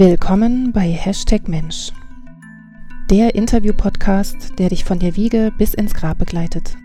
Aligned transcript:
Willkommen 0.00 0.70
bei 0.70 0.92
Hashtag 0.92 1.48
Mensch, 1.48 1.90
der 3.10 3.34
Interview-Podcast, 3.34 4.56
der 4.56 4.68
dich 4.68 4.84
von 4.84 5.00
der 5.00 5.16
Wiege 5.16 5.52
bis 5.58 5.74
ins 5.74 5.92
Grab 5.92 6.18
begleitet. 6.18 6.76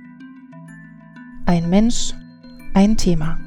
Ein 1.45 1.70
Mensch, 1.70 2.16
ein 2.73 2.98
Thema. 2.98 3.38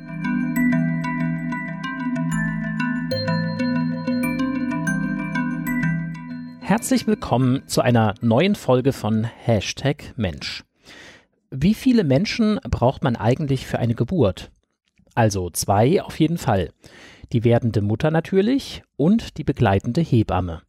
Herzlich 6.61 7.09
willkommen 7.09 7.65
zu 7.67 7.81
einer 7.81 8.15
neuen 8.21 8.55
Folge 8.55 8.93
von 8.93 9.25
Hashtag 9.25 10.15
Mensch. 10.15 10.63
Wie 11.51 11.75
viele 11.75 12.05
Menschen 12.05 12.61
braucht 12.71 13.03
man 13.03 13.17
eigentlich 13.17 13.67
für 13.67 13.81
eine 13.81 13.97
Geburt? 13.97 14.53
Also 15.17 15.51
zwei 15.51 16.01
auf 16.03 16.21
jeden 16.21 16.39
Fall. 16.39 16.71
Die 17.33 17.45
werdende 17.45 17.83
Mutter 17.83 18.11
natürlich 18.11 18.83
und 18.97 19.39
die 19.39 19.45
begleitende 19.45 20.01
Hebamme. 20.01 20.63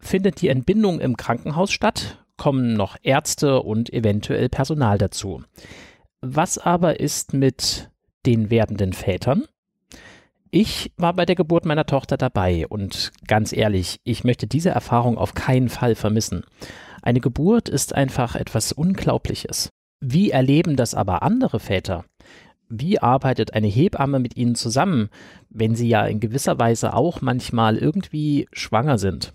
Findet 0.00 0.40
die 0.42 0.48
Entbindung 0.48 1.00
im 1.00 1.16
Krankenhaus 1.16 1.72
statt, 1.72 2.24
kommen 2.36 2.74
noch 2.74 2.96
Ärzte 3.02 3.62
und 3.62 3.92
eventuell 3.92 4.48
Personal 4.48 4.98
dazu. 4.98 5.42
Was 6.20 6.58
aber 6.58 7.00
ist 7.00 7.32
mit 7.32 7.90
den 8.26 8.50
werdenden 8.50 8.92
Vätern? 8.92 9.44
Ich 10.50 10.92
war 10.96 11.12
bei 11.12 11.26
der 11.26 11.34
Geburt 11.34 11.66
meiner 11.66 11.84
Tochter 11.84 12.16
dabei 12.16 12.66
und 12.66 13.12
ganz 13.26 13.52
ehrlich, 13.52 14.00
ich 14.04 14.24
möchte 14.24 14.46
diese 14.46 14.70
Erfahrung 14.70 15.18
auf 15.18 15.34
keinen 15.34 15.68
Fall 15.68 15.94
vermissen. 15.94 16.44
Eine 17.02 17.20
Geburt 17.20 17.68
ist 17.68 17.94
einfach 17.94 18.34
etwas 18.34 18.72
Unglaubliches. 18.72 19.68
Wie 20.00 20.30
erleben 20.30 20.76
das 20.76 20.94
aber 20.94 21.22
andere 21.22 21.60
Väter? 21.60 22.04
Wie 22.68 22.98
arbeitet 22.98 23.54
eine 23.54 23.66
Hebamme 23.66 24.18
mit 24.18 24.36
ihnen 24.36 24.54
zusammen, 24.54 25.08
wenn 25.48 25.74
sie 25.74 25.88
ja 25.88 26.04
in 26.04 26.20
gewisser 26.20 26.58
Weise 26.58 26.94
auch 26.94 27.22
manchmal 27.22 27.78
irgendwie 27.78 28.46
schwanger 28.52 28.98
sind? 28.98 29.32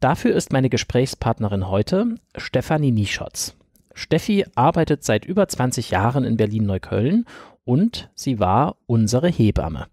Dafür 0.00 0.34
ist 0.34 0.52
meine 0.52 0.70
Gesprächspartnerin 0.70 1.68
heute 1.68 2.16
Stefanie 2.36 2.90
Nischotz. 2.90 3.54
Steffi 3.94 4.46
arbeitet 4.54 5.04
seit 5.04 5.26
über 5.26 5.46
20 5.46 5.90
Jahren 5.90 6.24
in 6.24 6.38
Berlin-Neukölln 6.38 7.26
und 7.64 8.10
sie 8.14 8.40
war 8.40 8.76
unsere 8.86 9.28
Hebamme. 9.28 9.86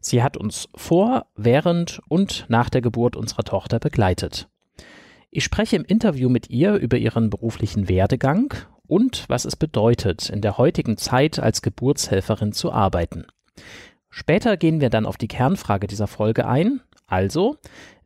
Sie 0.00 0.22
hat 0.22 0.36
uns 0.36 0.68
vor, 0.74 1.26
während 1.34 2.00
und 2.08 2.44
nach 2.48 2.68
der 2.68 2.82
Geburt 2.82 3.16
unserer 3.16 3.44
Tochter 3.44 3.78
begleitet. 3.78 4.48
Ich 5.30 5.44
spreche 5.44 5.76
im 5.76 5.84
Interview 5.84 6.28
mit 6.28 6.50
ihr 6.50 6.74
über 6.74 6.96
ihren 6.98 7.30
beruflichen 7.30 7.88
Werdegang 7.88 8.54
und 8.88 9.24
was 9.28 9.44
es 9.44 9.54
bedeutet, 9.54 10.28
in 10.28 10.40
der 10.40 10.58
heutigen 10.58 10.96
Zeit 10.96 11.38
als 11.38 11.62
Geburtshelferin 11.62 12.52
zu 12.52 12.72
arbeiten. 12.72 13.26
Später 14.10 14.56
gehen 14.56 14.80
wir 14.80 14.90
dann 14.90 15.06
auf 15.06 15.16
die 15.16 15.28
Kernfrage 15.28 15.86
dieser 15.86 16.06
Folge 16.08 16.46
ein, 16.48 16.80
also 17.06 17.56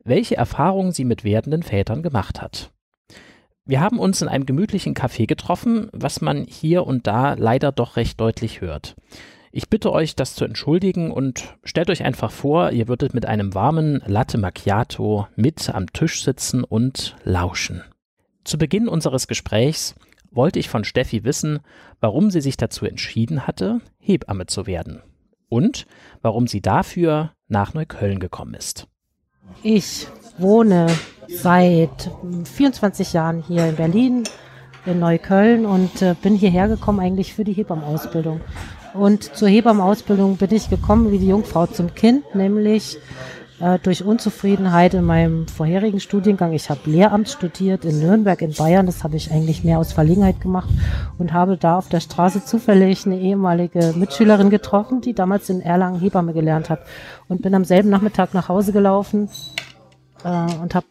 welche 0.03 0.35
Erfahrungen 0.35 0.91
sie 0.91 1.05
mit 1.05 1.23
werdenden 1.23 1.63
Vätern 1.63 2.03
gemacht 2.03 2.41
hat. 2.41 2.71
Wir 3.65 3.79
haben 3.79 3.97
uns 3.97 4.21
in 4.21 4.27
einem 4.27 4.45
gemütlichen 4.45 4.93
Café 4.93 5.25
getroffen, 5.25 5.89
was 5.93 6.19
man 6.19 6.43
hier 6.43 6.85
und 6.85 7.07
da 7.07 7.35
leider 7.35 7.71
doch 7.71 7.95
recht 7.95 8.19
deutlich 8.19 8.59
hört. 8.59 8.95
Ich 9.53 9.69
bitte 9.69 9.93
euch, 9.93 10.15
das 10.15 10.35
zu 10.35 10.43
entschuldigen 10.43 11.11
und 11.11 11.55
stellt 11.63 11.89
euch 11.89 12.03
einfach 12.03 12.31
vor, 12.31 12.71
ihr 12.71 12.87
würdet 12.87 13.13
mit 13.13 13.25
einem 13.25 13.53
warmen 13.53 14.01
Latte 14.05 14.37
Macchiato 14.37 15.27
mit 15.35 15.69
am 15.69 15.93
Tisch 15.93 16.23
sitzen 16.23 16.63
und 16.63 17.15
lauschen. 17.23 17.83
Zu 18.43 18.57
Beginn 18.57 18.89
unseres 18.89 19.27
Gesprächs 19.27 19.95
wollte 20.33 20.59
ich 20.59 20.69
von 20.69 20.83
Steffi 20.83 21.23
wissen, 21.23 21.59
warum 21.99 22.31
sie 22.31 22.41
sich 22.41 22.57
dazu 22.57 22.85
entschieden 22.85 23.47
hatte, 23.47 23.81
Hebamme 23.99 24.45
zu 24.47 24.67
werden 24.67 25.01
und 25.49 25.85
warum 26.21 26.47
sie 26.47 26.61
dafür 26.61 27.31
nach 27.47 27.73
Neukölln 27.73 28.19
gekommen 28.19 28.53
ist. 28.53 28.87
Ich 29.61 30.07
wohne 30.37 30.87
seit 31.29 32.11
24 32.45 33.13
Jahren 33.13 33.43
hier 33.43 33.67
in 33.67 33.75
Berlin, 33.75 34.23
in 34.85 34.99
Neukölln 34.99 35.65
und 35.65 36.01
äh, 36.01 36.15
bin 36.21 36.35
hierher 36.35 36.67
gekommen 36.67 36.99
eigentlich 36.99 37.33
für 37.33 37.43
die 37.43 37.53
Hebammenausbildung. 37.53 38.41
Und 38.93 39.35
zur 39.35 39.47
Hebammenausbildung 39.47 40.37
bin 40.37 40.53
ich 40.53 40.69
gekommen 40.69 41.11
wie 41.11 41.19
die 41.19 41.27
Jungfrau 41.27 41.65
zum 41.67 41.95
Kind, 41.95 42.35
nämlich 42.35 42.97
äh, 43.59 43.79
durch 43.79 44.03
Unzufriedenheit 44.03 44.93
in 44.93 45.03
meinem 45.03 45.47
vorherigen 45.47 45.99
Studiengang. 45.99 46.53
Ich 46.53 46.69
habe 46.69 46.89
Lehramt 46.89 47.29
studiert 47.29 47.85
in 47.85 47.99
Nürnberg 47.99 48.41
in 48.41 48.53
Bayern. 48.53 48.85
Das 48.85 49.03
habe 49.03 49.15
ich 49.15 49.31
eigentlich 49.31 49.63
mehr 49.63 49.79
aus 49.79 49.93
Verlegenheit 49.93 50.41
gemacht 50.41 50.69
und 51.17 51.33
habe 51.33 51.57
da 51.57 51.77
auf 51.77 51.89
der 51.89 51.99
Straße 51.99 52.43
zufällig 52.45 53.05
eine 53.05 53.19
ehemalige 53.19 53.93
Mitschülerin 53.95 54.49
getroffen, 54.49 55.01
die 55.01 55.13
damals 55.13 55.49
in 55.49 55.61
Erlangen 55.61 55.99
Hebamme 55.99 56.33
gelernt 56.33 56.69
hat. 56.69 56.81
Und 57.27 57.41
bin 57.41 57.55
am 57.55 57.65
selben 57.65 57.89
Nachmittag 57.89 58.33
nach 58.33 58.49
Hause 58.49 58.73
gelaufen 58.73 59.29
äh, 60.23 60.53
und 60.61 60.75
habe 60.75 60.85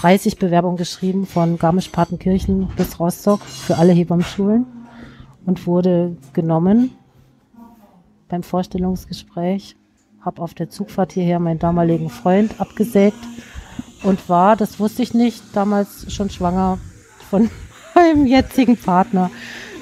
30 0.00 0.38
Bewerbungen 0.38 0.76
geschrieben 0.76 1.26
von 1.26 1.58
Garmisch-Partenkirchen 1.58 2.68
bis 2.76 2.98
Rostock 2.98 3.40
für 3.42 3.76
alle 3.76 3.92
Hebammenschulen 3.92 4.66
und 5.44 5.66
wurde 5.66 6.16
genommen 6.32 6.92
beim 8.28 8.42
Vorstellungsgespräch, 8.42 9.76
habe 10.20 10.42
auf 10.42 10.54
der 10.54 10.68
Zugfahrt 10.68 11.12
hierher 11.12 11.38
meinen 11.38 11.58
damaligen 11.58 12.10
Freund 12.10 12.60
abgesägt 12.60 13.18
und 14.02 14.28
war, 14.28 14.56
das 14.56 14.78
wusste 14.80 15.02
ich 15.02 15.14
nicht, 15.14 15.42
damals 15.54 16.12
schon 16.12 16.30
schwanger 16.30 16.78
von 17.28 17.50
meinem 17.94 18.26
jetzigen 18.26 18.76
Partner, 18.76 19.30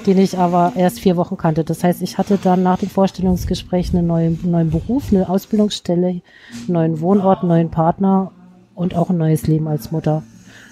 den 0.05 0.17
ich 0.17 0.37
aber 0.37 0.73
erst 0.75 0.99
vier 0.99 1.17
Wochen 1.17 1.37
kannte. 1.37 1.63
Das 1.63 1.83
heißt, 1.83 2.01
ich 2.01 2.17
hatte 2.17 2.37
dann 2.41 2.63
nach 2.63 2.79
dem 2.79 2.89
Vorstellungsgespräch 2.89 3.93
einen 3.93 4.07
neuen, 4.07 4.39
neuen 4.43 4.69
Beruf, 4.69 5.11
eine 5.11 5.29
Ausbildungsstelle, 5.29 6.07
einen 6.07 6.21
neuen 6.67 7.01
Wohnort, 7.01 7.39
einen 7.39 7.49
neuen 7.49 7.71
Partner 7.71 8.31
und 8.75 8.95
auch 8.95 9.09
ein 9.09 9.17
neues 9.17 9.47
Leben 9.47 9.67
als 9.67 9.91
Mutter. 9.91 10.23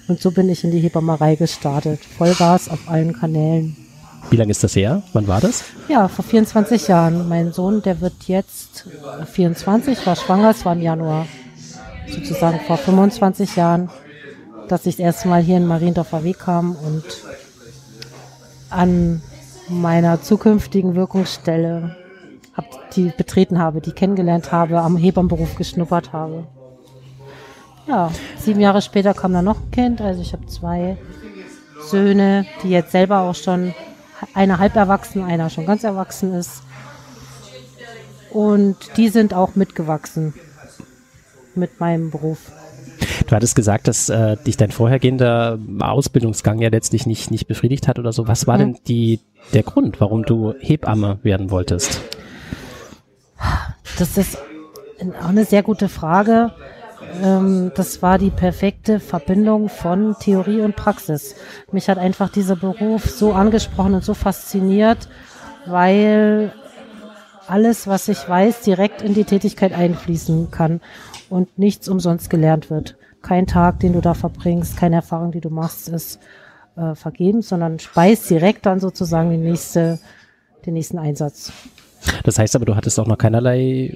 Und 0.07 0.21
so 0.21 0.31
bin 0.31 0.49
ich 0.49 0.63
in 0.63 0.71
die 0.71 0.79
Hebammerei 0.79 1.35
gestartet. 1.35 1.99
Vollgas 1.99 2.69
auf 2.69 2.89
allen 2.89 3.11
Kanälen. 3.11 3.75
Wie 4.29 4.35
lange 4.35 4.51
ist 4.51 4.63
das 4.63 4.75
her? 4.75 5.03
Wann 5.13 5.27
war 5.27 5.39
das? 5.39 5.63
Ja, 5.87 6.07
vor 6.07 6.25
24 6.25 6.87
Jahren. 6.89 7.29
Mein 7.29 7.53
Sohn, 7.53 7.81
der 7.81 8.01
wird 8.01 8.13
jetzt 8.27 8.87
24, 9.31 10.05
war 10.05 10.15
schwanger, 10.15 10.51
es 10.51 10.65
war 10.65 10.73
im 10.73 10.81
Januar. 10.81 11.27
Sozusagen 12.09 12.59
vor 12.61 12.77
25 12.77 13.55
Jahren, 13.55 13.89
dass 14.67 14.85
ich 14.85 14.97
das 14.97 15.05
erste 15.05 15.27
Mal 15.27 15.41
hier 15.41 15.57
in 15.57 15.65
Mariendorfer 15.65 16.23
Weg 16.23 16.39
kam 16.39 16.75
und 16.75 17.03
an 18.69 19.21
meiner 19.69 20.21
zukünftigen 20.21 20.95
Wirkungsstelle 20.95 21.95
hab, 22.53 22.91
die 22.91 23.11
betreten 23.15 23.59
habe, 23.59 23.81
die 23.81 23.91
kennengelernt 23.91 24.51
habe, 24.51 24.79
am 24.81 24.97
Hebammenberuf 24.97 25.55
geschnuppert 25.55 26.11
habe. 26.11 26.47
Ja, 27.87 28.11
sieben 28.37 28.59
Jahre 28.59 28.81
später 28.81 29.13
kam 29.13 29.33
dann 29.33 29.45
noch 29.45 29.59
ein 29.61 29.71
Kind, 29.71 30.01
also 30.01 30.21
ich 30.21 30.33
habe 30.33 30.45
zwei 30.47 30.97
Söhne, 31.89 32.45
die 32.63 32.69
jetzt 32.69 32.91
selber 32.91 33.21
auch 33.21 33.35
schon 33.35 33.73
einer 34.33 34.59
halb 34.59 34.75
erwachsen, 34.75 35.23
einer 35.23 35.49
schon 35.49 35.65
ganz 35.65 35.83
erwachsen 35.83 36.33
ist. 36.33 36.63
Und 38.31 38.75
die 38.97 39.09
sind 39.09 39.33
auch 39.33 39.55
mitgewachsen 39.55 40.33
mit 41.55 41.79
meinem 41.79 42.11
Beruf. 42.11 42.51
Du 43.25 43.35
hattest 43.35 43.55
gesagt, 43.55 43.87
dass 43.87 44.09
äh, 44.09 44.37
dich 44.37 44.57
dein 44.57 44.71
vorhergehender 44.71 45.59
Ausbildungsgang 45.79 46.59
ja 46.59 46.69
letztlich 46.69 47.05
nicht, 47.05 47.31
nicht 47.31 47.47
befriedigt 47.47 47.87
hat 47.87 47.99
oder 47.99 48.13
so. 48.13 48.27
Was 48.27 48.47
war 48.47 48.57
mhm. 48.57 48.59
denn 48.59 48.77
die, 48.87 49.19
der 49.53 49.63
Grund, 49.63 49.99
warum 49.99 50.23
du 50.23 50.53
Hebamme 50.59 51.19
werden 51.23 51.51
wolltest? 51.51 52.01
Das 53.97 54.17
ist 54.17 54.37
auch 55.21 55.29
eine 55.29 55.45
sehr 55.45 55.63
gute 55.63 55.89
Frage 55.89 56.51
ähm, 57.23 57.71
das 57.75 58.01
war 58.01 58.17
die 58.17 58.29
perfekte 58.29 58.99
Verbindung 58.99 59.69
von 59.69 60.15
Theorie 60.19 60.61
und 60.61 60.75
Praxis. 60.75 61.35
Mich 61.71 61.89
hat 61.89 61.97
einfach 61.97 62.29
dieser 62.29 62.55
Beruf 62.55 63.05
so 63.05 63.33
angesprochen 63.33 63.95
und 63.95 64.03
so 64.03 64.13
fasziniert, 64.13 65.07
weil 65.65 66.51
alles, 67.47 67.87
was 67.87 68.07
ich 68.07 68.27
weiß, 68.27 68.61
direkt 68.61 69.01
in 69.01 69.13
die 69.13 69.23
Tätigkeit 69.23 69.73
einfließen 69.73 70.51
kann 70.51 70.81
und 71.29 71.57
nichts 71.57 71.87
umsonst 71.87 72.29
gelernt 72.29 72.69
wird. 72.69 72.97
Kein 73.21 73.47
Tag, 73.47 73.79
den 73.79 73.93
du 73.93 74.01
da 74.01 74.13
verbringst, 74.13 74.77
keine 74.77 74.97
Erfahrung, 74.97 75.31
die 75.31 75.41
du 75.41 75.49
machst, 75.49 75.89
ist 75.89 76.19
äh, 76.75 76.95
vergeben, 76.95 77.41
sondern 77.41 77.79
speist 77.79 78.29
direkt 78.29 78.65
dann 78.65 78.79
sozusagen 78.79 79.29
den, 79.29 79.43
nächste, 79.43 79.99
den 80.65 80.75
nächsten 80.75 80.99
Einsatz. 80.99 81.51
Das 82.23 82.37
heißt 82.37 82.55
aber, 82.55 82.65
du 82.65 82.75
hattest 82.75 82.99
auch 82.99 83.07
noch 83.07 83.17
keinerlei 83.17 83.95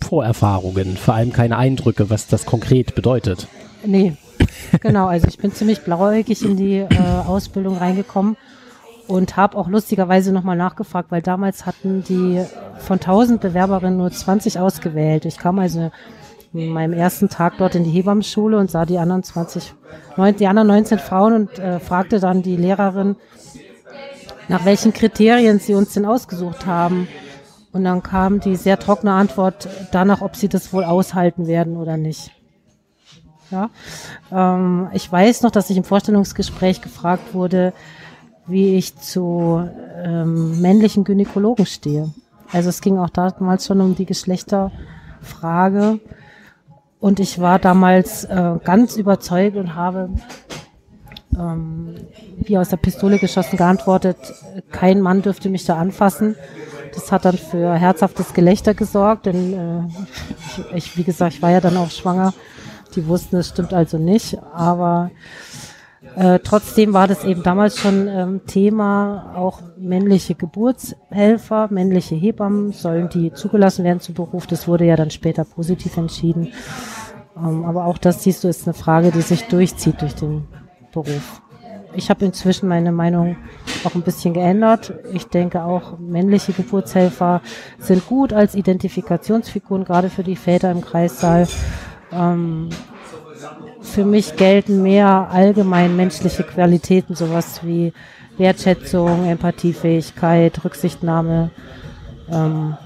Vorerfahrungen, 0.00 0.96
vor 0.96 1.14
allem 1.14 1.32
keine 1.32 1.56
Eindrücke, 1.56 2.10
was 2.10 2.26
das 2.26 2.46
konkret 2.46 2.94
bedeutet. 2.94 3.48
Nee, 3.84 4.14
genau. 4.80 5.06
Also 5.06 5.26
ich 5.28 5.38
bin 5.38 5.52
ziemlich 5.52 5.82
blauäugig 5.82 6.44
in 6.44 6.56
die 6.56 6.78
äh, 6.78 6.88
Ausbildung 7.26 7.78
reingekommen 7.78 8.36
und 9.06 9.36
habe 9.36 9.56
auch 9.56 9.68
lustigerweise 9.68 10.32
nochmal 10.32 10.56
nachgefragt, 10.56 11.10
weil 11.10 11.22
damals 11.22 11.66
hatten 11.66 12.02
die 12.02 12.42
von 12.78 12.96
1000 12.96 13.40
Bewerberinnen 13.40 13.96
nur 13.96 14.10
20 14.10 14.58
ausgewählt. 14.58 15.24
Ich 15.24 15.38
kam 15.38 15.58
also 15.58 15.90
in 16.52 16.70
meinem 16.70 16.92
ersten 16.92 17.28
Tag 17.28 17.54
dort 17.58 17.74
in 17.74 17.84
die 17.84 17.90
Hebammenschule 17.90 18.58
und 18.58 18.70
sah 18.70 18.86
die 18.86 18.98
anderen 18.98 19.22
20, 19.22 19.74
die 20.38 20.46
anderen 20.46 20.68
19 20.68 20.98
Frauen 20.98 21.32
und 21.34 21.58
äh, 21.58 21.80
fragte 21.80 22.18
dann 22.18 22.42
die 22.42 22.56
Lehrerin, 22.56 23.16
nach 24.48 24.64
welchen 24.64 24.92
Kriterien 24.92 25.58
sie 25.58 25.74
uns 25.74 25.92
denn 25.92 26.06
ausgesucht 26.06 26.66
haben. 26.66 27.08
Und 27.76 27.84
dann 27.84 28.02
kam 28.02 28.40
die 28.40 28.56
sehr 28.56 28.78
trockene 28.78 29.12
Antwort 29.12 29.68
danach, 29.92 30.22
ob 30.22 30.34
sie 30.34 30.48
das 30.48 30.72
wohl 30.72 30.82
aushalten 30.82 31.46
werden 31.46 31.76
oder 31.76 31.98
nicht. 31.98 32.30
Ja. 33.50 33.68
Ähm, 34.32 34.88
ich 34.94 35.12
weiß 35.12 35.42
noch, 35.42 35.50
dass 35.50 35.68
ich 35.68 35.76
im 35.76 35.84
Vorstellungsgespräch 35.84 36.80
gefragt 36.80 37.34
wurde, 37.34 37.74
wie 38.46 38.76
ich 38.76 38.96
zu 38.96 39.68
ähm, 40.02 40.58
männlichen 40.62 41.04
Gynäkologen 41.04 41.66
stehe. 41.66 42.14
Also 42.50 42.70
es 42.70 42.80
ging 42.80 42.96
auch 42.96 43.10
damals 43.10 43.66
schon 43.66 43.82
um 43.82 43.94
die 43.94 44.06
Geschlechterfrage. 44.06 46.00
Und 46.98 47.20
ich 47.20 47.40
war 47.40 47.58
damals 47.58 48.24
äh, 48.24 48.54
ganz 48.64 48.96
überzeugt 48.96 49.58
und 49.58 49.74
habe 49.74 50.08
ähm, 51.38 51.94
wie 52.38 52.56
aus 52.56 52.70
der 52.70 52.78
Pistole 52.78 53.18
geschossen 53.18 53.58
geantwortet, 53.58 54.16
kein 54.70 55.02
Mann 55.02 55.20
dürfte 55.20 55.50
mich 55.50 55.66
da 55.66 55.76
anfassen. 55.76 56.36
Das 56.96 57.12
hat 57.12 57.26
dann 57.26 57.36
für 57.36 57.74
herzhaftes 57.74 58.32
Gelächter 58.32 58.74
gesorgt, 58.74 59.26
denn 59.26 59.52
äh, 59.52 59.86
ich, 60.74 60.74
ich, 60.74 60.96
wie 60.96 61.04
gesagt, 61.04 61.34
ich 61.34 61.42
war 61.42 61.50
ja 61.50 61.60
dann 61.60 61.76
auch 61.76 61.90
schwanger. 61.90 62.32
Die 62.96 63.06
wussten, 63.06 63.36
es 63.36 63.48
stimmt 63.48 63.74
also 63.74 63.98
nicht, 63.98 64.38
aber 64.54 65.10
äh, 66.14 66.38
trotzdem 66.42 66.94
war 66.94 67.06
das 67.06 67.24
eben 67.24 67.42
damals 67.42 67.78
schon 67.78 68.08
ähm, 68.08 68.40
Thema, 68.46 69.34
auch 69.36 69.60
männliche 69.76 70.34
Geburtshelfer, 70.34 71.68
männliche 71.70 72.14
Hebammen, 72.14 72.72
sollen 72.72 73.10
die 73.10 73.32
zugelassen 73.32 73.84
werden 73.84 74.00
zum 74.00 74.14
Beruf. 74.14 74.46
Das 74.46 74.66
wurde 74.66 74.86
ja 74.86 74.96
dann 74.96 75.10
später 75.10 75.44
positiv 75.44 75.98
entschieden. 75.98 76.52
Ähm, 77.36 77.64
aber 77.66 77.84
auch 77.84 77.98
das 77.98 78.22
siehst 78.22 78.42
du, 78.42 78.48
ist 78.48 78.66
eine 78.66 78.74
Frage, 78.74 79.10
die 79.10 79.20
sich 79.20 79.42
durchzieht 79.48 80.00
durch 80.00 80.14
den 80.14 80.48
Beruf. 80.92 81.42
Ich 81.96 82.10
habe 82.10 82.26
inzwischen 82.26 82.68
meine 82.68 82.92
Meinung 82.92 83.36
auch 83.84 83.94
ein 83.94 84.02
bisschen 84.02 84.34
geändert. 84.34 84.92
Ich 85.14 85.28
denke 85.28 85.64
auch, 85.64 85.98
männliche 85.98 86.52
Geburtshelfer 86.52 87.40
sind 87.78 88.06
gut 88.06 88.34
als 88.34 88.54
Identifikationsfiguren, 88.54 89.84
gerade 89.84 90.10
für 90.10 90.22
die 90.22 90.36
Väter 90.36 90.70
im 90.70 90.82
Kreissaal. 90.82 91.48
Ähm, 92.12 92.68
für 93.80 94.04
mich 94.04 94.36
gelten 94.36 94.82
mehr 94.82 95.28
allgemein 95.30 95.96
menschliche 95.96 96.42
Qualitäten, 96.42 97.14
sowas 97.14 97.64
wie 97.64 97.94
Wertschätzung, 98.36 99.24
Empathiefähigkeit, 99.24 100.62
Rücksichtnahme, 100.64 101.50
ähm, 102.30 102.76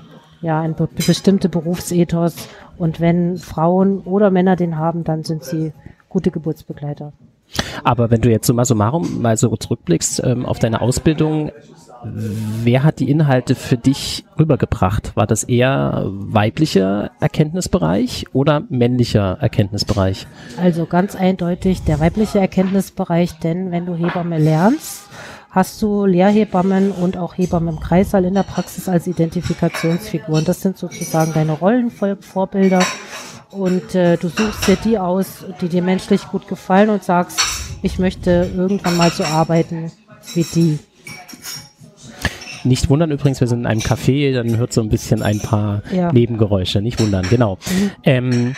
ja, 0.40 0.60
ein 0.60 0.74
be 0.76 0.86
bestimmte 0.86 1.48
Berufsethos. 1.48 2.48
Und 2.78 3.00
wenn 3.00 3.38
Frauen 3.38 4.00
oder 4.02 4.30
Männer 4.30 4.54
den 4.54 4.78
haben, 4.78 5.02
dann 5.02 5.24
sind 5.24 5.42
sie 5.42 5.72
gute 6.08 6.30
Geburtsbegleiter. 6.30 7.12
Aber 7.84 8.10
wenn 8.10 8.20
du 8.20 8.30
jetzt 8.30 8.46
summa 8.46 8.64
summarum 8.64 9.20
mal 9.20 9.36
so 9.36 9.56
zurückblickst 9.56 10.22
ähm, 10.24 10.46
auf 10.46 10.58
deine 10.58 10.80
Ausbildung, 10.80 11.50
wer 12.02 12.82
hat 12.82 13.00
die 13.00 13.10
Inhalte 13.10 13.54
für 13.54 13.76
dich 13.76 14.24
rübergebracht? 14.38 15.16
War 15.16 15.26
das 15.26 15.44
eher 15.44 16.04
weiblicher 16.06 17.10
Erkenntnisbereich 17.20 18.26
oder 18.32 18.62
männlicher 18.68 19.38
Erkenntnisbereich? 19.40 20.26
Also 20.60 20.86
ganz 20.86 21.14
eindeutig 21.14 21.82
der 21.82 22.00
weibliche 22.00 22.38
Erkenntnisbereich, 22.38 23.38
denn 23.40 23.70
wenn 23.70 23.86
du 23.86 23.94
Hebamme 23.94 24.38
lernst, 24.38 25.08
hast 25.50 25.82
du 25.82 26.06
Lehrhebammen 26.06 26.92
und 26.92 27.16
auch 27.16 27.36
Hebammen 27.36 27.74
im 27.74 27.80
Kreissaal 27.80 28.24
in 28.24 28.34
der 28.34 28.44
Praxis 28.44 28.88
als 28.88 29.06
Identifikationsfiguren. 29.06 30.44
Das 30.44 30.60
sind 30.60 30.78
sozusagen 30.78 31.32
deine 31.32 31.52
Rollenvorbilder 31.52 32.80
und 33.50 33.94
äh, 33.94 34.16
du 34.16 34.28
suchst 34.28 34.66
dir 34.66 34.76
die 34.76 34.98
aus, 34.98 35.44
die 35.60 35.68
dir 35.68 35.82
menschlich 35.82 36.28
gut 36.28 36.46
gefallen 36.48 36.90
und 36.90 37.02
sagst, 37.02 37.40
ich 37.82 37.98
möchte 37.98 38.50
irgendwann 38.56 38.96
mal 38.96 39.10
so 39.10 39.24
arbeiten 39.24 39.90
wie 40.34 40.44
die. 40.44 40.78
Nicht 42.62 42.90
wundern 42.90 43.10
übrigens, 43.10 43.40
wir 43.40 43.48
sind 43.48 43.60
in 43.60 43.66
einem 43.66 43.80
Café, 43.80 44.34
dann 44.34 44.58
hört 44.58 44.72
so 44.72 44.82
ein 44.82 44.90
bisschen 44.90 45.22
ein 45.22 45.40
paar 45.40 45.82
ja. 45.92 46.12
Nebengeräusche. 46.12 46.82
Nicht 46.82 47.00
wundern, 47.00 47.26
genau. 47.28 47.56
Mhm. 47.70 47.90
Ähm, 48.04 48.56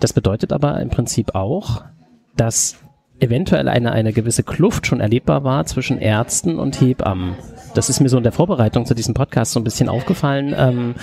das 0.00 0.12
bedeutet 0.12 0.52
aber 0.52 0.80
im 0.80 0.90
Prinzip 0.90 1.34
auch, 1.36 1.84
dass 2.36 2.76
eventuell 3.20 3.68
eine, 3.68 3.92
eine 3.92 4.12
gewisse 4.12 4.42
Kluft 4.42 4.88
schon 4.88 4.98
erlebbar 4.98 5.44
war 5.44 5.64
zwischen 5.64 5.98
Ärzten 5.98 6.58
und 6.58 6.80
Hebammen. 6.80 7.36
Das 7.74 7.88
ist 7.88 8.00
mir 8.00 8.08
so 8.08 8.16
in 8.16 8.24
der 8.24 8.32
Vorbereitung 8.32 8.84
zu 8.84 8.94
diesem 8.94 9.14
Podcast 9.14 9.52
so 9.52 9.60
ein 9.60 9.64
bisschen 9.64 9.88
aufgefallen. 9.88 10.54
Ähm, 10.58 10.94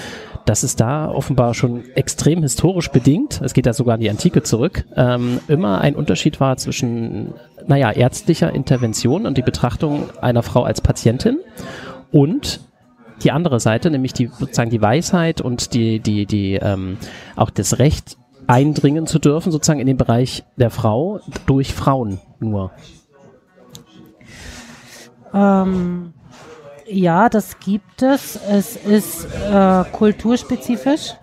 dass 0.45 0.63
es 0.63 0.75
da 0.75 1.09
offenbar 1.09 1.53
schon 1.53 1.83
extrem 1.95 2.41
historisch 2.41 2.89
bedingt, 2.89 3.41
es 3.43 3.53
geht 3.53 3.65
da 3.65 3.73
sogar 3.73 3.95
in 3.95 4.01
die 4.01 4.09
Antike 4.09 4.43
zurück, 4.43 4.85
ähm, 4.95 5.39
immer 5.47 5.81
ein 5.81 5.95
Unterschied 5.95 6.39
war 6.39 6.57
zwischen, 6.57 7.33
naja, 7.67 7.91
ärztlicher 7.91 8.53
Intervention 8.53 9.25
und 9.25 9.37
die 9.37 9.41
Betrachtung 9.41 10.09
einer 10.21 10.43
Frau 10.43 10.63
als 10.63 10.81
Patientin 10.81 11.39
und 12.11 12.61
die 13.23 13.31
andere 13.31 13.59
Seite, 13.59 13.91
nämlich 13.91 14.13
die 14.13 14.27
sozusagen 14.27 14.69
die 14.69 14.81
Weisheit 14.81 15.41
und 15.41 15.73
die, 15.73 15.99
die, 15.99 16.25
die, 16.25 16.55
ähm, 16.55 16.97
auch 17.35 17.49
das 17.49 17.79
Recht 17.79 18.17
eindringen 18.47 19.05
zu 19.05 19.19
dürfen, 19.19 19.51
sozusagen 19.51 19.79
in 19.79 19.87
den 19.87 19.97
Bereich 19.97 20.43
der 20.55 20.71
Frau 20.71 21.19
durch 21.45 21.73
Frauen 21.73 22.19
nur. 22.39 22.71
Ähm, 25.33 26.13
ja, 26.91 27.29
das 27.29 27.59
gibt 27.59 28.01
es. 28.01 28.35
Es 28.35 28.75
ist 28.75 29.25
äh, 29.25 29.83
kulturspezifisch. 29.91 31.15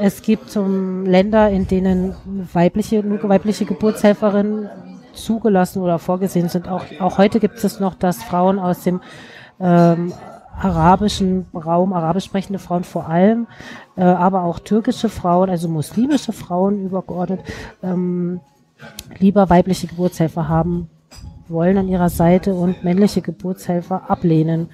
Es 0.00 0.22
gibt 0.22 0.56
um, 0.56 1.04
Länder, 1.04 1.50
in 1.50 1.66
denen 1.66 2.14
weibliche, 2.52 3.02
weibliche 3.28 3.64
Geburtshelferinnen 3.64 4.70
zugelassen 5.12 5.82
oder 5.82 5.98
vorgesehen 5.98 6.48
sind. 6.48 6.68
Auch, 6.68 6.84
auch 7.00 7.18
heute 7.18 7.40
gibt 7.40 7.62
es 7.62 7.80
noch, 7.80 7.94
dass 7.94 8.22
Frauen 8.22 8.58
aus 8.58 8.82
dem 8.82 9.00
ähm, 9.58 10.12
arabischen 10.56 11.46
Raum, 11.52 11.92
arabisch 11.92 12.26
sprechende 12.26 12.60
Frauen 12.60 12.84
vor 12.84 13.08
allem, 13.08 13.48
äh, 13.96 14.02
aber 14.02 14.44
auch 14.44 14.60
türkische 14.60 15.08
Frauen, 15.08 15.50
also 15.50 15.68
muslimische 15.68 16.32
Frauen 16.32 16.84
übergeordnet, 16.84 17.40
ähm, 17.82 18.40
lieber 19.18 19.50
weibliche 19.50 19.88
Geburtshelfer 19.88 20.48
haben 20.48 20.88
wollen 21.50 21.78
an 21.78 21.88
ihrer 21.88 22.10
Seite 22.10 22.54
und 22.54 22.84
männliche 22.84 23.22
Geburtshelfer 23.22 24.10
ablehnen. 24.10 24.70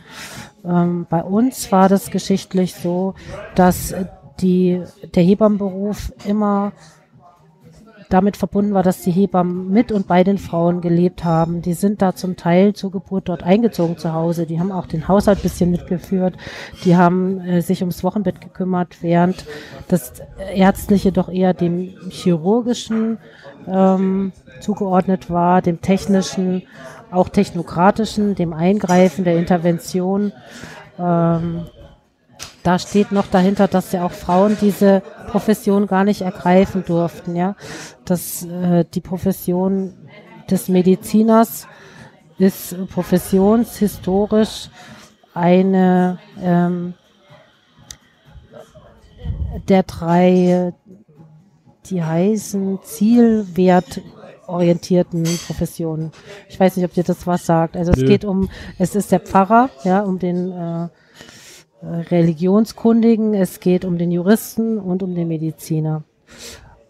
Ähm, 0.65 1.07
bei 1.09 1.23
uns 1.23 1.71
war 1.73 1.89
das 1.89 2.11
geschichtlich 2.11 2.75
so, 2.75 3.15
dass 3.55 3.95
die, 4.41 4.83
der 5.15 5.23
Hebammenberuf 5.23 6.13
immer 6.27 6.73
damit 8.15 8.37
verbunden 8.37 8.75
war, 8.75 8.83
dass 8.83 9.03
die 9.03 9.11
Hebammen 9.11 9.71
mit 9.71 9.91
und 9.91 10.07
bei 10.07 10.23
den 10.25 10.39
Frauen 10.39 10.81
gelebt 10.81 11.25
haben. 11.25 11.63
Die 11.63 11.73
sind 11.73 12.01
da 12.01 12.15
zum 12.15 12.37
Teil 12.37 12.73
zur 12.75 12.93
Geburt 12.93 13.29
dort 13.29 13.43
eingezogen 13.43 13.99
zu 13.99 14.13
Hause. 14.13 14.47
Die 14.47 14.61
haben 14.61 14.71
auch 14.71 14.87
den 14.87 15.09
Haushalt 15.09 15.43
bisschen 15.43 15.71
mitgeführt. 15.71 16.37
Die 16.85 16.97
haben 16.97 17.41
äh, 17.41 17.61
sich 17.61 17.81
ums 17.81 18.05
Wochenbett 18.05 18.41
gekümmert, 18.41 19.03
während 19.03 19.45
das 19.89 20.13
Ärztliche 20.55 21.11
doch 21.11 21.29
eher 21.29 21.55
dem 21.55 21.95
chirurgischen 22.11 23.19
ähm, 23.67 24.33
zugeordnet 24.61 25.31
war, 25.31 25.63
dem 25.63 25.81
technischen, 25.81 26.63
auch 27.11 27.29
technokratischen, 27.29 28.35
dem 28.35 28.53
Eingreifen, 28.53 29.25
der 29.25 29.37
Intervention. 29.37 30.33
Ähm, 30.99 31.67
da 32.63 32.79
steht 32.79 33.13
noch 33.13 33.27
dahinter, 33.27 33.69
dass 33.69 33.93
ja 33.93 34.05
auch 34.05 34.13
Frauen 34.13 34.57
diese 34.61 35.03
Profession 35.29 35.87
gar 35.87 36.05
nicht 36.05 36.23
ergreifen 36.23 36.85
durften, 36.85 37.37
ja. 37.37 37.57
Dass 38.05 38.45
äh, 38.45 38.85
die 38.93 39.01
Profession 39.01 39.95
des 40.51 40.69
Mediziners 40.69 41.67
ist 42.39 42.77
professionshistorisch 42.89 44.71
eine 45.35 46.19
ähm, 46.41 46.95
der 49.69 49.83
drei, 49.83 50.73
die 51.87 52.03
heißen 52.03 52.81
zielwertorientierten 52.83 55.23
Professionen. 55.47 56.11
Ich 56.49 56.59
weiß 56.59 56.77
nicht, 56.77 56.85
ob 56.85 56.93
dir 56.95 57.05
das 57.05 57.27
was 57.27 57.47
sagt. 57.47 57.77
Also 57.77 57.93
es 57.93 57.99
Nö. 57.99 58.07
geht 58.07 58.25
um, 58.25 58.49
es 58.79 58.95
ist 58.95 59.13
der 59.13 59.21
Pfarrer, 59.21 59.69
ja, 59.85 60.01
um 60.01 60.19
den 60.19 60.53
äh, 60.53 60.89
Religionskundigen, 61.83 63.35
es 63.35 63.61
geht 63.61 63.85
um 63.85 63.99
den 63.99 64.11
Juristen 64.11 64.79
und 64.79 65.03
um 65.03 65.15
den 65.15 65.29
Mediziner. 65.29 66.03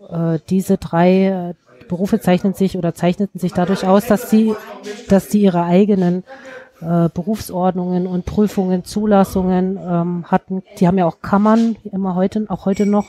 Äh, 0.08 0.38
diese 0.48 0.78
drei 0.78 1.26
äh, 1.26 1.54
Berufe 1.88 2.20
zeichnen 2.20 2.54
sich 2.54 2.78
oder 2.78 2.94
zeichneten 2.94 3.40
sich 3.40 3.52
dadurch 3.52 3.84
aus, 3.86 4.06
dass 4.06 4.30
sie, 4.30 4.54
dass 5.08 5.30
sie 5.30 5.42
ihre 5.42 5.64
eigenen 5.64 6.22
äh, 6.80 7.08
Berufsordnungen 7.08 8.06
und 8.06 8.24
Prüfungen, 8.24 8.84
Zulassungen 8.84 9.76
ähm, 9.76 10.24
hatten. 10.26 10.62
Die 10.78 10.86
haben 10.86 10.98
ja 10.98 11.06
auch 11.06 11.20
Kammern, 11.20 11.76
immer 11.90 12.14
heute, 12.14 12.46
auch 12.48 12.64
heute 12.64 12.86
noch 12.86 13.06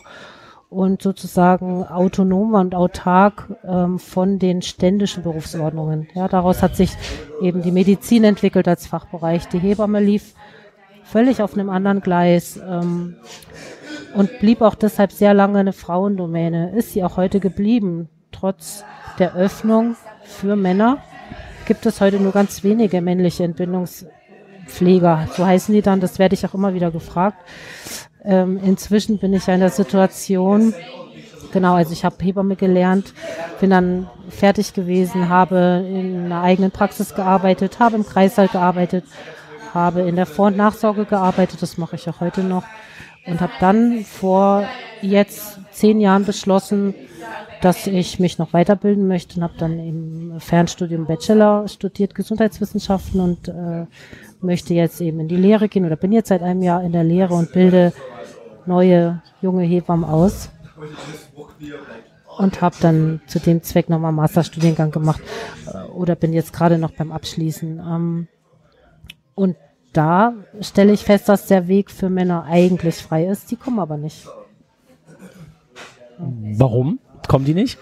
und 0.69 1.01
sozusagen 1.01 1.84
autonom 1.84 2.53
und 2.55 2.75
autark 2.75 3.50
ähm, 3.67 4.00
von 4.00 4.39
den 4.39 4.62
ständischen 4.62 5.24
Berufsordnungen. 5.24 6.07
Ja, 6.13 6.27
daraus 6.27 6.62
hat 6.62 6.75
sich 6.75 6.91
eben 7.41 7.62
die 7.62 7.72
Medizin 7.72 8.24
entwickelt 8.24 8.67
als 8.67 8.88
Fachbereich. 8.88 9.48
Die 9.48 9.60
Hebamme 9.60 10.00
lief 10.00 10.34
völlig 11.03 11.41
auf 11.41 11.53
einem 11.53 11.69
anderen 11.69 12.01
Gleis 12.01 12.57
ähm, 12.57 13.15
und 14.15 14.39
blieb 14.39 14.62
auch 14.62 14.75
deshalb 14.75 15.12
sehr 15.12 15.34
lange 15.34 15.60
eine 15.60 15.74
Frauendomäne. 15.74 16.75
Ist 16.75 16.93
sie 16.93 17.03
auch 17.03 17.17
heute 17.17 17.39
geblieben. 17.39 18.10
Trotz 18.31 18.84
der 19.19 19.36
Öffnung 19.36 19.95
für 20.24 20.55
Männer 20.55 20.98
gibt 21.67 21.86
es 21.86 22.01
heute 22.01 22.19
nur 22.19 22.31
ganz 22.31 22.63
wenige 22.63 23.01
männliche 23.01 23.43
Entbindungspfleger. 23.43 25.27
So 25.36 25.45
heißen 25.45 25.74
die 25.74 25.81
dann, 25.81 26.00
das 26.00 26.19
werde 26.19 26.36
ich 26.36 26.45
auch 26.45 26.53
immer 26.53 26.74
wieder 26.74 26.91
gefragt. 26.91 27.38
Ähm, 28.25 28.60
inzwischen 28.63 29.17
bin 29.20 29.34
ich 29.34 29.48
in 29.48 29.60
der 29.60 29.70
Situation, 29.70 30.74
genau, 31.51 31.75
also 31.75 31.94
ich 31.94 32.03
habe 32.03 32.15
Hebamme 32.24 32.55
gelernt, 32.55 33.13
bin 33.60 33.70
dann 33.70 34.10
fertig 34.29 34.74
gewesen, 34.74 35.29
habe 35.29 35.86
in 35.88 36.25
einer 36.25 36.41
eigenen 36.41 36.72
Praxis 36.72 37.13
gearbeitet, 37.13 37.79
habe 37.79 37.98
im 37.98 38.05
Kreißsaal 38.05 38.48
gearbeitet, 38.48 39.05
habe 39.74 40.01
in 40.01 40.15
der 40.15 40.25
Vor- 40.25 40.48
und 40.48 40.58
Nachsorge 40.58 41.05
gearbeitet, 41.05 41.62
das 41.62 41.77
mache 41.77 41.98
ich 41.98 42.10
auch 42.10 42.20
heute 42.20 42.41
noch. 42.41 42.63
Und 43.27 43.41
habe 43.41 43.53
dann 43.60 44.05
vor 44.05 44.65
jetzt 45.01 45.60
zehn 45.72 46.00
Jahren 46.00 46.25
beschlossen, 46.25 46.94
dass 47.62 47.88
ich 47.88 48.20
mich 48.20 48.38
noch 48.38 48.53
weiterbilden 48.53 49.08
möchte 49.08 49.38
und 49.38 49.44
habe 49.44 49.55
dann 49.58 49.79
im 49.79 50.39
Fernstudium 50.39 51.05
Bachelor 51.05 51.67
studiert 51.67 52.13
Gesundheitswissenschaften 52.13 53.20
und 53.20 53.48
äh, 53.48 53.86
möchte 54.41 54.74
jetzt 54.74 55.01
eben 55.01 55.20
in 55.20 55.27
die 55.27 55.38
Lehre 55.38 55.67
gehen 55.67 55.86
oder 55.86 55.96
bin 55.96 56.12
jetzt 56.12 56.29
seit 56.29 56.44
einem 56.44 56.62
Jahr 56.62 56.84
in 56.84 56.91
der 56.91 57.03
Lehre 57.03 57.34
und 57.34 57.51
bilde 57.53 57.94
neue 58.67 59.22
junge 59.41 59.63
Hebammen 59.63 60.10
aus 60.10 60.50
und 62.38 62.62
habe 62.62 62.75
dann 62.81 63.22
zu 63.27 63.39
dem 63.39 63.63
Zweck 63.63 63.89
nochmal 63.89 64.10
einen 64.10 64.17
Masterstudiengang 64.17 64.91
gemacht 64.91 65.22
äh, 65.67 65.84
oder 65.88 66.15
bin 66.15 66.34
jetzt 66.34 66.53
gerade 66.53 66.77
noch 66.77 66.91
beim 66.91 67.12
Abschließen. 67.12 67.79
Ähm, 67.79 68.27
und 69.36 69.55
da 69.93 70.34
stelle 70.60 70.91
ich 70.91 71.03
fest, 71.03 71.29
dass 71.29 71.48
der 71.48 71.67
Weg 71.67 71.89
für 71.89 72.10
Männer 72.10 72.43
eigentlich 72.43 72.95
frei 72.95 73.25
ist, 73.25 73.51
die 73.51 73.55
kommen 73.55 73.79
aber 73.79 73.98
nicht. 73.98 74.27
Warum 76.17 77.00
kommen 77.27 77.45
die 77.45 77.53
nicht? 77.53 77.77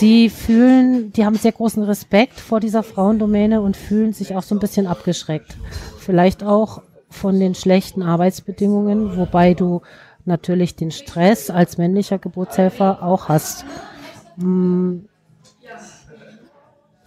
Die 0.00 0.30
fühlen, 0.30 1.12
die 1.12 1.24
haben 1.24 1.36
sehr 1.36 1.52
großen 1.52 1.82
Respekt 1.82 2.40
vor 2.40 2.58
dieser 2.58 2.82
Frauendomäne 2.82 3.60
und 3.60 3.76
fühlen 3.76 4.12
sich 4.12 4.34
auch 4.34 4.42
so 4.42 4.54
ein 4.54 4.60
bisschen 4.60 4.86
abgeschreckt. 4.86 5.56
Vielleicht 5.98 6.42
auch 6.42 6.82
von 7.10 7.38
den 7.38 7.54
schlechten 7.54 8.02
Arbeitsbedingungen, 8.02 9.16
wobei 9.16 9.54
du 9.54 9.82
natürlich 10.24 10.76
den 10.76 10.90
Stress 10.90 11.50
als 11.50 11.76
männlicher 11.78 12.18
Geburtshelfer 12.18 13.02
auch 13.02 13.28
hast. 13.28 13.64
Hm, 14.38 15.06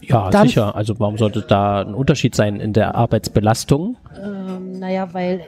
Ja, 0.05 0.29
Dann- 0.29 0.47
sicher. 0.49 0.75
Also 0.75 0.99
warum 0.99 1.17
sollte 1.17 1.43
da 1.43 1.79
ein 1.79 1.93
Unterschied 1.93 2.35
sein 2.35 2.59
in 2.59 2.73
der 2.73 2.93
Arbeitsbelastung? 2.95 3.95
Ähm, 4.21 4.77
naja, 4.79 5.13
weil 5.13 5.45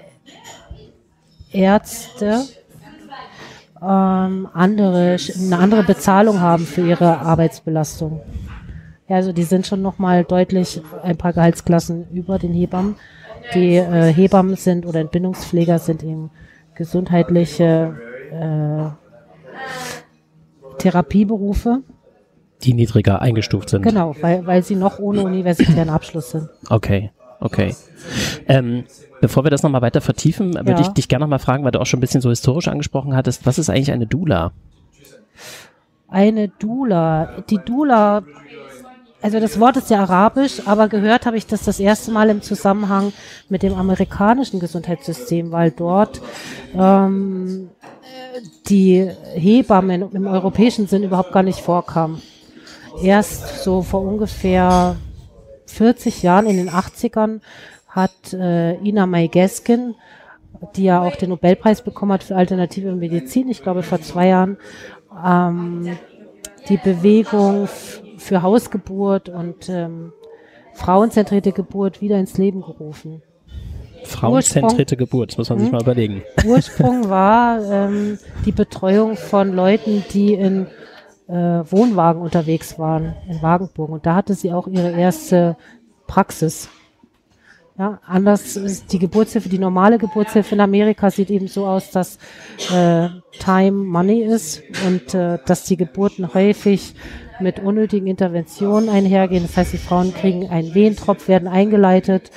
Ärzte 1.52 2.44
ähm, 3.82 4.48
andere, 4.54 5.18
eine 5.38 5.58
andere 5.58 5.84
Bezahlung 5.84 6.40
haben 6.40 6.66
für 6.66 6.88
ihre 6.88 7.20
Arbeitsbelastung. 7.20 8.22
Ja, 9.10 9.18
also 9.18 9.34
die 9.34 9.44
sind 9.44 9.68
schon 9.68 9.82
nochmal 9.82 10.24
deutlich 10.24 10.82
ein 11.04 11.18
paar 11.18 11.34
Gehaltsklassen 11.34 12.08
über 12.14 12.40
den 12.40 12.54
Hebammen. 12.54 12.96
Die 13.54 13.76
äh, 13.76 14.12
Hebammen 14.14 14.56
sind 14.56 14.86
oder 14.86 15.00
Entbindungspfleger 15.00 15.80
sind 15.80 16.04
eben 16.04 16.32
gesundheitliche 16.76 17.96
äh, 18.32 18.90
Therapieberufe. 20.78 21.82
Die 22.64 22.74
niedriger 22.74 23.22
eingestuft 23.22 23.70
sind. 23.70 23.82
Genau, 23.84 24.16
weil, 24.22 24.46
weil 24.48 24.64
sie 24.64 24.76
noch 24.76 25.00
ohne 25.00 25.24
universitären 25.24 25.90
Abschluss 25.90 26.32
sind. 26.32 26.50
Okay, 26.70 27.12
okay. 27.40 27.76
Ähm, 28.48 28.86
bevor 29.22 29.44
wir 29.44 29.52
das 29.52 29.62
nochmal 29.64 29.82
weiter 29.82 30.02
vertiefen, 30.02 30.54
würde 30.56 30.72
Ja. 30.72 30.80
ich 30.82 30.88
dich 30.90 31.08
gerne 31.08 31.24
nochmal 31.26 31.40
fragen, 31.40 31.64
weil 31.64 31.72
du 31.72 31.80
auch 31.80 31.86
schon 31.86 32.00
ein 32.00 32.02
bisschen 32.02 32.22
so 32.22 32.30
historisch 32.30 32.68
angesprochen 32.68 33.16
hattest, 33.16 33.46
was 33.46 33.60
ist 33.60 33.70
eigentlich 33.70 33.92
eine 33.92 34.08
Dula? 34.08 34.52
Eine 36.08 36.48
Dula. 36.48 37.44
Die 37.50 37.58
Dula, 37.60 38.24
also 39.26 39.40
das 39.40 39.60
Wort 39.60 39.76
ist 39.76 39.90
ja 39.90 40.02
arabisch, 40.02 40.62
aber 40.68 40.88
gehört 40.88 41.26
habe 41.26 41.36
ich 41.36 41.48
das 41.48 41.64
das 41.64 41.80
erste 41.80 42.12
Mal 42.12 42.30
im 42.30 42.44
Zusammenhang 42.44 43.12
mit 43.50 43.64
dem 43.64 43.74
amerikanischen 43.74 44.60
Gesundheitssystem, 44.60 45.52
weil 45.52 45.72
dort 45.72 46.22
ähm, 46.78 47.72
die 48.68 49.10
Hebammen 49.34 50.12
im 50.12 50.28
europäischen 50.28 50.86
Sinn 50.86 51.02
überhaupt 51.02 51.32
gar 51.32 51.42
nicht 51.42 51.60
vorkamen. 51.60 52.22
Erst 53.02 53.64
so 53.64 53.82
vor 53.82 54.02
ungefähr 54.02 54.96
40 55.66 56.22
Jahren 56.22 56.46
in 56.46 56.58
den 56.58 56.70
80ern 56.70 57.42
hat 57.88 58.32
äh, 58.32 58.76
Ina 58.76 59.08
May 59.08 59.28
Gaskin, 59.28 59.96
die 60.76 60.84
ja 60.84 61.02
auch 61.02 61.16
den 61.16 61.30
Nobelpreis 61.30 61.82
bekommen 61.82 62.12
hat 62.12 62.24
für 62.24 62.36
alternative 62.36 62.94
Medizin, 62.94 63.50
ich 63.50 63.64
glaube 63.64 63.82
vor 63.82 64.00
zwei 64.02 64.28
Jahren, 64.28 64.58
ähm, 65.26 65.98
die 66.70 66.78
Bewegung 66.78 67.68
für 68.18 68.42
Hausgeburt 68.42 69.30
und 69.30 69.70
ähm, 69.70 70.14
frauenzentrierte 70.74 71.52
Geburt 71.52 72.02
wieder 72.02 72.18
ins 72.20 72.38
Leben 72.38 72.62
gerufen. 72.62 73.22
Frauenzentrierte 74.04 74.98
Geburt, 74.98 75.32
das 75.32 75.38
muss 75.38 75.50
man 75.50 75.60
sich 75.60 75.68
Hm? 75.68 75.74
mal 75.74 75.82
überlegen. 75.82 76.24
Ursprung 76.46 77.10
war 77.10 77.60
ähm, 77.64 78.20
die 78.46 78.52
Betreuung 78.52 79.16
von 79.16 79.54
Leuten, 79.54 80.04
die 80.14 80.34
in 80.34 80.68
äh, 81.28 81.34
Wohnwagen 81.34 82.22
unterwegs 82.22 82.78
waren, 82.78 83.16
in 83.28 83.42
Wagenburg. 83.42 83.90
Und 83.90 84.06
da 84.06 84.16
hatte 84.16 84.36
sie 84.36 84.52
auch 84.54 84.68
ihre 84.68 84.92
erste 84.92 85.58
Praxis. 86.08 86.70
Ja, 87.78 88.00
anders 88.06 88.56
ist 88.56 88.94
die 88.94 89.00
Geburtshilfe, 89.00 89.50
die 89.50 89.60
normale 89.60 89.98
Geburtshilfe 89.98 90.56
in 90.56 90.62
Amerika 90.62 91.12
sieht 91.12 91.30
eben 91.30 91.48
so 91.48 91.66
aus, 91.66 91.92
dass 91.92 92.18
äh, 92.74 93.10
Time 93.38 93.72
Money 93.72 94.22
ist 94.22 94.62
und 94.88 95.14
äh, 95.14 95.40
dass 95.46 95.66
die 95.66 95.76
Geburten 95.76 96.34
häufig 96.34 96.94
mit 97.40 97.60
unnötigen 97.60 98.08
Interventionen 98.08 98.90
einhergehen. 98.90 99.44
Das 99.44 99.58
heißt, 99.58 99.74
die 99.74 99.78
Frauen 99.78 100.14
kriegen 100.14 100.50
einen 100.50 100.74
Wehentropf, 100.74 101.28
werden 101.28 101.48
eingeleitet. 101.48 102.32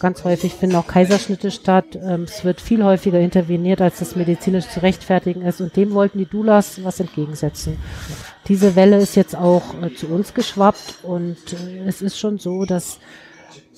Ganz 0.00 0.24
häufig 0.24 0.54
finden 0.54 0.76
auch 0.76 0.86
Kaiserschnitte 0.86 1.50
statt. 1.50 1.98
Ähm, 2.02 2.22
es 2.22 2.42
wird 2.42 2.62
viel 2.62 2.82
häufiger 2.82 3.20
interveniert, 3.20 3.82
als 3.82 3.98
das 3.98 4.16
medizinisch 4.16 4.66
zu 4.66 4.82
rechtfertigen 4.82 5.42
ist. 5.42 5.60
Und 5.60 5.76
dem 5.76 5.92
wollten 5.92 6.18
die 6.18 6.24
Doulas 6.24 6.82
was 6.82 7.00
entgegensetzen. 7.00 7.76
Diese 8.48 8.76
Welle 8.76 8.96
ist 8.96 9.14
jetzt 9.14 9.36
auch 9.36 9.62
äh, 9.82 9.94
zu 9.94 10.06
uns 10.06 10.32
geschwappt 10.32 11.00
und 11.02 11.36
äh, 11.52 11.86
es 11.86 12.00
ist 12.00 12.18
schon 12.18 12.38
so, 12.38 12.64
dass 12.64 12.98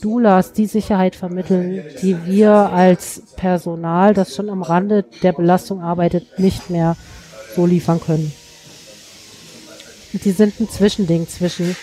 Doulas 0.01 0.53
die 0.53 0.67
Sicherheit 0.67 1.17
vermitteln, 1.17 1.83
die 2.03 2.25
wir 2.27 2.53
als 2.53 3.23
Personal, 3.37 4.15
das 4.15 4.37
schon 4.37 4.49
am 4.49 4.63
Rande 4.63 5.05
der 5.23 5.33
Belastung 5.33 5.81
arbeitet, 5.81 6.39
nicht 6.39 6.71
mehr 6.71 6.97
so 7.55 7.67
liefern 7.67 8.01
können. 8.01 8.33
Die 10.13 10.33
sind 10.33 10.61
ein 10.61 10.69
Zwischending 10.69 11.27
zwischen 11.29 11.75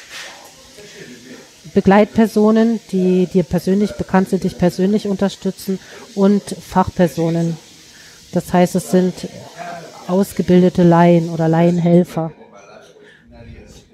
Begleitpersonen, 1.74 2.80
die 2.92 3.28
dir 3.28 3.44
persönlich 3.44 3.94
bekannt 3.94 4.30
sind, 4.30 4.44
dich 4.44 4.58
persönlich 4.58 5.08
unterstützen 5.08 5.80
und 6.16 6.44
Fachpersonen. 6.44 7.58
Das 8.32 8.54
heißt, 8.54 8.76
es 8.76 8.92
sind 8.92 9.14
ausgebildete 10.08 10.84
Laien 10.84 11.30
oder 11.30 11.48
Laienhelfer. 11.48 12.32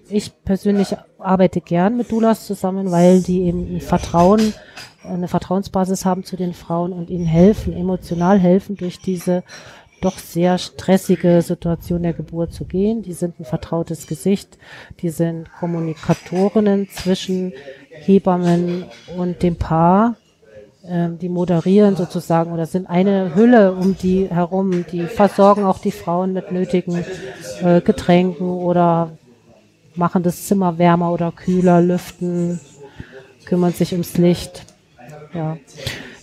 Ich 0.09 0.31
persönlich 0.43 0.95
arbeite 1.17 1.61
gern 1.61 1.97
mit 1.97 2.11
Doulas 2.11 2.45
zusammen, 2.45 2.91
weil 2.91 3.21
die 3.21 3.43
eben 3.43 3.75
ein 3.75 3.81
Vertrauen, 3.81 4.53
eine 5.03 5.27
Vertrauensbasis 5.27 6.05
haben 6.05 6.23
zu 6.23 6.35
den 6.35 6.53
Frauen 6.53 6.93
und 6.93 7.09
ihnen 7.09 7.25
helfen, 7.25 7.73
emotional 7.73 8.39
helfen, 8.39 8.75
durch 8.75 8.99
diese 8.99 9.43
doch 10.01 10.17
sehr 10.17 10.57
stressige 10.57 11.41
Situation 11.41 12.03
der 12.03 12.13
Geburt 12.13 12.53
zu 12.53 12.65
gehen. 12.65 13.01
Die 13.01 13.13
sind 13.13 13.39
ein 13.39 13.45
vertrautes 13.45 14.07
Gesicht, 14.07 14.57
die 15.01 15.09
sind 15.09 15.51
Kommunikatorinnen 15.59 16.89
zwischen 16.89 17.53
Hebammen 17.89 18.85
und 19.17 19.41
dem 19.41 19.55
Paar. 19.55 20.15
Ähm, 20.87 21.17
die 21.17 21.29
moderieren 21.29 21.95
sozusagen 21.95 22.51
oder 22.51 22.67
sind 22.67 22.87
eine 22.87 23.33
Hülle 23.33 23.73
um 23.73 23.97
die 23.97 24.29
herum. 24.29 24.85
Die 24.91 25.03
versorgen 25.03 25.63
auch 25.63 25.79
die 25.79 25.91
Frauen 25.91 26.33
mit 26.33 26.51
nötigen 26.51 27.03
äh, 27.63 27.81
Getränken 27.81 28.47
oder 28.47 29.11
machen 29.95 30.21
das 30.21 30.45
Zimmer 30.45 30.77
wärmer 30.77 31.11
oder 31.11 31.31
kühler, 31.31 31.81
lüften, 31.81 32.59
kümmern 33.45 33.73
sich 33.73 33.93
ums 33.93 34.17
Licht. 34.17 34.65
Ja. 35.33 35.57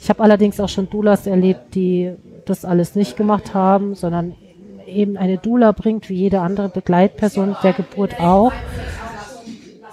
Ich 0.01 0.09
habe 0.09 0.23
allerdings 0.23 0.61
auch 0.61 0.69
schon 0.69 0.89
Doulas 0.89 1.27
erlebt, 1.27 1.75
die 1.75 2.13
das 2.45 2.65
alles 2.65 2.95
nicht 2.95 3.17
gemacht 3.17 3.55
haben, 3.55 3.95
sondern 3.95 4.35
eben 4.87 5.17
eine 5.17 5.39
Doula 5.39 5.73
bringt, 5.73 6.09
wie 6.09 6.15
jede 6.15 6.41
andere 6.41 6.69
Begleitperson 6.69 7.57
der 7.63 7.73
Geburt 7.73 8.21
auch, 8.21 8.53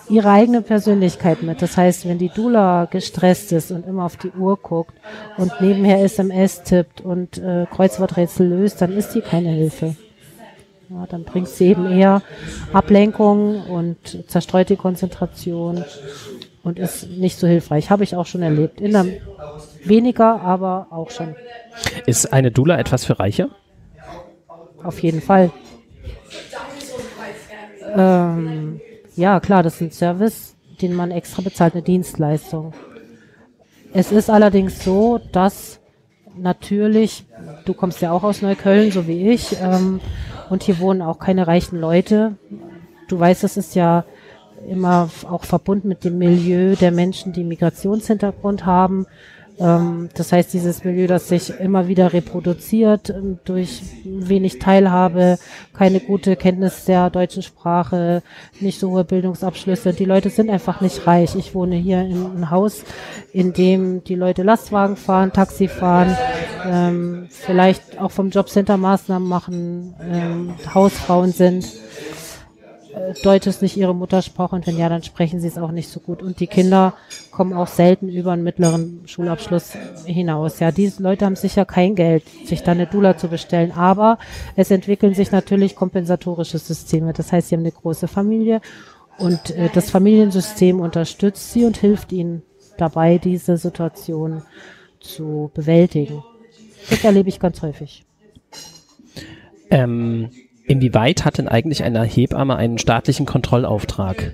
ihre 0.09 0.29
eigene 0.29 0.61
Persönlichkeit 0.61 1.43
mit. 1.43 1.61
Das 1.61 1.77
heißt, 1.77 2.07
wenn 2.07 2.17
die 2.17 2.29
Doula 2.29 2.85
gestresst 2.85 3.51
ist 3.51 3.71
und 3.71 3.85
immer 3.85 4.05
auf 4.05 4.17
die 4.17 4.31
Uhr 4.31 4.57
guckt 4.57 4.93
und 5.37 5.51
nebenher 5.61 6.03
SMS 6.03 6.63
tippt 6.63 7.01
und 7.01 7.37
äh, 7.37 7.67
Kreuzworträtsel 7.71 8.47
löst, 8.47 8.81
dann 8.81 8.91
ist 8.91 9.13
die 9.13 9.21
keine 9.21 9.49
Hilfe. 9.49 9.95
Ja, 10.89 11.05
dann 11.07 11.23
bringt 11.23 11.47
sie 11.47 11.67
eben 11.67 11.85
eher 11.85 12.23
Ablenkung 12.73 13.63
und 13.67 13.97
zerstreut 14.27 14.69
die 14.69 14.75
Konzentration 14.75 15.85
und 16.63 16.79
ist 16.79 17.09
nicht 17.09 17.37
so 17.37 17.45
hilfreich. 17.45 17.91
Habe 17.91 18.03
ich 18.03 18.15
auch 18.15 18.25
schon 18.25 18.41
erlebt. 18.41 18.81
In 18.81 18.93
der 18.93 19.05
weniger, 19.85 20.41
aber 20.41 20.87
auch 20.91 21.11
schon. 21.11 21.35
Ist 22.05 22.33
eine 22.33 22.51
Dula 22.51 22.77
etwas 22.77 23.05
für 23.05 23.19
Reiche? 23.19 23.49
Auf 24.83 24.99
jeden 25.01 25.21
Fall. 25.21 25.51
Ähm, 27.95 28.79
ja, 29.15 29.39
klar, 29.39 29.63
das 29.63 29.75
ist 29.75 29.81
ein 29.81 29.91
Service, 29.91 30.55
den 30.81 30.93
man 30.93 31.11
extra 31.11 31.41
bezahlt, 31.41 31.73
eine 31.73 31.83
Dienstleistung. 31.83 32.73
Es 33.93 34.11
ist 34.11 34.29
allerdings 34.29 34.83
so, 34.83 35.19
dass 35.31 35.79
natürlich, 36.37 37.25
du 37.65 37.73
kommst 37.73 38.01
ja 38.01 38.11
auch 38.11 38.23
aus 38.23 38.41
Neukölln, 38.41 38.91
so 38.91 39.07
wie 39.07 39.29
ich, 39.29 39.57
ähm, 39.61 39.99
Und 40.49 40.63
hier 40.63 40.79
wohnen 40.79 41.01
auch 41.01 41.19
keine 41.19 41.47
reichen 41.47 41.79
Leute. 41.79 42.35
Du 43.07 43.19
weißt, 43.19 43.43
das 43.43 43.55
ist 43.57 43.75
ja 43.75 44.03
immer 44.67 45.09
auch 45.29 45.45
verbunden 45.45 45.87
mit 45.87 46.03
dem 46.03 46.17
Milieu 46.17 46.75
der 46.75 46.91
Menschen, 46.91 47.33
die 47.33 47.43
Migrationshintergrund 47.43 48.65
haben. 48.65 49.05
Ähm, 49.59 50.09
das 50.15 50.31
heißt, 50.31 50.53
dieses 50.53 50.83
Milieu, 50.83 51.07
das 51.07 51.27
sich 51.27 51.51
immer 51.59 51.87
wieder 51.87 52.13
reproduziert 52.13 53.09
ähm, 53.09 53.39
durch 53.43 53.81
wenig 54.05 54.59
Teilhabe, 54.59 55.37
keine 55.73 55.99
gute 55.99 56.35
Kenntnis 56.35 56.85
der 56.85 57.09
deutschen 57.09 57.43
Sprache, 57.43 58.23
nicht 58.59 58.79
so 58.79 58.91
hohe 58.91 59.03
Bildungsabschlüsse. 59.03 59.93
Die 59.93 60.05
Leute 60.05 60.29
sind 60.29 60.49
einfach 60.49 60.81
nicht 60.81 61.05
reich. 61.05 61.35
Ich 61.35 61.53
wohne 61.53 61.75
hier 61.75 62.01
in 62.01 62.25
einem 62.25 62.49
Haus, 62.49 62.83
in 63.33 63.53
dem 63.53 64.03
die 64.03 64.15
Leute 64.15 64.43
Lastwagen 64.43 64.95
fahren, 64.95 65.33
Taxi 65.33 65.67
fahren, 65.67 66.15
ähm, 66.65 67.27
vielleicht 67.29 67.99
auch 67.99 68.11
vom 68.11 68.29
Jobcenter 68.29 68.77
Maßnahmen 68.77 69.27
machen, 69.27 69.95
ähm, 70.01 70.53
Hausfrauen 70.73 71.31
sind. 71.31 71.65
Deutsch 73.23 73.47
ist 73.47 73.61
nicht 73.61 73.77
ihre 73.77 73.95
Muttersprache 73.95 74.55
und 74.55 74.67
wenn 74.67 74.77
ja, 74.77 74.89
dann 74.89 75.03
sprechen 75.03 75.39
sie 75.39 75.47
es 75.47 75.57
auch 75.57 75.71
nicht 75.71 75.89
so 75.89 75.99
gut. 75.99 76.21
Und 76.21 76.39
die 76.39 76.47
Kinder 76.47 76.93
kommen 77.31 77.53
auch 77.53 77.67
selten 77.67 78.09
über 78.09 78.31
einen 78.31 78.43
mittleren 78.43 79.01
Schulabschluss 79.05 79.73
hinaus. 80.05 80.59
Ja, 80.59 80.71
diese 80.71 81.01
Leute 81.03 81.25
haben 81.25 81.35
sicher 81.35 81.65
kein 81.65 81.95
Geld, 81.95 82.23
sich 82.45 82.63
da 82.63 82.71
eine 82.71 82.87
Dula 82.87 83.17
zu 83.17 83.27
bestellen, 83.27 83.71
aber 83.71 84.17
es 84.55 84.71
entwickeln 84.71 85.13
sich 85.13 85.31
natürlich 85.31 85.75
kompensatorische 85.75 86.59
Systeme. 86.59 87.13
Das 87.13 87.31
heißt, 87.31 87.49
sie 87.49 87.55
haben 87.55 87.61
eine 87.61 87.71
große 87.71 88.07
Familie 88.07 88.61
und 89.17 89.51
äh, 89.51 89.69
das 89.73 89.89
Familiensystem 89.89 90.79
unterstützt 90.79 91.51
sie 91.51 91.65
und 91.65 91.77
hilft 91.77 92.11
ihnen 92.11 92.43
dabei, 92.77 93.17
diese 93.17 93.57
Situation 93.57 94.43
zu 94.99 95.51
bewältigen. 95.53 96.23
Das 96.89 97.03
erlebe 97.03 97.29
ich 97.29 97.39
ganz 97.39 97.61
häufig. 97.61 98.05
Ähm, 99.69 100.29
Inwieweit 100.69 101.25
hat 101.25 101.39
denn 101.39 101.47
eigentlich 101.47 101.83
eine 101.83 102.03
Hebamme 102.03 102.55
einen 102.55 102.77
staatlichen 102.77 103.25
Kontrollauftrag? 103.25 104.33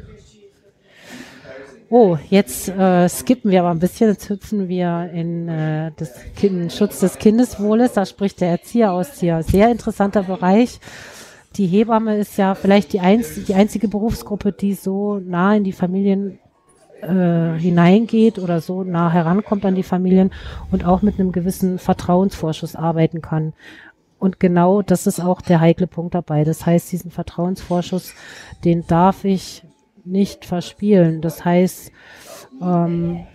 Oh, 1.89 2.17
jetzt 2.29 2.67
äh, 2.67 3.07
skippen 3.07 3.51
wir 3.51 3.61
aber 3.61 3.69
ein 3.69 3.79
bisschen, 3.79 4.09
jetzt 4.09 4.29
hüpfen 4.29 4.67
wir 4.67 5.09
in 5.13 5.47
äh, 5.47 5.91
das 5.95 6.11
kind, 6.35 6.73
Schutz 6.73 6.99
des 6.99 7.19
Kindeswohles. 7.19 7.93
Da 7.93 8.05
spricht 8.05 8.41
der 8.41 8.49
Erzieher 8.49 8.91
aus 8.91 9.17
hier. 9.17 9.43
Sehr 9.43 9.71
interessanter 9.71 10.23
Bereich. 10.23 10.81
Die 11.55 11.67
Hebamme 11.67 12.17
ist 12.17 12.37
ja 12.37 12.53
vielleicht 12.53 12.91
die, 12.91 12.99
einz 12.99 13.45
die 13.45 13.53
einzige 13.53 13.87
Berufsgruppe, 13.87 14.51
die 14.51 14.73
so 14.73 15.19
nah 15.19 15.55
in 15.55 15.63
die 15.63 15.71
Familien 15.71 16.39
äh, 17.01 17.57
hineingeht 17.57 18.39
oder 18.39 18.61
so 18.61 18.83
nah 18.83 19.11
herankommt 19.11 19.65
an 19.65 19.75
die 19.75 19.83
Familien 19.83 20.31
und 20.71 20.85
auch 20.85 21.01
mit 21.01 21.19
einem 21.19 21.31
gewissen 21.31 21.77
Vertrauensvorschuss 21.79 22.75
arbeiten 22.75 23.21
kann. 23.21 23.53
Und 24.19 24.39
genau 24.39 24.81
das 24.81 25.07
ist 25.07 25.19
auch 25.19 25.41
der 25.41 25.60
heikle 25.60 25.88
Punkt 25.88 26.15
dabei. 26.15 26.43
Das 26.43 26.65
heißt, 26.65 26.91
diesen 26.91 27.12
Vertrauensvorschuss, 27.12 28.13
den 28.63 28.88
darf 28.88 29.25
ich 29.25 29.63
nicht 30.03 30.45
verspielen. 30.45 31.22
Das 31.22 31.43
heißt, 31.43 31.91
ähm, 32.62 33.25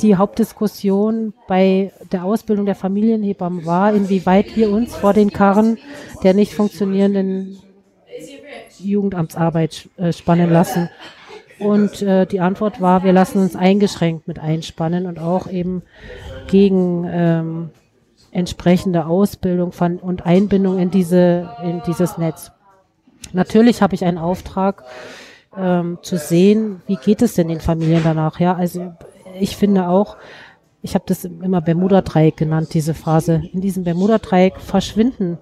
die 0.00 0.16
Hauptdiskussion 0.16 1.34
bei 1.46 1.92
der 2.12 2.24
Ausbildung 2.24 2.66
der 2.66 2.74
Familienhebammen 2.74 3.66
war, 3.66 3.92
inwieweit 3.92 4.56
wir 4.56 4.70
uns 4.70 4.94
vor 4.94 5.12
den 5.12 5.30
Karren 5.30 5.78
der 6.22 6.34
nicht 6.34 6.54
funktionierenden 6.54 7.58
Jugendamtsarbeit 8.78 9.88
äh, 9.96 10.12
spannen 10.12 10.50
lassen. 10.50 10.88
Und 11.58 12.02
äh, 12.02 12.26
die 12.26 12.40
Antwort 12.40 12.80
war, 12.80 13.02
wir 13.02 13.12
lassen 13.12 13.40
uns 13.40 13.56
eingeschränkt 13.56 14.28
mit 14.28 14.38
einspannen 14.38 15.06
und 15.06 15.18
auch 15.18 15.50
eben 15.50 15.82
gegen 16.46 17.04
ähm, 17.10 17.70
entsprechende 18.30 19.06
Ausbildung 19.06 19.72
von, 19.72 19.98
und 19.98 20.26
Einbindung 20.26 20.78
in 20.78 20.90
diese, 20.90 21.50
in 21.62 21.82
dieses 21.86 22.18
Netz. 22.18 22.52
Natürlich 23.32 23.82
habe 23.82 23.94
ich 23.94 24.04
einen 24.04 24.18
Auftrag, 24.18 24.84
ähm, 25.56 25.98
zu 26.02 26.16
sehen, 26.16 26.82
wie 26.86 26.96
geht 26.96 27.22
es 27.22 27.34
denn 27.34 27.48
den 27.48 27.60
Familien 27.60 28.02
danach. 28.04 28.40
Ja, 28.40 28.54
also 28.54 28.92
ich 29.38 29.56
finde 29.56 29.88
auch, 29.88 30.16
ich 30.82 30.94
habe 30.94 31.04
das 31.06 31.24
immer 31.24 31.60
Bermuda-Dreieck 31.60 32.36
genannt, 32.36 32.74
diese 32.74 32.94
Phase. 32.94 33.42
In 33.52 33.60
diesem 33.60 33.84
Bermuda-Dreieck 33.84 34.60
verschwinden 34.60 35.38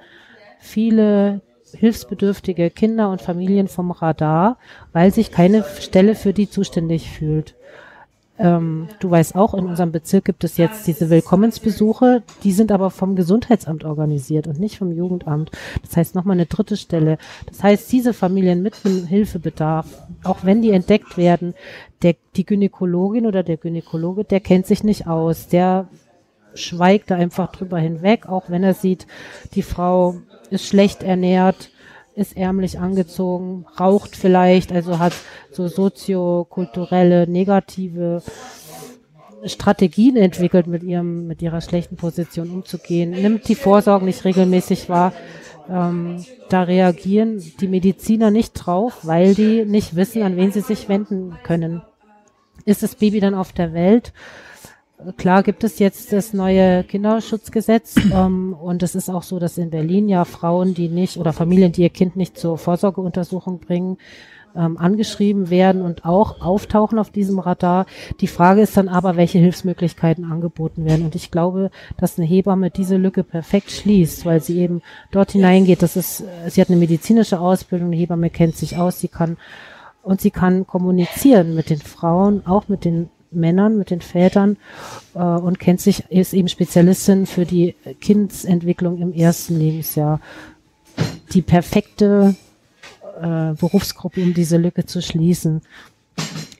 viele 0.58 1.42
hilfsbedürftige 1.74 2.70
Kinder 2.70 3.10
und 3.10 3.20
Familien 3.20 3.68
vom 3.68 3.90
Radar, 3.90 4.56
weil 4.92 5.12
sich 5.12 5.30
keine 5.30 5.64
Stelle 5.80 6.14
für 6.14 6.32
die 6.32 6.48
zuständig 6.48 7.10
fühlt. 7.10 7.54
Ähm, 8.38 8.88
du 9.00 9.10
weißt 9.10 9.34
auch, 9.34 9.54
in 9.54 9.66
unserem 9.66 9.92
Bezirk 9.92 10.26
gibt 10.26 10.44
es 10.44 10.56
jetzt 10.56 10.86
diese 10.86 11.08
Willkommensbesuche, 11.08 12.22
die 12.44 12.52
sind 12.52 12.70
aber 12.70 12.90
vom 12.90 13.16
Gesundheitsamt 13.16 13.84
organisiert 13.84 14.46
und 14.46 14.60
nicht 14.60 14.78
vom 14.78 14.92
Jugendamt. 14.92 15.50
Das 15.82 15.96
heißt 15.96 16.14
nochmal 16.14 16.36
eine 16.36 16.46
dritte 16.46 16.76
Stelle. 16.76 17.18
Das 17.46 17.62
heißt, 17.62 17.90
diese 17.90 18.12
Familien 18.12 18.62
mit 18.62 18.76
Hilfebedarf, 18.76 19.86
auch 20.22 20.38
wenn 20.42 20.60
die 20.60 20.70
entdeckt 20.70 21.16
werden, 21.16 21.54
der, 22.02 22.14
die 22.36 22.44
Gynäkologin 22.44 23.26
oder 23.26 23.42
der 23.42 23.56
Gynäkologe, 23.56 24.24
der 24.24 24.40
kennt 24.40 24.66
sich 24.66 24.84
nicht 24.84 25.06
aus, 25.06 25.48
der 25.48 25.88
schweigt 26.54 27.10
da 27.10 27.16
einfach 27.16 27.52
drüber 27.52 27.78
hinweg, 27.78 28.28
auch 28.28 28.48
wenn 28.48 28.64
er 28.64 28.74
sieht, 28.74 29.06
die 29.54 29.62
Frau 29.62 30.16
ist 30.50 30.66
schlecht 30.66 31.02
ernährt, 31.02 31.70
ist 32.16 32.36
ärmlich 32.36 32.80
angezogen, 32.80 33.66
raucht 33.78 34.16
vielleicht, 34.16 34.72
also 34.72 34.98
hat 34.98 35.12
so 35.52 35.68
soziokulturelle 35.68 37.28
negative 37.28 38.22
Strategien 39.44 40.16
entwickelt, 40.16 40.66
mit 40.66 40.82
ihrem, 40.82 41.26
mit 41.26 41.42
ihrer 41.42 41.60
schlechten 41.60 41.96
Position 41.96 42.50
umzugehen, 42.50 43.10
nimmt 43.10 43.46
die 43.48 43.54
Vorsorge 43.54 44.06
nicht 44.06 44.24
regelmäßig 44.24 44.88
wahr. 44.88 45.12
Ähm, 45.68 46.24
da 46.48 46.62
reagieren 46.62 47.42
die 47.60 47.68
Mediziner 47.68 48.30
nicht 48.30 48.54
drauf, 48.54 49.00
weil 49.02 49.34
die 49.34 49.64
nicht 49.64 49.94
wissen, 49.94 50.22
an 50.22 50.36
wen 50.36 50.52
sie 50.52 50.62
sich 50.62 50.88
wenden 50.88 51.36
können. 51.42 51.82
Ist 52.64 52.82
das 52.82 52.94
Baby 52.94 53.20
dann 53.20 53.34
auf 53.34 53.52
der 53.52 53.74
Welt? 53.74 54.12
Klar 55.18 55.42
gibt 55.42 55.62
es 55.62 55.78
jetzt 55.78 56.12
das 56.12 56.32
neue 56.32 56.82
Kinderschutzgesetz 56.82 57.96
ähm, 58.12 58.54
und 58.54 58.82
es 58.82 58.94
ist 58.94 59.10
auch 59.10 59.22
so, 59.22 59.38
dass 59.38 59.58
in 59.58 59.68
Berlin 59.68 60.08
ja 60.08 60.24
Frauen, 60.24 60.72
die 60.72 60.88
nicht 60.88 61.18
oder 61.18 61.34
Familien, 61.34 61.72
die 61.72 61.82
ihr 61.82 61.90
Kind 61.90 62.16
nicht 62.16 62.38
zur 62.38 62.56
Vorsorgeuntersuchung 62.56 63.58
bringen, 63.58 63.98
ähm, 64.56 64.78
angeschrieben 64.78 65.50
werden 65.50 65.82
und 65.82 66.06
auch 66.06 66.40
auftauchen 66.40 66.98
auf 66.98 67.10
diesem 67.10 67.38
Radar. 67.38 67.84
Die 68.20 68.26
Frage 68.26 68.62
ist 68.62 68.76
dann 68.78 68.88
aber, 68.88 69.16
welche 69.16 69.38
Hilfsmöglichkeiten 69.38 70.24
angeboten 70.24 70.86
werden. 70.86 71.04
Und 71.04 71.14
ich 71.14 71.30
glaube, 71.30 71.70
dass 71.98 72.18
eine 72.18 72.26
Hebamme 72.26 72.70
diese 72.70 72.96
Lücke 72.96 73.22
perfekt 73.22 73.70
schließt, 73.70 74.24
weil 74.24 74.40
sie 74.40 74.58
eben 74.58 74.80
dort 75.10 75.32
hineingeht. 75.32 75.82
Das 75.82 75.96
ist, 75.96 76.24
sie 76.48 76.60
hat 76.60 76.70
eine 76.70 76.78
medizinische 76.78 77.38
Ausbildung, 77.38 77.88
eine 77.88 77.96
Hebamme 77.96 78.30
kennt 78.30 78.56
sich 78.56 78.78
aus, 78.78 78.98
sie 78.98 79.08
kann 79.08 79.36
und 80.02 80.20
sie 80.20 80.30
kann 80.30 80.66
kommunizieren 80.66 81.54
mit 81.54 81.68
den 81.68 81.80
Frauen, 81.80 82.46
auch 82.46 82.68
mit 82.68 82.84
den 82.84 83.10
Männern, 83.36 83.78
mit 83.78 83.90
den 83.90 84.00
Vätern 84.00 84.56
äh, 85.14 85.18
und 85.18 85.58
kennt 85.58 85.80
sich, 85.80 86.04
ist 86.10 86.32
eben 86.32 86.48
Spezialistin 86.48 87.26
für 87.26 87.44
die 87.44 87.74
Kindsentwicklung 88.00 89.00
im 89.00 89.12
ersten 89.12 89.58
Lebensjahr. 89.58 90.20
Die 91.32 91.42
perfekte 91.42 92.34
äh, 93.20 93.52
Berufsgruppe, 93.54 94.22
um 94.22 94.34
diese 94.34 94.56
Lücke 94.56 94.86
zu 94.86 95.02
schließen. 95.02 95.62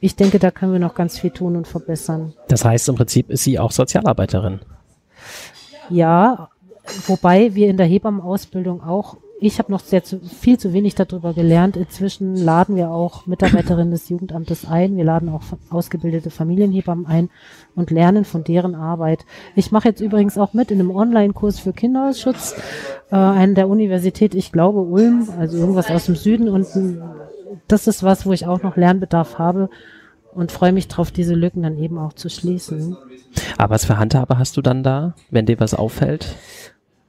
Ich 0.00 0.16
denke, 0.16 0.38
da 0.38 0.50
können 0.50 0.72
wir 0.72 0.78
noch 0.78 0.94
ganz 0.94 1.18
viel 1.18 1.30
tun 1.30 1.56
und 1.56 1.66
verbessern. 1.66 2.34
Das 2.48 2.64
heißt, 2.64 2.88
im 2.88 2.96
Prinzip 2.96 3.30
ist 3.30 3.44
sie 3.44 3.58
auch 3.58 3.72
Sozialarbeiterin. 3.72 4.60
Ja, 5.88 6.50
wobei 7.06 7.54
wir 7.54 7.68
in 7.68 7.76
der 7.76 7.86
Hebammenausbildung 7.86 8.82
auch 8.82 9.16
ich 9.38 9.58
habe 9.58 9.70
noch 9.70 9.80
sehr 9.80 10.02
zu, 10.02 10.20
viel 10.20 10.58
zu 10.58 10.72
wenig 10.72 10.94
darüber 10.94 11.34
gelernt. 11.34 11.76
Inzwischen 11.76 12.36
laden 12.36 12.74
wir 12.74 12.90
auch 12.90 13.26
Mitarbeiterinnen 13.26 13.90
des 13.90 14.08
Jugendamtes 14.08 14.66
ein. 14.66 14.96
Wir 14.96 15.04
laden 15.04 15.28
auch 15.28 15.42
ausgebildete 15.68 16.30
Familienhebammen 16.30 17.06
ein 17.06 17.28
und 17.74 17.90
lernen 17.90 18.24
von 18.24 18.44
deren 18.44 18.74
Arbeit. 18.74 19.26
Ich 19.54 19.72
mache 19.72 19.88
jetzt 19.88 20.00
übrigens 20.00 20.38
auch 20.38 20.54
mit 20.54 20.70
in 20.70 20.80
einem 20.80 20.90
Online-Kurs 20.90 21.58
für 21.58 21.74
Kinderschutz 21.74 22.54
äh, 23.10 23.16
an 23.16 23.54
der 23.54 23.68
Universität, 23.68 24.34
ich 24.34 24.52
glaube 24.52 24.80
Ulm, 24.80 25.28
also 25.38 25.58
irgendwas 25.58 25.90
aus 25.90 26.06
dem 26.06 26.16
Süden. 26.16 26.48
Und 26.48 26.66
das 27.68 27.86
ist 27.86 28.02
was, 28.02 28.24
wo 28.24 28.32
ich 28.32 28.46
auch 28.46 28.62
noch 28.62 28.76
Lernbedarf 28.76 29.38
habe 29.38 29.68
und 30.32 30.50
freue 30.50 30.72
mich 30.72 30.88
darauf, 30.88 31.10
diese 31.10 31.34
Lücken 31.34 31.62
dann 31.62 31.76
eben 31.76 31.98
auch 31.98 32.14
zu 32.14 32.30
schließen. 32.30 32.96
Aber 33.58 33.74
was 33.74 33.84
für 33.84 33.98
Handhabe 33.98 34.38
hast 34.38 34.56
du 34.56 34.62
dann 34.62 34.82
da, 34.82 35.14
wenn 35.30 35.44
dir 35.44 35.60
was 35.60 35.74
auffällt? 35.74 36.36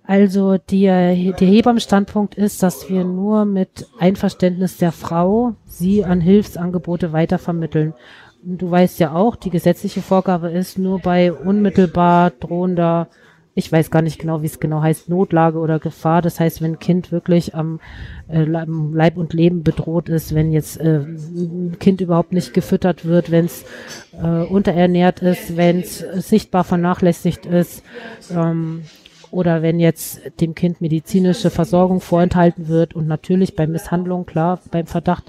Also 0.07 0.57
der, 0.57 1.13
der 1.15 1.47
Hebammenstandpunkt 1.47 2.35
ist, 2.35 2.63
dass 2.63 2.89
wir 2.89 3.03
nur 3.03 3.43
mit 3.43 3.87
Einverständnis 3.99 4.77
der 4.77 4.93
Frau 4.93 5.55
sie 5.65 6.05
an 6.05 6.21
Hilfsangebote 6.21 7.11
weitervermitteln. 7.11 7.93
Du 8.41 8.71
weißt 8.71 8.99
ja 9.01 9.13
auch, 9.13 9.35
die 9.35 9.49
gesetzliche 9.49 10.01
Vorgabe 10.01 10.49
ist 10.49 10.77
nur 10.77 10.99
bei 10.99 11.33
unmittelbar 11.33 12.31
drohender, 12.31 13.09
ich 13.53 13.69
weiß 13.69 13.91
gar 13.91 14.01
nicht 14.01 14.19
genau, 14.19 14.41
wie 14.43 14.45
es 14.45 14.61
genau 14.61 14.81
heißt, 14.81 15.09
Notlage 15.09 15.57
oder 15.57 15.79
Gefahr. 15.79 16.21
Das 16.21 16.39
heißt, 16.39 16.61
wenn 16.61 16.73
ein 16.73 16.79
Kind 16.79 17.11
wirklich 17.11 17.53
am 17.53 17.81
äh, 18.29 18.43
Leib 18.43 19.17
und 19.17 19.33
Leben 19.33 19.63
bedroht 19.63 20.07
ist, 20.07 20.33
wenn 20.33 20.53
jetzt 20.53 20.79
äh, 20.79 20.99
ein 20.99 21.75
Kind 21.79 21.99
überhaupt 21.99 22.31
nicht 22.31 22.53
gefüttert 22.53 23.03
wird, 23.03 23.29
wenn 23.29 23.45
es 23.45 23.65
äh, 24.13 24.43
unterernährt 24.43 25.21
ist, 25.21 25.57
wenn 25.57 25.79
es 25.79 25.97
sichtbar 25.97 26.63
vernachlässigt 26.63 27.45
ist, 27.45 27.83
ähm, 28.31 28.83
oder 29.31 29.61
wenn 29.61 29.79
jetzt 29.79 30.21
dem 30.39 30.55
Kind 30.55 30.81
medizinische 30.81 31.49
Versorgung 31.49 32.01
vorenthalten 32.01 32.67
wird 32.67 32.93
und 32.95 33.07
natürlich 33.07 33.55
bei 33.55 33.67
Misshandlung, 33.67 34.25
klar, 34.25 34.59
beim 34.71 34.87
Verdacht, 34.87 35.25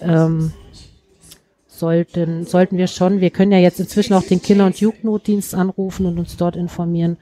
ähm, 0.00 0.52
sollten, 1.66 2.46
sollten 2.46 2.78
wir 2.78 2.86
schon, 2.86 3.20
wir 3.20 3.30
können 3.30 3.52
ja 3.52 3.58
jetzt 3.58 3.80
inzwischen 3.80 4.14
auch 4.14 4.22
den 4.22 4.40
Kinder- 4.40 4.66
und 4.66 4.80
Jugendnotdienst 4.80 5.54
anrufen 5.54 6.06
und 6.06 6.18
uns 6.18 6.36
dort 6.36 6.56
informieren. 6.56 7.16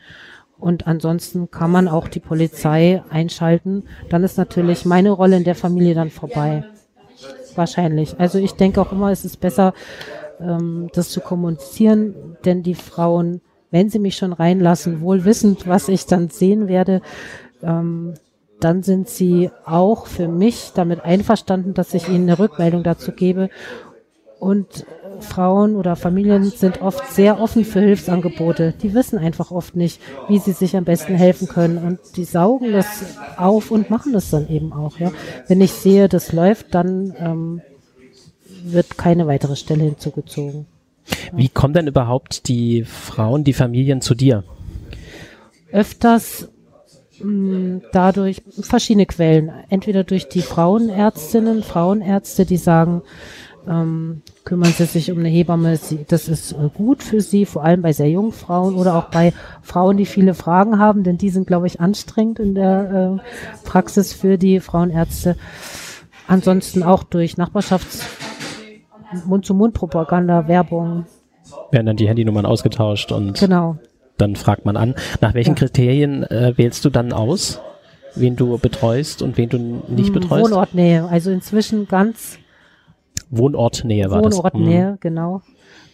Und 0.59 0.87
ansonsten 0.87 1.51
kann 1.51 1.73
man 1.73 1.89
auch 1.89 2.07
die 2.07 2.21
Polizei 2.21 3.03
einschalten. 3.11 3.85
Dann 4.11 4.23
ist 4.23 4.39
natürlich 4.39 4.85
meine 4.85 5.11
Rolle 5.11 5.37
in 5.37 5.45
der 5.45 5.57
Familie 5.57 5.95
dann 5.95 6.11
vorbei. 6.11 6.65
Wahrscheinlich. 7.57 8.15
Also 8.19 8.39
ich 8.39 8.53
denke 8.53 8.81
auch 8.81 8.93
immer, 8.93 9.11
es 9.11 9.25
ist 9.25 9.41
besser, 9.41 9.75
ähm, 10.41 10.89
das 10.95 11.09
zu 11.11 11.21
kommunizieren, 11.21 12.15
denn 12.45 12.63
die 12.63 12.75
Frauen, 12.75 13.41
wenn 13.73 13.91
sie 13.91 13.99
mich 13.99 14.17
schon 14.17 14.33
reinlassen, 14.33 15.01
wohl 15.01 15.25
wissend, 15.25 15.67
was 15.67 15.89
ich 15.89 16.07
dann 16.07 16.31
sehen 16.31 16.69
werde, 16.69 17.03
ähm, 17.63 18.15
dann 18.61 18.85
sind 18.85 19.09
sie 19.09 19.51
auch 19.65 20.07
für 20.07 20.29
mich 20.29 20.71
damit 20.75 21.05
einverstanden, 21.05 21.75
dass 21.75 21.95
ich 21.95 22.09
ihnen 22.09 22.29
eine 22.29 22.39
Rückmeldung 22.39 22.85
dazu 22.85 23.11
gebe 23.11 23.51
und 24.43 24.81
äh, 24.81 25.23
Frauen 25.23 25.77
oder 25.77 25.95
Familien 25.95 26.43
sind 26.51 26.83
oft 26.83 27.13
sehr 27.13 27.41
offen 27.41 27.65
für 27.65 27.79
Hilfsangebote. 27.79 28.75
Die 28.83 28.93
wissen 28.93 29.17
einfach 29.17 29.53
oft 29.53 29.77
nicht, 29.77 30.01
wie 30.27 30.41
sie 30.41 30.51
sich 30.51 30.77
am 30.77 30.83
besten 30.83 31.15
helfen 31.15 31.47
können. 31.47 31.79
Und 31.79 32.01
die 32.17 32.25
saugen 32.25 32.73
das 32.73 33.05
auf 33.37 33.71
und 33.71 33.89
machen 33.89 34.13
das 34.13 34.31
dann 34.31 34.49
eben 34.49 34.73
auch. 34.73 34.99
Ja. 34.99 35.13
Wenn 35.47 35.61
ich 35.61 35.71
sehe, 35.71 36.09
das 36.09 36.33
läuft, 36.33 36.75
dann 36.75 37.15
ähm, 37.21 37.61
wird 38.65 38.99
keine 38.99 39.29
weitere 39.29 39.55
Stelle 39.55 39.85
hinzugezogen. 39.85 40.67
Wie 41.33 41.49
kommen 41.49 41.75
denn 41.75 41.87
überhaupt 41.87 42.49
die 42.49 42.85
Frauen, 42.85 43.45
die 43.45 43.53
Familien 43.53 44.01
zu 44.01 44.15
dir? 44.15 44.45
Öfters 45.73 46.49
mh, 47.19 47.25
hm, 47.25 47.83
dadurch 47.93 48.43
verschiedene 48.61 49.07
Quellen. 49.07 49.51
Entweder 49.69 50.05
durch 50.05 50.29
die 50.29 50.43
Frauenärztinnen, 50.43 51.63
Frauenärzte, 51.63 52.45
die 52.45 52.57
sagen, 52.57 53.03
ähm, 53.67 54.23
kümmern 54.45 54.73
sie 54.73 54.87
sich 54.87 55.11
um 55.11 55.19
eine 55.19 55.29
Hebamme. 55.29 55.77
Sie, 55.77 56.05
das 56.09 56.29
ist 56.29 56.53
äh, 56.53 56.69
gut 56.75 57.03
für 57.03 57.21
sie, 57.21 57.47
vor 57.47 57.65
allem 57.65 57.83
bei 57.83 57.93
sehr 57.93 58.11
jungen 58.11 58.33
Frauen 58.33 58.75
oder 58.75 58.97
auch 58.97 59.11
bei 59.11 59.33
Frauen, 59.63 59.97
die 59.97 60.07
viele 60.07 60.35
Fragen 60.35 60.79
haben, 60.79 61.05
denn 61.05 61.19
die 61.19 61.31
sind, 61.31 61.47
glaube 61.47 61.67
ich, 61.67 61.81
anstrengend 61.81 62.39
in 62.39 62.55
der 62.55 63.21
äh, 63.21 63.67
Praxis 63.67 64.13
für 64.13 64.37
die 64.37 64.61
Frauenärzte. 64.61 65.37
Ansonsten 66.27 66.83
auch 66.83 67.03
durch 67.05 67.35
Nachbarschafts- 67.35 68.03
Mund-zu-Mund-Propaganda, 69.25 70.49
Werbung. 70.49 71.07
Werden 71.71 71.87
dann 71.87 71.97
die 71.97 72.09
Handynummern 72.09 72.47
ausgetauscht 72.47 73.13
und 73.13 73.39
genau. 73.39 73.77
dann 74.19 74.37
fragt 74.37 74.65
man 74.65 74.77
an. 74.77 74.95
Nach 75.21 75.35
welchen 75.35 75.51
ja. 75.51 75.57
Kriterien 75.57 76.23
äh, 76.25 76.53
wählst 76.57 76.85
du 76.85 76.91
dann 76.91 77.13
aus, 77.13 77.61
wen 78.15 78.37
du 78.37 78.59
betreust 78.59 79.23
und 79.23 79.37
wen 79.37 79.49
du 79.49 79.59
nicht 79.89 80.09
hm, 80.09 80.15
betreust? 80.15 80.51
Wohnortnähe. 80.51 81.07
Also 81.09 81.31
inzwischen 81.31 81.89
ganz 81.89 82.39
Wohnortnähe 83.31 84.11
war 84.11 84.23
das. 84.23 84.37
Wohnortnähe, 84.37 84.93
mhm. 84.93 84.97
genau. 85.01 85.43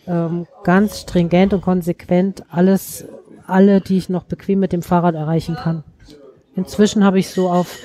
Ähm, 0.07 0.47
ganz 0.65 1.01
stringent 1.01 1.55
und 1.55 1.61
konsequent 1.61 2.43
alles, 2.51 3.07
alle, 3.47 3.81
die 3.81 3.97
ich 3.97 4.09
noch 4.09 4.25
bequem 4.25 4.61
mit 4.61 4.73
dem 4.73 4.83
Fahrrad 4.83 5.15
erreichen 5.15 5.55
kann. 5.55 5.85
Inzwischen 6.57 7.05
habe 7.05 7.19
ich 7.19 7.31
so 7.31 7.49
auf 7.49 7.79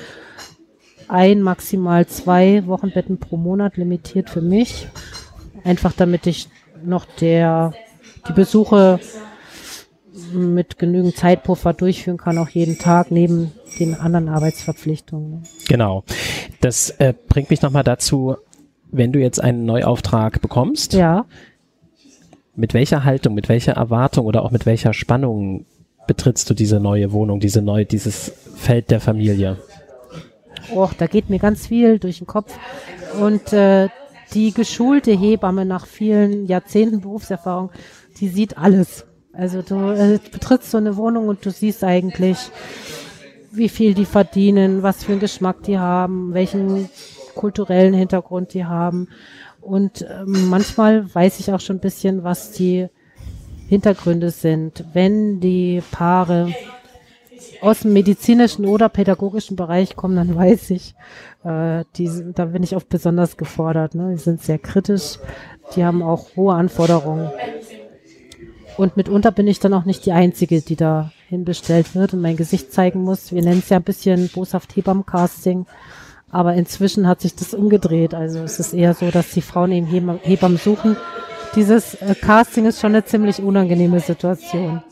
ein, 1.08 1.42
maximal 1.42 2.06
zwei 2.06 2.66
Wochenbetten 2.66 3.18
pro 3.18 3.36
Monat 3.36 3.76
limitiert 3.76 4.30
für 4.30 4.40
mich. 4.40 4.88
Einfach 5.64 5.92
damit 5.92 6.26
ich 6.26 6.48
noch 6.84 7.06
der, 7.20 7.72
die 8.28 8.32
Besuche 8.32 9.00
mit 10.32 10.78
genügend 10.78 11.16
Zeitpuffer 11.16 11.72
durchführen 11.72 12.18
kann, 12.18 12.38
auch 12.38 12.48
jeden 12.48 12.78
Tag 12.78 13.10
neben 13.10 13.52
den 13.78 13.94
anderen 13.94 14.28
Arbeitsverpflichtungen. 14.28 15.42
Genau. 15.68 16.04
Das 16.60 16.90
äh, 16.90 17.14
bringt 17.28 17.50
mich 17.50 17.62
nochmal 17.62 17.84
dazu, 17.84 18.36
wenn 18.92 19.12
du 19.12 19.18
jetzt 19.18 19.42
einen 19.42 19.64
Neuauftrag 19.64 20.40
bekommst, 20.40 20.92
ja. 20.92 21.26
mit 22.54 22.74
welcher 22.74 23.04
Haltung, 23.04 23.34
mit 23.34 23.48
welcher 23.48 23.72
Erwartung 23.72 24.26
oder 24.26 24.42
auch 24.44 24.52
mit 24.52 24.66
welcher 24.66 24.92
Spannung 24.92 25.66
betrittst 26.06 26.48
du 26.48 26.54
diese 26.54 26.78
neue 26.80 27.12
Wohnung, 27.12 27.40
diese 27.40 27.62
neue, 27.62 27.86
dieses 27.86 28.32
Feld 28.56 28.90
der 28.90 29.00
Familie? 29.00 29.58
Och, 30.74 30.92
da 30.94 31.06
geht 31.06 31.28
mir 31.28 31.38
ganz 31.38 31.66
viel 31.66 31.98
durch 31.98 32.18
den 32.18 32.26
Kopf. 32.26 32.56
Und 33.20 33.52
äh, 33.52 33.88
die 34.34 34.52
geschulte 34.52 35.12
Hebamme 35.12 35.64
nach 35.64 35.86
vielen 35.86 36.46
Jahrzehnten 36.46 37.00
Berufserfahrung, 37.00 37.70
die 38.18 38.28
sieht 38.28 38.58
alles. 38.58 39.06
Also 39.32 39.62
du 39.62 39.90
äh, 39.90 40.18
betrittst 40.30 40.70
so 40.70 40.78
eine 40.78 40.96
Wohnung 40.96 41.28
und 41.28 41.44
du 41.44 41.50
siehst 41.50 41.82
eigentlich, 41.82 42.38
wie 43.50 43.68
viel 43.68 43.94
die 43.94 44.04
verdienen, 44.04 44.82
was 44.82 45.04
für 45.04 45.12
einen 45.12 45.20
Geschmack 45.20 45.62
die 45.64 45.78
haben, 45.78 46.34
welchen 46.34 46.88
kulturellen 47.34 47.94
Hintergrund 47.94 48.54
die 48.54 48.64
haben. 48.64 49.08
Und 49.60 50.02
äh, 50.02 50.24
manchmal 50.24 51.12
weiß 51.12 51.40
ich 51.40 51.52
auch 51.52 51.60
schon 51.60 51.76
ein 51.76 51.80
bisschen, 51.80 52.22
was 52.22 52.52
die 52.52 52.88
Hintergründe 53.68 54.30
sind. 54.30 54.84
Wenn 54.92 55.40
die 55.40 55.82
Paare 55.90 56.54
aus 57.64 57.80
dem 57.80 57.92
medizinischen 57.92 58.66
oder 58.66 58.88
pädagogischen 58.88 59.56
Bereich 59.56 59.96
kommen, 59.96 60.16
dann 60.16 60.36
weiß 60.36 60.70
ich, 60.70 60.94
äh, 61.44 61.84
die, 61.96 62.10
da 62.34 62.46
bin 62.46 62.62
ich 62.62 62.76
oft 62.76 62.88
besonders 62.88 63.36
gefordert. 63.36 63.94
Ne? 63.94 64.12
Die 64.12 64.18
sind 64.20 64.42
sehr 64.42 64.58
kritisch, 64.58 65.18
die 65.74 65.84
haben 65.84 66.02
auch 66.02 66.36
hohe 66.36 66.54
Anforderungen. 66.54 67.30
Und 68.76 68.96
mitunter 68.96 69.30
bin 69.30 69.46
ich 69.46 69.60
dann 69.60 69.72
auch 69.72 69.84
nicht 69.84 70.04
die 70.04 70.12
Einzige, 70.12 70.60
die 70.60 70.76
da 70.76 71.12
hinbestellt 71.28 71.94
wird 71.94 72.12
und 72.12 72.20
mein 72.20 72.36
Gesicht 72.36 72.72
zeigen 72.72 73.02
muss. 73.02 73.32
Wir 73.32 73.42
nennen 73.42 73.60
es 73.60 73.68
ja 73.68 73.78
ein 73.78 73.84
bisschen 73.84 74.28
boshaft 74.28 74.76
Hebammencasting. 74.76 75.66
Aber 76.30 76.54
inzwischen 76.54 77.06
hat 77.06 77.20
sich 77.20 77.36
das 77.36 77.54
umgedreht. 77.54 78.12
Also 78.12 78.40
es 78.40 78.58
ist 78.58 78.74
eher 78.74 78.94
so, 78.94 79.10
dass 79.10 79.30
die 79.30 79.42
Frauen 79.42 79.70
eben 79.70 80.18
Hebammen 80.22 80.58
suchen. 80.58 80.96
Dieses 81.54 81.94
äh, 81.94 82.16
Casting 82.20 82.66
ist 82.66 82.80
schon 82.80 82.90
eine 82.90 83.04
ziemlich 83.04 83.40
unangenehme 83.40 84.00
Situation. 84.00 84.82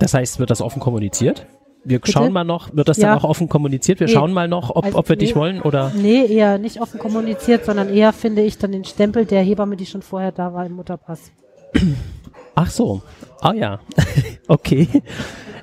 Das 0.00 0.14
heißt, 0.14 0.40
wird 0.40 0.50
das 0.50 0.60
offen 0.60 0.80
kommuniziert? 0.80 1.46
Wir 1.88 2.00
Bitte? 2.00 2.12
schauen 2.12 2.34
mal 2.34 2.44
noch, 2.44 2.76
wird 2.76 2.86
das 2.86 2.98
ja. 2.98 3.08
dann 3.08 3.18
auch 3.18 3.24
offen 3.24 3.48
kommuniziert? 3.48 3.98
Wir 3.98 4.08
nee. 4.08 4.12
schauen 4.12 4.34
mal 4.34 4.46
noch, 4.46 4.76
ob, 4.76 4.84
also, 4.84 4.98
ob 4.98 5.08
wir 5.08 5.16
nee. 5.16 5.20
dich 5.24 5.34
wollen 5.34 5.62
oder? 5.62 5.90
Nee, 5.96 6.26
eher 6.26 6.58
nicht 6.58 6.82
offen 6.82 7.00
kommuniziert, 7.00 7.64
sondern 7.64 7.88
eher 7.88 8.12
finde 8.12 8.42
ich 8.42 8.58
dann 8.58 8.72
den 8.72 8.84
Stempel 8.84 9.24
der 9.24 9.42
Hebamme, 9.42 9.74
die 9.74 9.86
schon 9.86 10.02
vorher 10.02 10.30
da 10.30 10.52
war 10.52 10.66
im 10.66 10.72
Mutterpass. 10.72 11.32
Ach 12.54 12.70
so. 12.70 13.00
Ah 13.40 13.54
ja. 13.54 13.80
okay. 14.48 14.86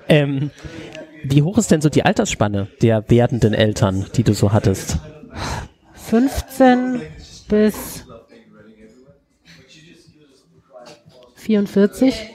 Ähm, 0.10 0.50
wie 1.24 1.44
hoch 1.44 1.60
ist 1.60 1.70
denn 1.70 1.82
so 1.82 1.90
die 1.90 2.04
Altersspanne 2.04 2.70
der 2.82 3.08
werdenden 3.08 3.54
Eltern, 3.54 4.08
die 4.16 4.24
du 4.24 4.34
so 4.34 4.52
hattest? 4.52 4.98
15 5.94 7.02
bis 7.50 8.04
44. 11.36 12.32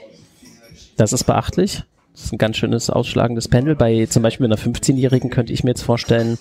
Das 0.95 1.11
ist 1.11 1.25
beachtlich. 1.25 1.83
Das 2.21 2.27
ist 2.27 2.33
ein 2.33 2.37
ganz 2.37 2.57
schönes 2.57 2.91
ausschlagendes 2.91 3.47
Pendel. 3.47 3.75
Bei 3.75 4.05
zum 4.05 4.21
Beispiel 4.21 4.45
einer 4.45 4.55
15-Jährigen 4.55 5.31
könnte 5.31 5.53
ich 5.53 5.63
mir 5.63 5.71
jetzt 5.71 5.81
vorstellen, 5.81 6.37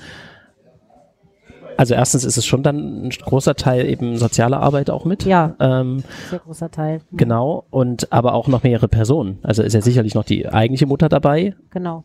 also 1.78 1.94
erstens 1.94 2.24
ist 2.24 2.36
es 2.36 2.44
schon 2.44 2.62
dann 2.62 3.06
ein 3.06 3.08
großer 3.08 3.54
Teil 3.54 3.88
eben 3.88 4.18
soziale 4.18 4.58
Arbeit 4.58 4.90
auch 4.90 5.06
mit. 5.06 5.24
Ja. 5.24 5.54
Ähm, 5.58 6.04
sehr 6.28 6.40
großer 6.40 6.70
Teil. 6.70 7.00
Genau. 7.12 7.64
Und 7.70 8.12
aber 8.12 8.34
auch 8.34 8.46
noch 8.46 8.62
mehrere 8.62 8.88
Personen. 8.88 9.38
Also 9.42 9.62
ist 9.62 9.72
ja 9.72 9.80
sicherlich 9.80 10.14
noch 10.14 10.24
die 10.24 10.46
eigentliche 10.46 10.84
Mutter 10.84 11.08
dabei. 11.08 11.54
Genau. 11.70 12.04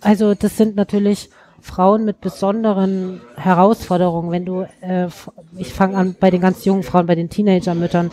Also 0.00 0.34
das 0.34 0.56
sind 0.56 0.76
natürlich 0.76 1.28
Frauen 1.66 2.04
mit 2.04 2.20
besonderen 2.20 3.20
Herausforderungen. 3.36 4.30
Wenn 4.30 4.44
du, 4.44 4.66
äh, 4.80 5.08
ich 5.56 5.74
fange 5.74 5.96
an 5.96 6.14
bei 6.18 6.30
den 6.30 6.40
ganz 6.40 6.64
jungen 6.64 6.84
Frauen, 6.84 7.06
bei 7.06 7.16
den 7.16 7.28
Teenagermüttern, 7.28 8.12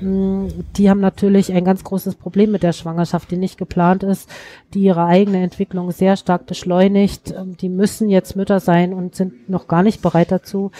hm, 0.00 0.48
die 0.76 0.90
haben 0.90 1.00
natürlich 1.00 1.52
ein 1.52 1.64
ganz 1.64 1.84
großes 1.84 2.16
Problem 2.16 2.50
mit 2.50 2.64
der 2.64 2.72
Schwangerschaft, 2.72 3.30
die 3.30 3.36
nicht 3.36 3.56
geplant 3.56 4.02
ist, 4.02 4.28
die 4.74 4.80
ihre 4.80 5.04
eigene 5.04 5.42
Entwicklung 5.42 5.92
sehr 5.92 6.16
stark 6.16 6.46
beschleunigt. 6.46 7.30
Ähm, 7.30 7.56
die 7.56 7.68
müssen 7.68 8.08
jetzt 8.08 8.34
Mütter 8.34 8.58
sein 8.58 8.92
und 8.92 9.14
sind 9.14 9.48
noch 9.48 9.68
gar 9.68 9.84
nicht 9.84 10.02
bereit 10.02 10.32
dazu 10.32 10.72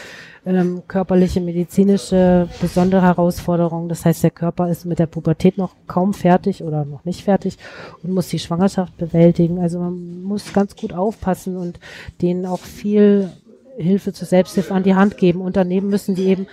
ähm, 0.55 0.83
körperliche, 0.87 1.41
medizinische 1.41 2.47
besondere 2.61 3.01
Herausforderungen. 3.01 3.89
Das 3.89 4.05
heißt, 4.05 4.23
der 4.23 4.31
Körper 4.31 4.69
ist 4.69 4.85
mit 4.85 4.99
der 4.99 5.05
Pubertät 5.05 5.57
noch 5.57 5.75
kaum 5.87 6.13
fertig 6.13 6.63
oder 6.63 6.85
noch 6.85 7.05
nicht 7.05 7.23
fertig 7.23 7.57
und 8.03 8.11
muss 8.11 8.29
die 8.29 8.39
Schwangerschaft 8.39 8.97
bewältigen. 8.97 9.59
Also 9.59 9.79
man 9.79 10.23
muss 10.23 10.53
ganz 10.53 10.75
gut 10.75 10.93
aufpassen 10.93 11.57
und 11.57 11.79
denen 12.21 12.45
auch 12.45 12.59
viel 12.59 13.29
Hilfe 13.77 14.11
zur 14.11 14.27
Selbsthilfe 14.27 14.73
an 14.73 14.83
die 14.83 14.95
Hand 14.95 15.17
geben. 15.17 15.41
Und 15.41 15.55
daneben 15.55 15.89
müssen 15.89 16.15
die 16.15 16.25
eben, 16.25 16.47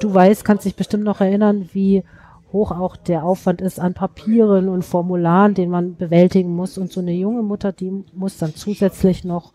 du 0.00 0.12
weißt, 0.12 0.44
kannst 0.44 0.64
dich 0.64 0.76
bestimmt 0.76 1.04
noch 1.04 1.20
erinnern, 1.20 1.68
wie 1.72 2.02
hoch 2.52 2.70
auch 2.70 2.96
der 2.96 3.24
Aufwand 3.24 3.62
ist 3.62 3.80
an 3.80 3.94
Papieren 3.94 4.68
und 4.68 4.84
Formularen, 4.84 5.54
den 5.54 5.70
man 5.70 5.96
bewältigen 5.96 6.54
muss. 6.54 6.76
Und 6.76 6.92
so 6.92 7.00
eine 7.00 7.12
junge 7.12 7.42
Mutter, 7.42 7.72
die 7.72 8.04
muss 8.12 8.38
dann 8.38 8.54
zusätzlich 8.54 9.24
noch 9.24 9.52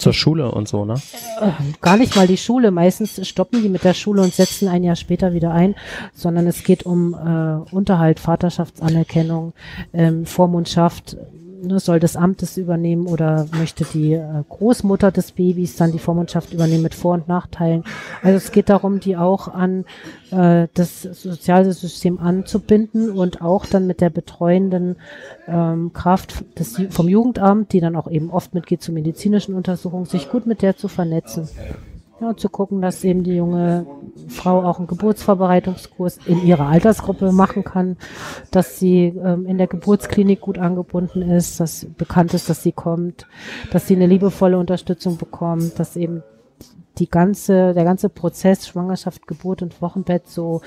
zur 0.00 0.12
Schule 0.12 0.50
und 0.50 0.68
so, 0.68 0.84
ne? 0.84 0.94
Äh, 1.40 1.50
gar 1.80 1.96
nicht 1.96 2.16
mal 2.16 2.26
die 2.26 2.36
Schule. 2.36 2.70
Meistens 2.70 3.26
stoppen 3.26 3.62
die 3.62 3.68
mit 3.68 3.84
der 3.84 3.94
Schule 3.94 4.22
und 4.22 4.34
setzen 4.34 4.68
ein 4.68 4.82
Jahr 4.82 4.96
später 4.96 5.32
wieder 5.32 5.52
ein, 5.52 5.74
sondern 6.14 6.46
es 6.46 6.64
geht 6.64 6.84
um 6.84 7.14
äh, 7.14 7.74
Unterhalt, 7.74 8.20
Vaterschaftsanerkennung, 8.20 9.52
ähm, 9.92 10.26
Vormundschaft, 10.26 11.16
ne, 11.62 11.80
soll 11.80 12.00
das 12.00 12.16
Amt 12.16 12.42
es 12.42 12.56
übernehmen 12.56 13.06
oder 13.06 13.46
möchte 13.56 13.84
die 13.84 14.14
äh, 14.14 14.42
Großmutter 14.48 15.10
des 15.10 15.32
Babys 15.32 15.76
dann 15.76 15.92
die 15.92 15.98
Vormundschaft 15.98 16.52
übernehmen 16.52 16.82
mit 16.82 16.94
Vor- 16.94 17.14
und 17.14 17.28
Nachteilen. 17.28 17.84
Also 18.22 18.36
es 18.36 18.52
geht 18.52 18.68
darum, 18.68 19.00
die 19.00 19.16
auch 19.16 19.48
an 19.48 19.84
äh, 20.30 20.68
das 20.74 21.02
soziale 21.02 21.72
System 21.72 22.18
anzubinden 22.18 23.10
und 23.10 23.42
auch 23.42 23.66
dann 23.66 23.86
mit 23.86 24.00
der 24.00 24.10
betreuenden 24.10 24.96
ähm, 25.46 25.92
Kraft 25.92 26.44
des, 26.58 26.80
vom 26.90 27.08
Jugendamt, 27.08 27.72
die 27.72 27.80
dann 27.80 27.96
auch 27.96 28.10
eben 28.10 28.30
oft 28.30 28.54
mitgeht 28.54 28.82
zu 28.82 28.92
medizinischen 28.92 29.54
Untersuchungen, 29.54 30.06
sich 30.06 30.30
gut 30.30 30.46
mit 30.46 30.62
der 30.62 30.76
zu 30.76 30.88
vernetzen. 30.88 31.48
Ja, 32.20 32.36
zu 32.36 32.50
gucken, 32.50 32.82
dass 32.82 33.02
eben 33.02 33.24
die 33.24 33.36
junge 33.36 33.86
Frau 34.28 34.62
auch 34.62 34.78
einen 34.78 34.86
Geburtsvorbereitungskurs 34.86 36.18
in 36.26 36.44
ihrer 36.44 36.66
Altersgruppe 36.66 37.32
machen 37.32 37.64
kann, 37.64 37.96
dass 38.50 38.78
sie 38.78 39.14
ähm, 39.24 39.46
in 39.46 39.56
der 39.56 39.68
Geburtsklinik 39.68 40.42
gut 40.42 40.58
angebunden 40.58 41.22
ist, 41.22 41.60
dass 41.60 41.86
bekannt 41.96 42.34
ist, 42.34 42.50
dass 42.50 42.62
sie 42.62 42.72
kommt, 42.72 43.26
dass 43.72 43.86
sie 43.86 43.96
eine 43.96 44.06
liebevolle 44.06 44.58
Unterstützung 44.58 45.16
bekommt, 45.16 45.78
dass 45.78 45.96
eben 45.96 46.22
die 46.98 47.08
ganze, 47.08 47.72
der 47.72 47.84
ganze 47.84 48.10
Prozess 48.10 48.68
Schwangerschaft, 48.68 49.26
Geburt 49.26 49.62
und 49.62 49.80
Wochenbett 49.80 50.28
so 50.28 50.60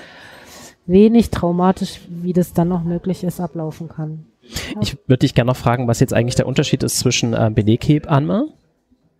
wenig 0.88 1.30
traumatisch, 1.30 2.02
wie 2.10 2.34
das 2.34 2.54
dann 2.54 2.70
noch 2.70 2.84
möglich 2.84 3.24
ist, 3.24 3.40
ablaufen 3.40 3.90
kann. 3.90 4.26
Ich 4.82 4.98
würde 5.08 5.20
dich 5.20 5.36
gerne 5.36 5.50
noch 5.50 5.58
fragen, 5.58 5.88
was 5.88 6.00
jetzt 6.00 6.14
eigentlich 6.14 6.36
der 6.36 6.48
Unterschied 6.48 6.82
ist 6.82 6.98
zwischen 6.98 7.34
äh, 7.34 7.52
Beleghebamme 7.54 8.48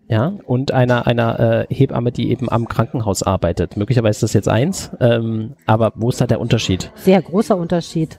ja, 0.08 0.34
und 0.46 0.72
einer, 0.72 1.08
einer 1.08 1.68
äh, 1.70 1.74
Hebamme, 1.74 2.12
die 2.12 2.30
eben 2.30 2.50
am 2.50 2.68
Krankenhaus 2.68 3.24
arbeitet. 3.24 3.78
Möglicherweise 3.78 4.18
ist 4.18 4.24
das 4.24 4.34
jetzt 4.34 4.50
eins, 4.50 4.92
ähm, 5.00 5.54
aber 5.66 5.94
wo 5.96 6.10
ist 6.10 6.20
da 6.20 6.28
der 6.28 6.42
Unterschied? 6.42 6.92
Sehr 6.96 7.22
großer 7.22 7.56
Unterschied. 7.56 8.18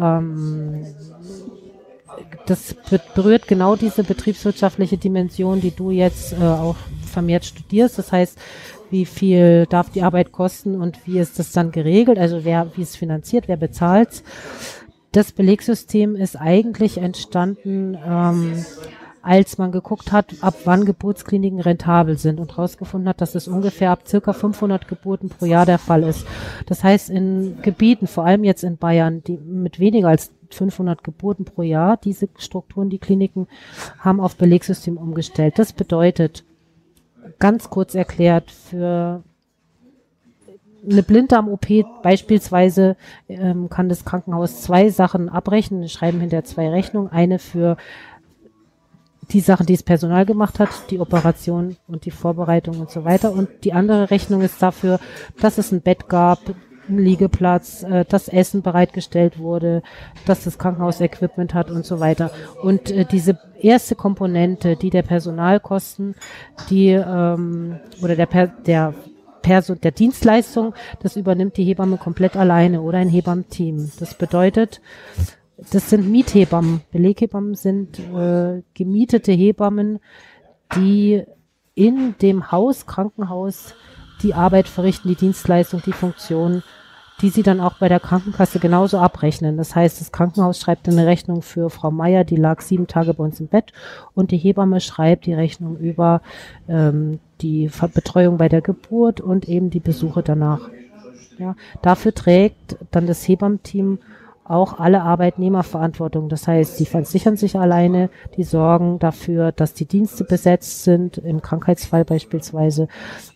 Ähm, 0.00 0.86
das 2.46 2.76
berührt 3.14 3.48
genau 3.48 3.74
diese 3.76 4.04
betriebswirtschaftliche 4.04 4.96
Dimension, 4.96 5.60
die 5.60 5.72
du 5.72 5.90
jetzt 5.90 6.34
äh, 6.34 6.44
auch 6.44 6.76
vermehrt 7.04 7.44
studierst. 7.44 7.98
Das 7.98 8.12
heißt, 8.12 8.38
wie 8.90 9.06
viel 9.06 9.66
darf 9.66 9.90
die 9.90 10.02
Arbeit 10.02 10.30
kosten 10.30 10.80
und 10.80 11.06
wie 11.06 11.18
ist 11.18 11.38
das 11.38 11.52
dann 11.52 11.72
geregelt? 11.72 12.18
Also 12.18 12.44
wer, 12.44 12.68
wie 12.76 12.82
ist 12.82 12.96
finanziert, 12.96 13.48
wer 13.48 13.56
bezahlt? 13.56 14.22
Das 15.10 15.32
Belegsystem 15.32 16.16
ist 16.16 16.36
eigentlich 16.36 16.98
entstanden 16.98 17.96
ähm, 18.06 18.64
als 19.24 19.56
man 19.56 19.72
geguckt 19.72 20.12
hat, 20.12 20.34
ab 20.42 20.54
wann 20.64 20.84
Geburtskliniken 20.84 21.60
rentabel 21.60 22.18
sind 22.18 22.40
und 22.40 22.56
herausgefunden 22.56 23.08
hat, 23.08 23.20
dass 23.20 23.34
es 23.34 23.48
ungefähr 23.48 23.90
ab 23.90 24.06
circa 24.06 24.34
500 24.34 24.86
Geburten 24.86 25.30
pro 25.30 25.46
Jahr 25.46 25.64
der 25.64 25.78
Fall 25.78 26.02
ist. 26.02 26.26
Das 26.66 26.84
heißt, 26.84 27.08
in 27.08 27.56
Gebieten, 27.62 28.06
vor 28.06 28.26
allem 28.26 28.44
jetzt 28.44 28.64
in 28.64 28.76
Bayern, 28.76 29.24
die 29.24 29.38
mit 29.38 29.80
weniger 29.80 30.08
als 30.08 30.30
500 30.50 31.02
Geburten 31.02 31.46
pro 31.46 31.62
Jahr, 31.62 31.96
diese 31.96 32.28
Strukturen, 32.36 32.90
die 32.90 32.98
Kliniken 32.98 33.48
haben 33.98 34.20
auf 34.20 34.36
Belegsystem 34.36 34.98
umgestellt. 34.98 35.58
Das 35.58 35.72
bedeutet, 35.72 36.44
ganz 37.38 37.70
kurz 37.70 37.94
erklärt, 37.94 38.50
für 38.50 39.22
eine 40.90 41.02
Blinddarm-OP 41.02 41.66
beispielsweise 42.02 42.96
ähm, 43.28 43.70
kann 43.70 43.88
das 43.88 44.04
Krankenhaus 44.04 44.60
zwei 44.62 44.90
Sachen 44.90 45.28
abrechnen, 45.28 45.88
schreiben 45.88 46.20
hinter 46.20 46.44
zwei 46.44 46.68
Rechnungen, 46.68 47.10
eine 47.10 47.38
für 47.38 47.76
die 49.30 49.40
Sachen, 49.40 49.66
die 49.66 49.74
das 49.74 49.82
Personal 49.82 50.26
gemacht 50.26 50.58
hat, 50.58 50.70
die 50.90 50.98
Operation 50.98 51.76
und 51.86 52.04
die 52.04 52.10
Vorbereitung 52.10 52.80
und 52.80 52.90
so 52.90 53.04
weiter. 53.04 53.32
Und 53.32 53.48
die 53.64 53.72
andere 53.72 54.10
Rechnung 54.10 54.42
ist 54.42 54.60
dafür, 54.62 55.00
dass 55.40 55.58
es 55.58 55.72
ein 55.72 55.82
Bett 55.82 56.08
gab, 56.08 56.40
ein 56.88 56.98
Liegeplatz, 56.98 57.82
äh, 57.82 58.04
das 58.06 58.28
Essen 58.28 58.62
bereitgestellt 58.62 59.38
wurde, 59.38 59.82
dass 60.26 60.44
das 60.44 60.58
Krankenhaus 60.58 61.00
Equipment 61.00 61.54
hat 61.54 61.70
und 61.70 61.84
so 61.84 62.00
weiter. 62.00 62.30
Und 62.62 62.90
äh, 62.90 63.04
diese 63.04 63.38
erste 63.60 63.94
Komponente, 63.94 64.76
die 64.76 64.90
der 64.90 65.02
Personalkosten, 65.02 66.14
die 66.68 66.90
ähm, 66.90 67.80
oder 68.02 68.16
der 68.16 68.26
per, 68.26 68.48
der 68.48 68.94
Perso 69.42 69.74
der 69.74 69.92
Dienstleistung, 69.92 70.74
das 71.02 71.16
übernimmt 71.16 71.56
die 71.56 71.64
Hebamme 71.64 71.98
komplett 71.98 72.36
alleine 72.36 72.80
oder 72.80 72.98
ein 72.98 73.10
Hebammenteam. 73.10 73.90
Das 73.98 74.14
bedeutet, 74.14 74.80
das 75.56 75.90
sind 75.90 76.10
Miethebammen. 76.10 76.82
Beleghebammen 76.90 77.54
sind 77.54 77.98
äh, 77.98 78.62
gemietete 78.74 79.32
Hebammen, 79.32 80.00
die 80.76 81.22
in 81.74 82.14
dem 82.20 82.50
Haus, 82.50 82.86
Krankenhaus, 82.86 83.74
die 84.22 84.34
Arbeit 84.34 84.68
verrichten, 84.68 85.08
die 85.08 85.16
Dienstleistung, 85.16 85.82
die 85.84 85.92
Funktion, 85.92 86.62
die 87.20 87.30
sie 87.30 87.42
dann 87.42 87.60
auch 87.60 87.78
bei 87.78 87.88
der 87.88 88.00
Krankenkasse 88.00 88.58
genauso 88.58 88.98
abrechnen. 88.98 89.56
Das 89.56 89.74
heißt, 89.74 90.00
das 90.00 90.12
Krankenhaus 90.12 90.58
schreibt 90.58 90.88
eine 90.88 91.06
Rechnung 91.06 91.42
für 91.42 91.70
Frau 91.70 91.90
Meier, 91.90 92.24
die 92.24 92.36
lag 92.36 92.60
sieben 92.60 92.86
Tage 92.86 93.14
bei 93.14 93.24
uns 93.24 93.40
im 93.40 93.46
Bett, 93.46 93.72
und 94.14 94.30
die 94.30 94.38
Hebamme 94.38 94.80
schreibt 94.80 95.26
die 95.26 95.34
Rechnung 95.34 95.76
über 95.76 96.22
ähm, 96.68 97.20
die 97.40 97.70
Betreuung 97.92 98.38
bei 98.38 98.48
der 98.48 98.62
Geburt 98.62 99.20
und 99.20 99.48
eben 99.48 99.70
die 99.70 99.80
Besuche 99.80 100.22
danach. 100.22 100.68
Ja, 101.38 101.56
dafür 101.82 102.14
trägt 102.14 102.76
dann 102.92 103.06
das 103.06 103.26
Hebammenteam 103.26 103.98
auch 104.44 104.78
alle 104.78 105.02
Arbeitnehmerverantwortung. 105.02 106.28
Das 106.28 106.46
heißt, 106.46 106.78
die 106.78 106.86
versichern 106.86 107.36
sich 107.36 107.56
alleine, 107.56 108.10
die 108.36 108.42
sorgen 108.42 108.98
dafür, 108.98 109.52
dass 109.52 109.74
die 109.74 109.86
Dienste 109.86 110.24
besetzt 110.24 110.84
sind, 110.84 111.18
im 111.18 111.40
Krankheitsfall 111.40 112.04
beispielsweise. 112.04 112.88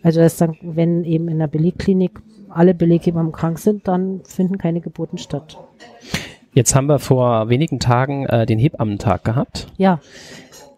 Also 0.03 0.21
dass 0.21 0.37
dann, 0.37 0.57
wenn 0.61 1.05
eben 1.05 1.29
in 1.29 1.39
der 1.39 1.47
Belegklinik 1.47 2.21
alle 2.51 2.75
Beleghebammen 2.75 3.33
krank 3.33 3.59
sind, 3.59 3.89
dann 3.89 4.21
finden 4.25 4.59
keine 4.59 4.81
Geburten 4.81 5.19
statt. 5.19 5.59
Jetzt 6.53 6.75
haben 6.75 6.87
wir 6.87 6.99
vor 6.99 7.49
wenigen 7.49 7.79
Tagen 7.79 8.27
äh, 8.27 8.47
den 8.47 8.59
Hebammentag 8.59 9.25
gehabt. 9.25 9.69
Ja. 9.77 10.01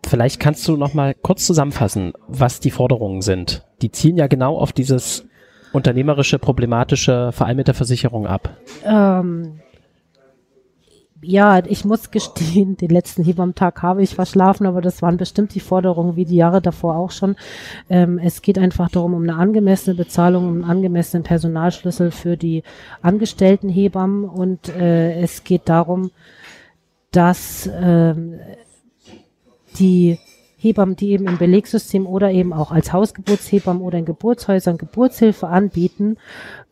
Vielleicht 0.07 0.41
kannst 0.41 0.67
du 0.67 0.77
noch 0.77 0.95
mal 0.95 1.15
kurz 1.15 1.47
zusammenfassen, 1.47 2.13
was 2.27 2.61
die 2.61 2.71
Forderungen 2.71 3.23
sind. 3.23 3.65
Die 3.83 3.91
zielen 3.91 4.17
ja 4.17 4.27
genau 4.27 4.57
auf 4.57 4.73
dieses 4.73 5.27
unternehmerische, 5.73 6.39
problematische, 6.39 7.31
vor 7.33 7.47
allem 7.47 7.59
mit 7.59 7.69
der 7.69 7.75
Versicherung 7.75 8.27
ab. 8.27 8.57
Ähm, 8.85 9.61
ja, 11.23 11.63
ich 11.65 11.85
muss 11.85 12.11
gestehen, 12.11 12.77
den 12.77 12.91
letzten 12.91 13.23
Hebammtag 13.23 13.83
habe 13.83 14.03
ich 14.03 14.15
verschlafen, 14.15 14.67
aber 14.67 14.81
das 14.81 15.03
waren 15.03 15.19
bestimmt 15.19 15.55
die 15.55 15.61
Forderungen 15.61 16.17
wie 16.17 16.25
die 16.25 16.37
Jahre 16.37 16.63
davor 16.63 16.97
auch 16.97 17.11
schon. 17.11 17.37
Ähm, 17.89 18.19
es 18.19 18.43
geht 18.43 18.59
einfach 18.59 18.89
darum, 18.91 19.15
um 19.15 19.23
eine 19.23 19.35
angemessene 19.35 19.97
Bezahlung, 19.97 20.49
um 20.49 20.55
einen 20.55 20.65
angemessenen 20.65 21.23
Personalschlüssel 21.23 22.11
für 22.11 22.37
die 22.37 22.63
angestellten 23.03 23.69
Hebammen 23.69 24.25
und 24.25 24.69
äh, 24.71 25.21
es 25.21 25.45
geht 25.45 25.69
darum, 25.69 26.11
dass 27.11 27.69
ähm, 27.73 28.39
die 29.79 30.19
Hebammen, 30.57 30.97
die 30.97 31.11
eben 31.13 31.27
im 31.27 31.39
Belegsystem 31.39 32.07
oder 32.07 32.31
eben 32.31 32.53
auch 32.53 32.71
als 32.71 32.93
Hausgeburtshebammen 32.93 33.83
oder 33.83 33.99
in 33.99 34.05
Geburtshäusern 34.05 34.79
Geburtshilfe 34.79 35.49
anbieten, 35.49 36.17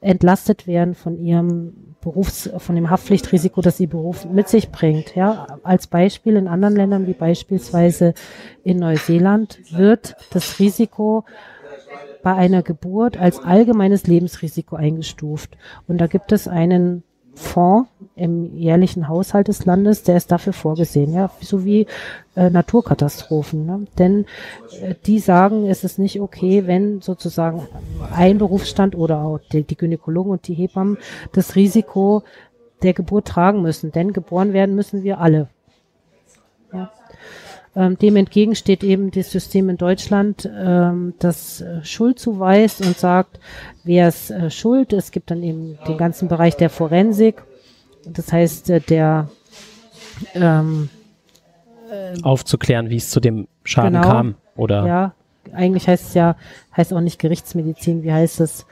entlastet 0.00 0.66
werden 0.66 0.94
von 0.94 1.18
ihrem 1.18 1.87
Berufs, 2.08 2.50
von 2.56 2.74
dem 2.74 2.88
Haftpflichtrisiko, 2.88 3.60
das 3.60 3.78
ihr 3.80 3.88
Beruf 3.88 4.24
mit 4.24 4.48
sich 4.48 4.70
bringt. 4.70 5.14
Ja, 5.14 5.58
als 5.62 5.86
Beispiel 5.86 6.36
in 6.36 6.48
anderen 6.48 6.74
Ländern 6.74 7.06
wie 7.06 7.12
beispielsweise 7.12 8.14
in 8.64 8.78
Neuseeland 8.78 9.58
wird 9.70 10.16
das 10.30 10.58
Risiko 10.58 11.24
bei 12.22 12.32
einer 12.32 12.62
Geburt 12.62 13.18
als 13.18 13.40
allgemeines 13.40 14.06
Lebensrisiko 14.06 14.76
eingestuft. 14.76 15.56
Und 15.86 15.98
da 15.98 16.06
gibt 16.06 16.32
es 16.32 16.48
einen 16.48 17.02
Fonds 17.38 17.88
im 18.16 18.56
jährlichen 18.56 19.08
Haushalt 19.08 19.48
des 19.48 19.64
Landes, 19.64 20.02
der 20.02 20.16
ist 20.16 20.32
dafür 20.32 20.52
vorgesehen, 20.52 21.12
ja, 21.12 21.30
so 21.40 21.64
wie 21.64 21.86
äh, 22.36 22.50
Naturkatastrophen. 22.50 23.64
Ne? 23.64 23.86
Denn 23.96 24.26
äh, 24.82 24.94
die 25.06 25.20
sagen, 25.20 25.66
es 25.66 25.84
ist 25.84 25.98
nicht 25.98 26.20
okay, 26.20 26.66
wenn 26.66 27.00
sozusagen 27.00 27.66
ein 28.14 28.38
Berufsstand 28.38 28.96
oder 28.96 29.22
auch 29.22 29.38
die, 29.52 29.62
die 29.62 29.76
Gynäkologen 29.76 30.32
und 30.32 30.48
die 30.48 30.54
Hebammen 30.54 30.98
das 31.32 31.54
Risiko 31.54 32.24
der 32.82 32.92
Geburt 32.92 33.28
tragen 33.28 33.62
müssen, 33.62 33.92
denn 33.92 34.12
geboren 34.12 34.52
werden 34.52 34.74
müssen 34.74 35.02
wir 35.02 35.20
alle. 35.20 35.48
Ja. 36.72 36.92
Ähm, 37.78 37.96
dem 37.96 38.16
entgegen 38.16 38.56
steht 38.56 38.82
eben 38.82 39.12
das 39.12 39.30
System 39.30 39.68
in 39.68 39.76
Deutschland, 39.76 40.50
ähm, 40.52 41.14
das 41.20 41.60
äh, 41.60 41.84
Schuld 41.84 42.18
zuweist 42.18 42.84
und 42.84 42.98
sagt, 42.98 43.38
wer 43.84 44.08
ist 44.08 44.32
äh, 44.32 44.50
schuld. 44.50 44.92
Es 44.92 45.12
gibt 45.12 45.30
dann 45.30 45.44
eben 45.44 45.78
den 45.86 45.96
ganzen 45.96 46.26
Bereich 46.26 46.56
der 46.56 46.70
Forensik. 46.70 47.40
Das 48.04 48.32
heißt, 48.32 48.70
äh, 48.70 48.80
der 48.80 49.28
ähm, 50.34 50.88
äh, 51.88 52.20
aufzuklären, 52.22 52.90
wie 52.90 52.96
es 52.96 53.10
zu 53.10 53.20
dem 53.20 53.46
Schaden 53.62 53.92
genau, 53.92 54.08
kam, 54.08 54.34
oder? 54.56 54.84
Ja, 54.84 55.12
eigentlich 55.52 55.86
heißt 55.86 56.08
es 56.08 56.14
ja, 56.14 56.34
heißt 56.76 56.92
auch 56.92 57.00
nicht 57.00 57.20
Gerichtsmedizin, 57.20 58.02
wie 58.02 58.12
heißt 58.12 58.40
es? 58.40 58.66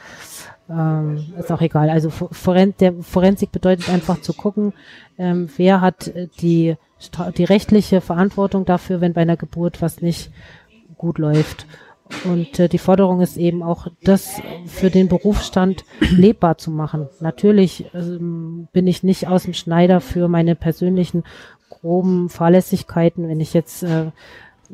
Ähm, 0.68 1.32
ist 1.38 1.52
auch 1.52 1.60
egal. 1.60 1.90
Also 1.90 2.10
Foren 2.10 2.74
der 2.80 2.94
Forensik 2.94 3.52
bedeutet 3.52 3.88
einfach 3.88 4.20
zu 4.20 4.32
gucken, 4.32 4.72
ähm, 5.18 5.48
wer 5.56 5.80
hat 5.80 6.12
die 6.40 6.76
die 7.36 7.44
rechtliche 7.44 8.00
Verantwortung 8.00 8.64
dafür, 8.64 9.00
wenn 9.00 9.12
bei 9.12 9.20
einer 9.20 9.36
Geburt 9.36 9.82
was 9.82 10.00
nicht 10.00 10.30
gut 10.96 11.18
läuft. 11.18 11.66
Und 12.24 12.58
äh, 12.58 12.68
die 12.68 12.78
Forderung 12.78 13.20
ist 13.20 13.36
eben 13.36 13.62
auch, 13.62 13.88
das 14.02 14.40
für 14.66 14.90
den 14.90 15.08
Berufsstand 15.08 15.84
lebbar 16.00 16.56
zu 16.56 16.70
machen. 16.70 17.08
Natürlich 17.20 17.86
ähm, 17.94 18.68
bin 18.72 18.86
ich 18.86 19.02
nicht 19.02 19.26
aus 19.28 19.42
dem 19.42 19.54
Schneider 19.54 20.00
für 20.00 20.28
meine 20.28 20.54
persönlichen 20.54 21.24
groben 21.68 22.28
Fahrlässigkeiten, 22.28 23.28
wenn 23.28 23.40
ich 23.40 23.52
jetzt 23.54 23.82
äh, 23.82 24.12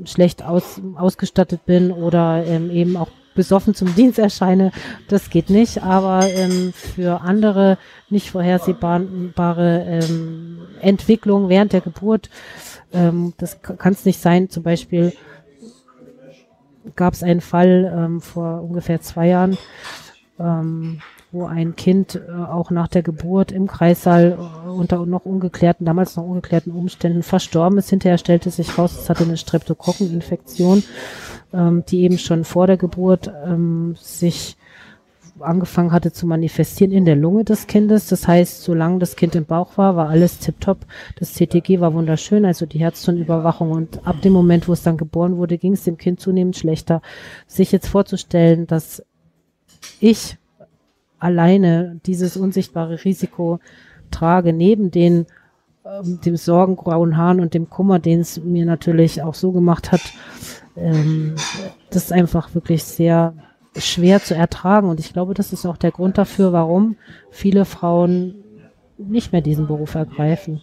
schlecht 0.05 0.44
aus, 0.44 0.81
ausgestattet 0.94 1.64
bin 1.66 1.90
oder 1.90 2.44
ähm, 2.46 2.70
eben 2.70 2.96
auch 2.96 3.09
besoffen 3.35 3.75
zum 3.75 3.95
Dienst 3.95 4.18
erscheine. 4.18 4.73
Das 5.09 5.31
geht 5.31 5.51
nicht, 5.51 5.83
aber 5.83 6.29
ähm, 6.29 6.73
für 6.73 7.21
andere 7.23 7.79
nicht 8.11 8.31
vorhersehbare 8.31 9.85
ähm, 9.87 10.59
Entwicklungen 10.81 11.49
während 11.49 11.73
der 11.73 11.81
Geburt, 11.81 12.31
ähm, 12.92 13.35
das 13.38 13.61
kann 13.62 13.92
es 13.92 14.05
nicht 14.05 14.21
sein. 14.21 14.51
Zum 14.51 14.62
Beispiel 14.62 15.12
gab 16.97 17.14
es 17.14 17.23
einen 17.23 17.40
Fall 17.40 17.92
ähm, 17.95 18.21
vor 18.21 18.62
ungefähr 18.62 19.01
zwei 19.01 19.29
Jahren, 19.29 19.57
ähm, 20.38 21.01
wo 21.31 21.47
ein 21.47 21.77
Kind 21.77 22.16
äh, 22.16 22.33
auch 22.33 22.71
nach 22.71 22.88
der 22.88 23.03
Geburt 23.03 23.53
im 23.53 23.66
Kreissaal 23.66 24.38
äh, 24.66 24.68
unter 24.68 25.07
noch 25.07 25.25
ungeklärten, 25.25 25.87
damals 25.87 26.16
noch 26.16 26.25
ungeklärten 26.25 26.73
Umständen 26.73 27.23
verstorben 27.23 27.79
ist. 27.79 27.90
Hinterher 27.90 28.18
stellte 28.18 28.51
sich 28.51 28.77
raus, 28.77 28.99
es 28.99 29.09
hatte 29.09 29.25
eine 29.25 29.37
Streptokokkeninfektion, 29.37 30.83
ähm, 31.52 31.84
die 31.88 32.02
eben 32.02 32.18
schon 32.18 32.44
vor 32.44 32.66
der 32.66 32.76
Geburt 32.76 33.32
ähm, 33.46 33.94
sich 33.98 34.56
angefangen 35.40 35.92
hatte 35.92 36.12
zu 36.12 36.26
manifestieren 36.26 36.92
in 36.92 37.04
der 37.04 37.16
Lunge 37.16 37.44
des 37.44 37.66
Kindes. 37.66 38.06
Das 38.06 38.28
heißt, 38.28 38.62
solange 38.62 38.98
das 38.98 39.16
Kind 39.16 39.34
im 39.34 39.44
Bauch 39.44 39.76
war, 39.76 39.96
war 39.96 40.08
alles 40.08 40.38
tiptop. 40.38 40.78
Das 41.18 41.34
CTG 41.34 41.80
war 41.80 41.94
wunderschön, 41.94 42.44
also 42.44 42.66
die 42.66 42.78
Herztonüberwachung. 42.78 43.70
Und 43.70 44.06
ab 44.06 44.20
dem 44.22 44.32
Moment, 44.32 44.68
wo 44.68 44.72
es 44.72 44.82
dann 44.82 44.96
geboren 44.96 45.36
wurde, 45.36 45.58
ging 45.58 45.72
es 45.72 45.84
dem 45.84 45.96
Kind 45.96 46.20
zunehmend 46.20 46.56
schlechter. 46.56 47.02
Sich 47.46 47.72
jetzt 47.72 47.88
vorzustellen, 47.88 48.66
dass 48.66 49.04
ich 50.00 50.36
alleine 51.18 52.00
dieses 52.06 52.36
unsichtbare 52.36 53.04
Risiko 53.04 53.58
trage, 54.10 54.52
neben 54.52 54.90
den 54.90 55.26
ähm, 55.84 56.20
dem 56.24 56.36
sorgengrauen 56.36 57.16
Haaren 57.16 57.40
und 57.40 57.54
dem 57.54 57.68
Kummer, 57.68 57.98
den 57.98 58.20
es 58.20 58.40
mir 58.42 58.64
natürlich 58.66 59.22
auch 59.22 59.34
so 59.34 59.50
gemacht 59.50 59.90
hat, 59.90 60.00
ähm, 60.76 61.35
das 61.90 62.04
ist 62.04 62.12
einfach 62.12 62.54
wirklich 62.54 62.85
sehr 62.85 63.35
schwer 63.76 64.22
zu 64.22 64.35
ertragen. 64.35 64.88
Und 64.88 65.00
ich 65.00 65.12
glaube, 65.12 65.35
das 65.35 65.52
ist 65.52 65.66
auch 65.66 65.76
der 65.76 65.90
Grund 65.90 66.18
dafür, 66.18 66.52
warum 66.52 66.96
viele 67.30 67.64
Frauen 67.64 68.35
nicht 68.98 69.32
mehr 69.32 69.40
diesen 69.40 69.66
Beruf 69.66 69.94
ergreifen. 69.94 70.61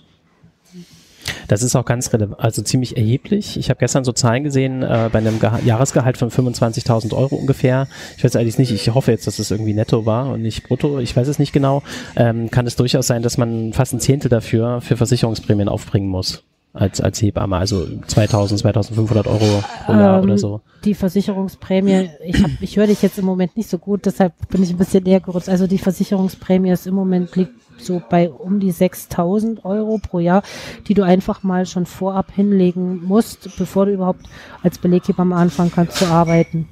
Das 1.47 1.63
ist 1.63 1.75
auch 1.75 1.85
ganz 1.85 2.13
relevant, 2.13 2.39
also 2.39 2.61
ziemlich 2.61 2.95
erheblich. 2.95 3.57
Ich 3.57 3.69
habe 3.69 3.79
gestern 3.79 4.03
so 4.03 4.11
Zahlen 4.11 4.43
gesehen 4.43 4.83
äh, 4.83 5.09
bei 5.11 5.17
einem 5.17 5.39
Geha 5.39 5.59
Jahresgehalt 5.65 6.17
von 6.17 6.29
25.000 6.29 7.15
Euro 7.15 7.35
ungefähr. 7.35 7.87
Ich 8.17 8.23
weiß 8.23 8.35
eigentlich 8.35 8.59
nicht, 8.59 8.71
ich 8.71 8.93
hoffe 8.93 9.11
jetzt, 9.11 9.25
dass 9.25 9.39
es 9.39 9.49
irgendwie 9.49 9.73
netto 9.73 10.05
war 10.05 10.29
und 10.31 10.43
nicht 10.43 10.67
brutto. 10.67 10.99
Ich 10.99 11.15
weiß 11.15 11.27
es 11.27 11.39
nicht 11.39 11.51
genau. 11.51 11.81
Ähm, 12.15 12.51
kann 12.51 12.67
es 12.67 12.75
durchaus 12.75 13.07
sein, 13.07 13.23
dass 13.23 13.37
man 13.37 13.73
fast 13.73 13.93
ein 13.93 13.99
Zehntel 13.99 14.29
dafür 14.29 14.81
für 14.81 14.95
Versicherungsprämien 14.95 15.69
aufbringen 15.69 16.07
muss 16.07 16.43
als, 16.73 17.01
als 17.01 17.21
Hebamme, 17.21 17.57
also 17.57 17.87
2000, 18.07 18.59
2500 18.59 19.27
Euro 19.27 19.63
pro 19.85 19.93
Jahr 19.93 20.19
ähm, 20.19 20.23
oder 20.23 20.37
so. 20.37 20.61
Die 20.85 20.93
Versicherungsprämie, 20.93 22.09
ich, 22.23 22.43
hab, 22.43 22.51
ich 22.61 22.77
höre 22.77 22.87
dich 22.87 23.01
jetzt 23.01 23.17
im 23.17 23.25
Moment 23.25 23.57
nicht 23.57 23.69
so 23.69 23.79
gut, 23.79 24.05
deshalb 24.05 24.33
bin 24.49 24.61
ich 24.61 24.69
ein 24.69 24.77
bisschen 24.77 25.03
näher 25.03 25.19
gerutscht. 25.19 25.49
Also 25.49 25.65
die 25.65 25.79
Versicherungsprämie 25.79 26.71
ist 26.71 26.85
im 26.85 26.93
Moment 26.93 27.35
liegt 27.35 27.53
so 27.79 28.01
bei 28.07 28.29
um 28.29 28.59
die 28.59 28.71
6000 28.71 29.65
Euro 29.65 29.99
pro 29.99 30.19
Jahr, 30.19 30.43
die 30.87 30.93
du 30.93 31.03
einfach 31.03 31.43
mal 31.43 31.65
schon 31.65 31.85
vorab 31.85 32.31
hinlegen 32.31 33.03
musst, 33.03 33.57
bevor 33.57 33.85
du 33.85 33.93
überhaupt 33.93 34.25
als 34.61 34.77
Beleghebamme 34.77 35.35
anfangen 35.35 35.71
kannst 35.73 35.97
zu 35.97 36.05
arbeiten. 36.05 36.67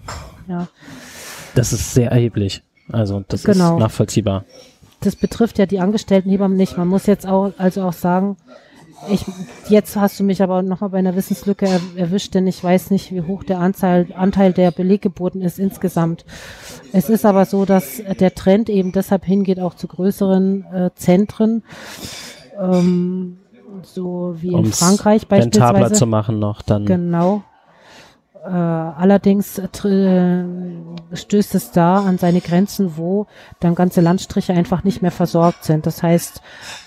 Ja. 0.47 0.67
Das 1.55 1.73
ist 1.73 1.93
sehr 1.93 2.11
erheblich. 2.11 2.61
Also 2.91 3.23
das 3.27 3.43
genau. 3.43 3.75
ist 3.75 3.79
nachvollziehbar. 3.79 4.45
Das 5.01 5.15
betrifft 5.15 5.59
ja 5.59 5.65
die 5.65 5.79
Angestellten 5.79 6.29
Hebammen 6.29 6.57
nicht. 6.57 6.77
Man 6.77 6.87
muss 6.87 7.05
jetzt 7.05 7.27
auch, 7.27 7.53
also 7.57 7.83
auch 7.83 7.93
sagen, 7.93 8.37
ich, 9.09 9.25
jetzt 9.69 9.95
hast 9.95 10.19
du 10.19 10.23
mich 10.23 10.41
aber 10.41 10.61
nochmal 10.61 10.89
bei 10.89 10.97
einer 10.97 11.15
Wissenslücke 11.15 11.67
er, 11.67 11.81
erwischt, 11.95 12.33
denn 12.33 12.47
ich 12.47 12.63
weiß 12.63 12.91
nicht, 12.91 13.11
wie 13.11 13.21
hoch 13.21 13.43
der 13.43 13.59
Anzahl, 13.59 14.07
Anteil 14.15 14.53
der 14.53 14.71
Beleggeburten 14.71 15.41
ist 15.41 15.59
insgesamt. 15.59 16.25
Es 16.93 17.09
ist 17.09 17.25
aber 17.25 17.45
so, 17.45 17.65
dass 17.65 18.01
der 18.19 18.33
Trend 18.33 18.69
eben 18.69 18.91
deshalb 18.91 19.25
hingeht, 19.25 19.59
auch 19.59 19.75
zu 19.75 19.87
größeren 19.87 20.65
äh, 20.73 20.89
Zentren, 20.95 21.63
ähm, 22.59 23.37
so 23.83 24.35
wie 24.39 24.53
in 24.53 24.65
Frankreich 24.65 25.27
beispielsweise. 25.27 25.93
zu 25.93 26.07
machen 26.07 26.39
noch 26.39 26.61
dann. 26.61 26.85
Genau. 26.85 27.43
Äh, 28.47 28.49
allerdings 28.49 29.57
äh, 29.59 30.45
stößt 31.11 31.55
es 31.55 31.71
da 31.71 31.97
an 31.97 32.17
seine 32.17 32.39
Grenzen, 32.39 32.95
wo 32.95 33.27
dann 33.59 33.75
ganze 33.75 33.99
Landstriche 33.99 34.53
einfach 34.53 34.85
nicht 34.85 35.01
mehr 35.01 35.11
versorgt 35.11 35.65
sind. 35.65 35.85
Das 35.85 36.01
heißt, 36.01 36.41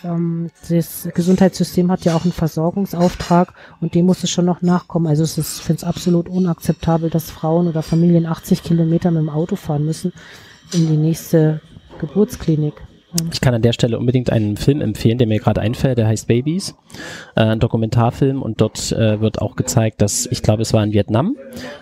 ähm, 0.04 0.50
das 0.70 1.06
Gesundheitssystem 1.12 1.90
hat 1.90 2.06
ja 2.06 2.16
auch 2.16 2.24
einen 2.24 2.32
Versorgungsauftrag 2.32 3.52
und 3.82 3.94
dem 3.94 4.06
muss 4.06 4.24
es 4.24 4.30
schon 4.30 4.46
noch 4.46 4.62
nachkommen. 4.62 5.06
Also 5.06 5.22
es 5.22 5.36
ist, 5.36 5.60
finde 5.60 5.80
es 5.82 5.84
absolut 5.84 6.30
unakzeptabel, 6.30 7.10
dass 7.10 7.30
Frauen 7.30 7.68
oder 7.68 7.82
Familien 7.82 8.24
80 8.24 8.62
Kilometer 8.62 9.10
mit 9.10 9.20
dem 9.20 9.28
Auto 9.28 9.56
fahren 9.56 9.84
müssen 9.84 10.14
in 10.72 10.88
die 10.88 10.96
nächste 10.96 11.60
Geburtsklinik. 11.98 12.74
Ich 13.32 13.40
kann 13.40 13.54
an 13.54 13.62
der 13.62 13.72
Stelle 13.72 13.98
unbedingt 13.98 14.30
einen 14.30 14.56
Film 14.56 14.80
empfehlen, 14.80 15.18
der 15.18 15.26
mir 15.26 15.38
gerade 15.38 15.60
einfällt, 15.60 15.98
der 15.98 16.06
heißt 16.06 16.28
Babies, 16.28 16.76
äh, 17.34 17.42
ein 17.42 17.60
Dokumentarfilm 17.60 18.42
und 18.42 18.60
dort 18.60 18.92
äh, 18.92 19.20
wird 19.20 19.40
auch 19.42 19.56
gezeigt, 19.56 20.00
dass, 20.00 20.26
ich 20.26 20.42
glaube 20.42 20.62
es 20.62 20.72
war 20.72 20.84
in 20.84 20.92
Vietnam, 20.92 21.36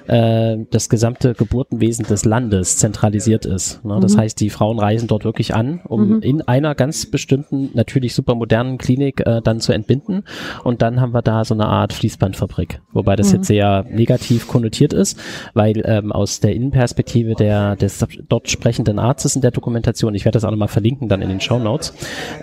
äh, 0.07 0.57
das 0.71 0.89
gesamte 0.89 1.35
Geburtenwesen 1.35 2.07
des 2.07 2.25
Landes 2.25 2.79
zentralisiert 2.79 3.47
ist. 3.47 3.85
Ne? 3.85 3.99
Das 4.01 4.15
mhm. 4.15 4.21
heißt, 4.21 4.41
die 4.41 4.51
Frauen 4.51 4.79
reisen 4.79 5.09
dort 5.09 5.25
wirklich 5.25 5.55
an, 5.55 5.81
um 5.87 6.17
mhm. 6.17 6.23
in 6.23 6.43
einer 6.43 6.75
ganz 6.75 7.07
bestimmten, 7.07 7.71
natürlich 7.75 8.15
super 8.15 8.35
modernen 8.35 8.79
Klinik 8.79 9.21
äh, 9.27 9.41
dann 9.43 9.61
zu 9.61 9.73
entbinden 9.73 10.25
und 10.65 10.83
dann 10.83 11.01
haben 11.01 11.13
wir 11.13 11.23
da 11.23 11.45
so 11.45 11.55
eine 11.55 11.67
Art 11.67 11.93
Fließbandfabrik, 11.93 12.81
wobei 12.93 13.17
das 13.17 13.31
mhm. 13.31 13.37
jetzt 13.37 13.47
sehr 13.49 13.85
negativ 13.91 14.49
konnotiert 14.49 14.93
ist, 14.93 15.19
weil 15.55 15.83
ähm, 15.85 16.13
aus 16.13 16.41
der 16.41 16.55
Innenperspektive 16.55 17.35
der, 17.35 17.77
des 17.77 18.05
dort 18.29 18.49
sprechenden 18.49 18.99
Arztes 18.99 19.37
in 19.37 19.43
der 19.43 19.51
Dokumentation, 19.51 20.15
ich 20.15 20.25
werde 20.25 20.37
das 20.37 20.45
auch 20.45 20.51
nochmal 20.51 20.69
verlinken, 20.69 21.09
dann 21.09 21.18
dann 21.21 21.31
in 21.31 21.37
den 21.37 21.41
Show 21.41 21.59
Notes, 21.59 21.93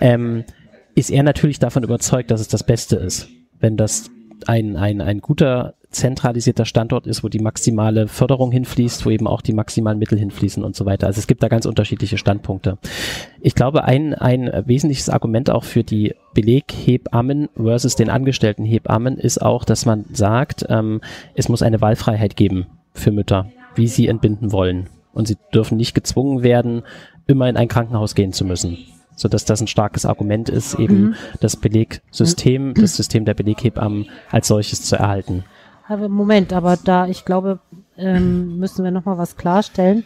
ähm, 0.00 0.44
ist 0.94 1.10
er 1.10 1.22
natürlich 1.22 1.58
davon 1.58 1.82
überzeugt, 1.82 2.30
dass 2.30 2.40
es 2.40 2.48
das 2.48 2.64
Beste 2.64 2.96
ist, 2.96 3.28
wenn 3.60 3.76
das 3.76 4.10
ein, 4.46 4.76
ein, 4.76 5.00
ein 5.00 5.20
guter 5.20 5.74
zentralisierter 5.90 6.66
Standort 6.66 7.06
ist, 7.06 7.24
wo 7.24 7.28
die 7.28 7.38
maximale 7.38 8.06
Förderung 8.06 8.52
hinfließt, 8.52 9.06
wo 9.06 9.10
eben 9.10 9.26
auch 9.26 9.40
die 9.40 9.54
maximalen 9.54 9.98
Mittel 9.98 10.18
hinfließen 10.18 10.62
und 10.62 10.76
so 10.76 10.84
weiter. 10.84 11.06
Also 11.06 11.18
es 11.18 11.26
gibt 11.26 11.42
da 11.42 11.48
ganz 11.48 11.64
unterschiedliche 11.64 12.18
Standpunkte. 12.18 12.78
Ich 13.40 13.54
glaube, 13.54 13.84
ein, 13.84 14.12
ein 14.12 14.50
wesentliches 14.66 15.08
Argument 15.08 15.48
auch 15.50 15.64
für 15.64 15.84
die 15.84 16.14
Beleghebammen 16.34 17.48
versus 17.56 17.96
den 17.96 18.10
angestellten 18.10 18.64
Hebammen 18.64 19.16
ist 19.16 19.40
auch, 19.40 19.64
dass 19.64 19.86
man 19.86 20.04
sagt, 20.12 20.66
ähm, 20.68 21.00
es 21.34 21.48
muss 21.48 21.62
eine 21.62 21.80
Wahlfreiheit 21.80 22.36
geben 22.36 22.66
für 22.92 23.10
Mütter, 23.10 23.50
wie 23.74 23.88
sie 23.88 24.08
entbinden 24.08 24.52
wollen. 24.52 24.88
Und 25.14 25.28
sie 25.28 25.38
dürfen 25.54 25.78
nicht 25.78 25.94
gezwungen 25.94 26.42
werden, 26.42 26.82
immer 27.26 27.48
in 27.48 27.56
ein 27.56 27.68
Krankenhaus 27.68 28.14
gehen 28.14 28.32
zu 28.32 28.44
müssen. 28.44 28.78
So 29.14 29.28
dass 29.28 29.46
das 29.46 29.60
ein 29.60 29.66
starkes 29.66 30.04
Argument 30.04 30.48
ist, 30.48 30.74
eben 30.74 31.00
mhm. 31.00 31.14
das 31.40 31.56
Belegsystem, 31.56 32.74
das 32.74 32.96
System 32.96 33.24
der 33.24 33.34
Beleghebammen 33.34 34.06
als 34.30 34.48
solches 34.48 34.82
zu 34.82 34.96
erhalten. 34.96 35.44
Aber 35.88 36.08
Moment, 36.08 36.52
aber 36.52 36.76
da, 36.76 37.06
ich 37.06 37.24
glaube, 37.24 37.60
ähm, 37.96 38.58
müssen 38.58 38.84
wir 38.84 38.90
nochmal 38.90 39.18
was 39.18 39.36
klarstellen. 39.36 40.04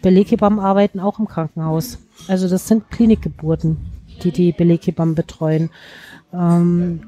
Beleghebammen 0.00 0.60
arbeiten 0.60 1.00
auch 1.00 1.18
im 1.18 1.28
Krankenhaus. 1.28 1.98
Also 2.28 2.48
das 2.48 2.68
sind 2.68 2.90
Klinikgeburten, 2.90 3.78
die 4.22 4.32
die 4.32 4.52
Beleghebammen 4.52 5.14
betreuen. 5.14 5.70
Ähm, 6.32 7.02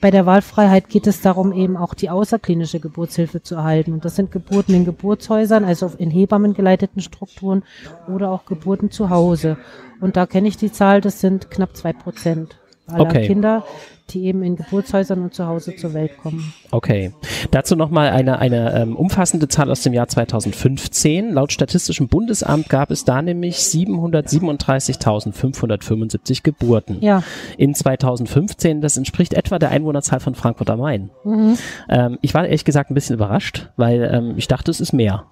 bei 0.00 0.10
der 0.10 0.26
Wahlfreiheit 0.26 0.88
geht 0.88 1.06
es 1.06 1.20
darum, 1.20 1.52
eben 1.52 1.76
auch 1.76 1.94
die 1.94 2.10
außerklinische 2.10 2.80
Geburtshilfe 2.80 3.42
zu 3.42 3.54
erhalten. 3.54 3.92
Und 3.92 4.04
das 4.04 4.16
sind 4.16 4.30
Geburten 4.30 4.74
in 4.74 4.84
Geburtshäusern, 4.84 5.64
also 5.64 5.90
in 5.98 6.10
Hebammen 6.10 6.54
geleiteten 6.54 7.00
Strukturen 7.00 7.62
oder 8.08 8.30
auch 8.30 8.44
Geburten 8.44 8.90
zu 8.90 9.10
Hause. 9.10 9.56
Und 10.00 10.16
da 10.16 10.26
kenne 10.26 10.48
ich 10.48 10.56
die 10.56 10.72
Zahl, 10.72 11.00
das 11.00 11.20
sind 11.20 11.50
knapp 11.50 11.76
zwei 11.76 11.92
Prozent 11.92 12.61
aller 12.92 13.04
okay. 13.04 13.26
Kinder, 13.26 13.64
die 14.10 14.24
eben 14.24 14.42
in 14.42 14.56
Geburtshäusern 14.56 15.22
und 15.22 15.32
zu 15.34 15.46
Hause 15.46 15.76
zur 15.76 15.94
Welt 15.94 16.18
kommen. 16.18 16.52
Okay. 16.70 17.12
Dazu 17.50 17.76
nochmal 17.76 18.10
eine, 18.10 18.38
eine 18.38 18.74
ähm, 18.74 18.96
umfassende 18.96 19.48
Zahl 19.48 19.70
aus 19.70 19.82
dem 19.82 19.92
Jahr 19.92 20.08
2015. 20.08 21.32
Laut 21.32 21.52
Statistischem 21.52 22.08
Bundesamt 22.08 22.68
gab 22.68 22.90
es 22.90 23.04
da 23.04 23.22
nämlich 23.22 23.56
737.575 23.56 26.42
Geburten. 26.42 26.98
Ja. 27.00 27.22
In 27.56 27.74
2015, 27.74 28.80
das 28.80 28.96
entspricht 28.96 29.34
etwa 29.34 29.58
der 29.58 29.70
Einwohnerzahl 29.70 30.20
von 30.20 30.34
Frankfurt 30.34 30.70
am 30.70 30.80
Main. 30.80 31.10
Mhm. 31.24 31.58
Ähm, 31.88 32.18
ich 32.20 32.34
war 32.34 32.44
ehrlich 32.44 32.64
gesagt 32.64 32.90
ein 32.90 32.94
bisschen 32.94 33.14
überrascht, 33.14 33.70
weil 33.76 34.10
ähm, 34.12 34.34
ich 34.36 34.48
dachte, 34.48 34.70
es 34.70 34.80
ist 34.80 34.92
mehr. 34.92 35.24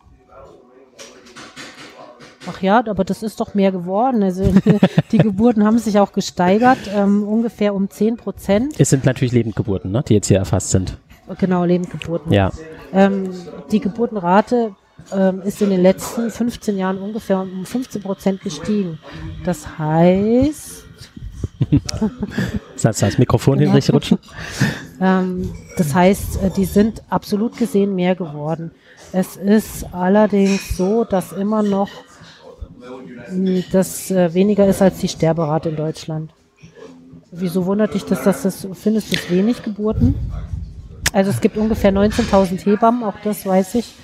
Ach 2.46 2.62
ja, 2.62 2.78
aber 2.86 3.04
das 3.04 3.22
ist 3.22 3.38
doch 3.40 3.54
mehr 3.54 3.70
geworden. 3.70 4.22
Also 4.22 4.52
die 5.12 5.18
Geburten 5.18 5.64
haben 5.64 5.78
sich 5.78 5.98
auch 5.98 6.12
gesteigert, 6.12 6.78
ähm, 6.94 7.22
ungefähr 7.26 7.74
um 7.74 7.90
10 7.90 8.16
Prozent. 8.16 8.74
Es 8.78 8.90
sind 8.90 9.04
natürlich 9.04 9.32
Lebendgeburten, 9.32 9.90
ne, 9.90 10.02
die 10.08 10.14
jetzt 10.14 10.28
hier 10.28 10.38
erfasst 10.38 10.70
sind. 10.70 10.96
Genau, 11.38 11.64
Lebendgeburten. 11.64 12.32
Ja. 12.32 12.50
Ähm, 12.92 13.30
die 13.70 13.80
Geburtenrate 13.80 14.74
ähm, 15.14 15.42
ist 15.42 15.60
in 15.62 15.70
den 15.70 15.82
letzten 15.82 16.30
15 16.30 16.76
Jahren 16.78 16.98
ungefähr 16.98 17.40
um 17.40 17.64
15 17.64 18.02
Prozent 18.02 18.40
gestiegen. 18.42 18.98
Das 19.44 19.78
heißt, 19.78 20.84
Sollst 22.76 23.02
du 23.02 23.06
das 23.06 23.18
Mikrofon 23.18 23.60
Ja. 23.60 23.70
hinterher 23.70 23.94
rutschen? 23.94 24.18
ähm, 25.00 25.50
das 25.76 25.94
heißt, 25.94 26.42
äh, 26.42 26.50
die 26.50 26.64
sind 26.64 27.02
absolut 27.10 27.56
gesehen 27.58 27.94
mehr 27.94 28.14
geworden. 28.14 28.70
Es 29.12 29.36
ist 29.36 29.86
allerdings 29.92 30.76
so, 30.76 31.04
dass 31.04 31.32
immer 31.32 31.62
noch 31.62 31.90
das 33.72 34.10
äh, 34.10 34.32
weniger 34.34 34.66
ist 34.66 34.82
als 34.82 34.98
die 34.98 35.08
Sterberate 35.08 35.68
in 35.68 35.76
Deutschland. 35.76 36.32
Wieso 37.32 37.66
wundert 37.66 37.94
dich 37.94 38.04
das, 38.04 38.24
dass 38.24 38.42
das 38.42 38.66
findest 38.74 39.12
du 39.12 39.16
es 39.16 39.30
wenig 39.30 39.62
Geburten? 39.62 40.14
Also 41.12 41.30
es 41.30 41.40
gibt 41.40 41.56
ungefähr 41.56 41.92
19.000 41.92 42.64
Hebammen, 42.64 43.04
auch 43.04 43.14
das 43.22 43.46
weiß 43.46 43.76
ich. 43.76 43.94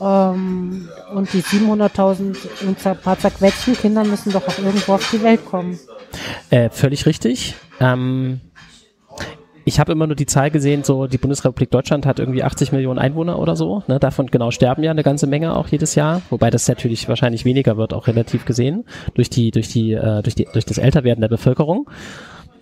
Ähm, 0.00 0.88
und 1.14 1.32
die 1.32 1.42
700.000 1.42 2.36
und 2.66 2.86
ein 2.86 2.98
paar 2.98 3.18
zerquetschten 3.18 3.74
Kinder 3.74 4.04
müssen 4.04 4.32
doch 4.32 4.46
auch 4.46 4.58
irgendwo 4.58 4.94
auf 4.94 5.10
die 5.10 5.22
Welt 5.22 5.44
kommen. 5.46 5.78
Äh, 6.50 6.70
völlig 6.70 7.06
richtig. 7.06 7.54
Ähm, 7.80 8.40
ich 9.68 9.80
habe 9.80 9.90
immer 9.90 10.06
nur 10.06 10.14
die 10.14 10.26
Zahl 10.26 10.52
gesehen, 10.52 10.84
so 10.84 11.08
die 11.08 11.18
Bundesrepublik 11.18 11.72
Deutschland 11.72 12.06
hat 12.06 12.20
irgendwie 12.20 12.44
80 12.44 12.70
Millionen 12.70 13.00
Einwohner 13.00 13.36
oder 13.40 13.56
so. 13.56 13.82
Ne? 13.88 13.98
Davon 13.98 14.28
genau 14.28 14.52
sterben 14.52 14.84
ja 14.84 14.92
eine 14.92 15.02
ganze 15.02 15.26
Menge 15.26 15.56
auch 15.56 15.66
jedes 15.66 15.96
Jahr, 15.96 16.22
wobei 16.30 16.50
das 16.50 16.68
natürlich 16.68 17.08
wahrscheinlich 17.08 17.44
weniger 17.44 17.76
wird, 17.76 17.92
auch 17.92 18.06
relativ 18.06 18.44
gesehen 18.44 18.84
durch 19.14 19.28
die 19.28 19.50
durch 19.50 19.66
die 19.66 19.92
äh, 19.92 20.22
durch 20.22 20.36
die 20.36 20.46
durch 20.52 20.64
das 20.64 20.78
Älterwerden 20.78 21.20
der 21.20 21.28
Bevölkerung. 21.28 21.90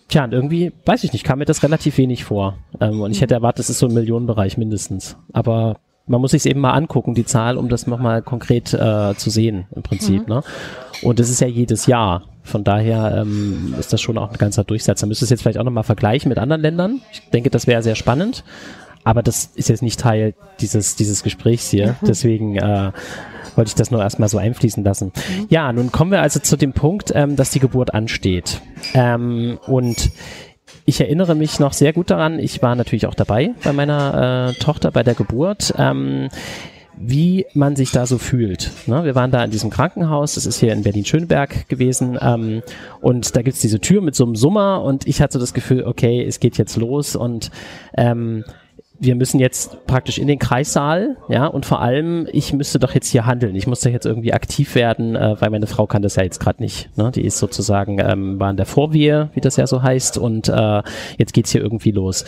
Tja, 0.09 0.25
und 0.25 0.33
irgendwie 0.33 0.73
weiß 0.87 1.05
ich 1.05 1.13
nicht, 1.13 1.25
kam 1.25 1.41
mir 1.41 1.45
das 1.45 1.63
relativ 1.63 1.99
wenig 1.99 2.25
vor. 2.25 2.57
Ähm, 2.81 3.03
und 3.03 3.11
ich 3.11 3.21
hätte 3.21 3.35
erwartet, 3.35 3.61
es 3.65 3.71
ist 3.71 3.81
so 3.81 3.87
im 3.87 3.95
Millionenbereich 3.95 4.57
mindestens. 4.57 5.19
Aber 5.35 5.81
man 6.07 6.21
muss 6.21 6.33
sich 6.33 6.45
eben 6.47 6.61
mal 6.61 6.73
angucken, 6.73 7.15
die 7.15 7.25
Zahl, 7.25 7.57
um 7.57 7.69
das 7.69 7.87
nochmal 7.87 8.23
konkret 8.23 8.75
äh, 8.75 9.15
zu 9.17 9.31
sehen 9.31 9.67
im 9.75 9.83
Prinzip. 9.83 10.29
Ne? 10.29 10.43
Und 11.03 11.19
das 11.19 11.31
ist 11.31 11.41
ja 11.41 11.47
jedes 11.47 11.87
Jahr. 11.87 12.25
Von 12.43 12.63
daher 12.63 13.23
ähm, 13.23 13.75
ist 13.79 13.93
das 13.93 14.03
schon 14.03 14.19
auch 14.19 14.31
ein 14.31 14.37
ganzer 14.37 14.65
Durchsatz. 14.65 15.01
Man 15.01 15.09
müsste 15.09 15.25
es 15.25 15.31
jetzt 15.31 15.41
vielleicht 15.41 15.59
auch 15.59 15.65
nochmal 15.65 15.85
vergleichen 15.85 16.29
mit 16.29 16.39
anderen 16.39 16.61
Ländern. 16.61 17.01
Ich 17.11 17.23
denke, 17.31 17.49
das 17.49 17.67
wäre 17.67 17.83
sehr 17.83 17.95
spannend. 17.95 18.45
Aber 19.03 19.23
das 19.23 19.51
ist 19.55 19.69
jetzt 19.69 19.83
nicht 19.83 20.01
Teil 20.01 20.35
dieses, 20.61 20.97
dieses 20.97 21.23
Gesprächs 21.23 21.71
hier. 21.71 21.97
Deswegen 22.03 22.57
äh, 22.57 22.93
wollte 23.55 23.69
ich 23.69 23.75
das 23.75 23.91
nur 23.91 24.03
erstmal 24.03 24.29
so 24.29 24.39
einfließen 24.39 24.85
lassen. 24.85 25.13
Ja, 25.49 25.73
nun 25.73 25.93
kommen 25.93 26.11
wir 26.11 26.21
also 26.21 26.41
zu 26.41 26.57
dem 26.57 26.73
Punkt, 26.73 27.13
ähm, 27.15 27.37
dass 27.37 27.51
die 27.51 27.61
Geburt 27.61 27.95
ansteht. 27.95 28.61
Ähm, 28.95 29.59
und 29.67 30.11
ich 30.85 31.01
erinnere 31.01 31.35
mich 31.35 31.61
noch 31.61 31.73
sehr 31.73 31.93
gut 31.93 32.11
daran, 32.11 32.39
ich 32.39 32.63
war 32.63 32.75
natürlich 32.75 33.07
auch 33.07 33.15
dabei 33.15 33.51
bei 33.63 33.73
meiner 33.73 34.51
äh, 34.51 34.61
Tochter 34.61 34.91
bei 34.91 35.03
der 35.03 35.15
Geburt. 35.15 35.75
Ähm, 35.79 36.29
wie 36.97 37.47
man 37.55 37.77
sich 37.77 37.91
da 37.91 38.07
so 38.07 38.19
fühlt. 38.19 38.71
Ne? 38.87 39.05
Wir 39.05 39.15
waren 39.15 39.31
da 39.31 39.45
in 39.45 39.51
diesem 39.51 39.71
Krankenhaus, 39.71 40.35
das 40.35 40.47
ist 40.47 40.61
hier 40.61 40.73
in 40.73 40.83
Berlin-Schöneberg 40.83 41.69
gewesen, 41.69 42.19
ähm, 42.21 42.63
und 43.01 43.35
da 43.35 43.43
gibt's 43.43 43.61
diese 43.61 43.81
Tür 43.81 44.01
mit 44.01 44.15
so 44.15 44.25
einem 44.25 44.37
Summer 44.37 44.83
und 44.83 45.07
ich 45.07 45.21
hatte 45.21 45.35
so 45.35 45.39
das 45.41 45.55
Gefühl, 45.55 45.85
okay, 45.85 46.25
es 46.25 46.41
geht 46.41 46.57
jetzt 46.57 46.77
los 46.77 47.17
und 47.17 47.51
ähm, 47.97 48.45
wir 48.99 49.17
müssen 49.17 49.41
jetzt 49.41 49.87
praktisch 49.87 50.19
in 50.19 50.29
den 50.29 50.39
Kreissaal, 50.39 51.17
ja, 51.29 51.47
und 51.47 51.67
vor 51.67 51.81
allem, 51.81 52.29
ich 52.33 52.53
müsste 52.53 52.79
doch 52.79 52.95
jetzt 52.95 53.09
hier 53.09 53.27
handeln. 53.27 53.57
Ich 53.57 53.67
muss 53.67 53.81
doch 53.81 53.91
jetzt 53.91 54.07
irgendwie 54.07 54.33
aktiv 54.33 54.75
werden, 54.75 55.17
äh, 55.17 55.37
weil 55.41 55.51
meine 55.51 55.67
Frau 55.67 55.87
kann 55.87 56.03
das 56.03 56.17
ja 56.17 56.23
jetzt 56.23 56.41
gerade 56.41 56.63
nicht. 56.63 56.97
Ne? 56.97 57.11
Die 57.11 57.25
ist 57.25 57.39
sozusagen, 57.39 57.99
ähm, 57.99 58.39
war 58.39 58.51
in 58.51 58.57
der 58.57 58.67
Vorwehe, 58.67 59.31
wie 59.35 59.41
das 59.41 59.57
ja 59.57 59.67
so 59.67 59.83
heißt, 59.83 60.19
und 60.19 60.49
äh, 60.49 60.83
jetzt 61.19 61.33
geht's 61.33 61.51
hier 61.51 61.61
irgendwie 61.61 61.91
los 61.91 62.25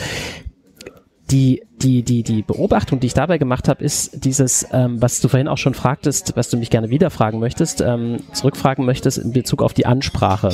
die, 1.30 1.62
die, 1.82 2.02
die, 2.02 2.22
die 2.22 2.42
Beobachtung, 2.42 3.00
die 3.00 3.08
ich 3.08 3.14
dabei 3.14 3.38
gemacht 3.38 3.68
habe, 3.68 3.82
ist 3.82 4.24
dieses, 4.24 4.66
ähm, 4.72 5.02
was 5.02 5.20
du 5.20 5.28
vorhin 5.28 5.48
auch 5.48 5.58
schon 5.58 5.74
fragtest, 5.74 6.36
was 6.36 6.50
du 6.50 6.56
mich 6.56 6.70
gerne 6.70 6.90
wieder 6.90 7.10
fragen 7.10 7.40
möchtest, 7.40 7.80
ähm, 7.80 8.18
zurückfragen 8.32 8.84
möchtest 8.84 9.18
in 9.18 9.32
Bezug 9.32 9.62
auf 9.62 9.74
die 9.74 9.86
Ansprache. 9.86 10.50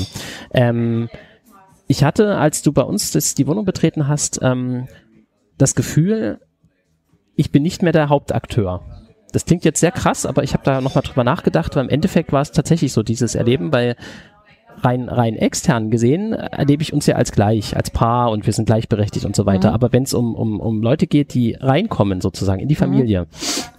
Ähm, 0.52 1.08
ich 1.88 2.04
hatte, 2.04 2.38
als 2.38 2.62
du 2.62 2.72
bei 2.72 2.82
uns 2.82 3.10
das, 3.12 3.34
die 3.34 3.46
Wohnung 3.46 3.66
betreten 3.66 4.08
hast, 4.08 4.40
ähm, 4.42 4.88
das 5.58 5.74
Gefühl, 5.74 6.40
ich 7.34 7.50
bin 7.50 7.62
nicht 7.62 7.82
mehr 7.82 7.92
der 7.92 8.08
Hauptakteur. 8.08 8.82
Das 9.32 9.46
klingt 9.46 9.64
jetzt 9.64 9.80
sehr 9.80 9.92
krass, 9.92 10.26
aber 10.26 10.42
ich 10.42 10.52
habe 10.52 10.64
da 10.64 10.80
nochmal 10.80 11.02
drüber 11.02 11.24
nachgedacht, 11.24 11.74
weil 11.74 11.84
im 11.84 11.90
Endeffekt 11.90 12.32
war 12.32 12.42
es 12.42 12.52
tatsächlich 12.52 12.92
so, 12.92 13.02
dieses 13.02 13.34
Erleben, 13.34 13.72
weil 13.72 13.96
rein, 14.80 15.08
rein 15.08 15.36
extern 15.36 15.90
gesehen 15.90 16.32
erlebe 16.32 16.82
ich 16.82 16.92
uns 16.92 17.06
ja 17.06 17.16
als 17.16 17.32
gleich, 17.32 17.76
als 17.76 17.90
Paar 17.90 18.30
und 18.30 18.46
wir 18.46 18.52
sind 18.52 18.66
gleichberechtigt 18.66 19.24
und 19.24 19.36
so 19.36 19.46
weiter. 19.46 19.70
Mhm. 19.70 19.74
Aber 19.74 19.92
wenn 19.92 20.02
es 20.02 20.14
um, 20.14 20.34
um, 20.34 20.60
um 20.60 20.82
Leute 20.82 21.06
geht, 21.06 21.34
die 21.34 21.54
reinkommen 21.54 22.20
sozusagen 22.20 22.60
in 22.60 22.68
die 22.68 22.74
Familie, 22.74 23.26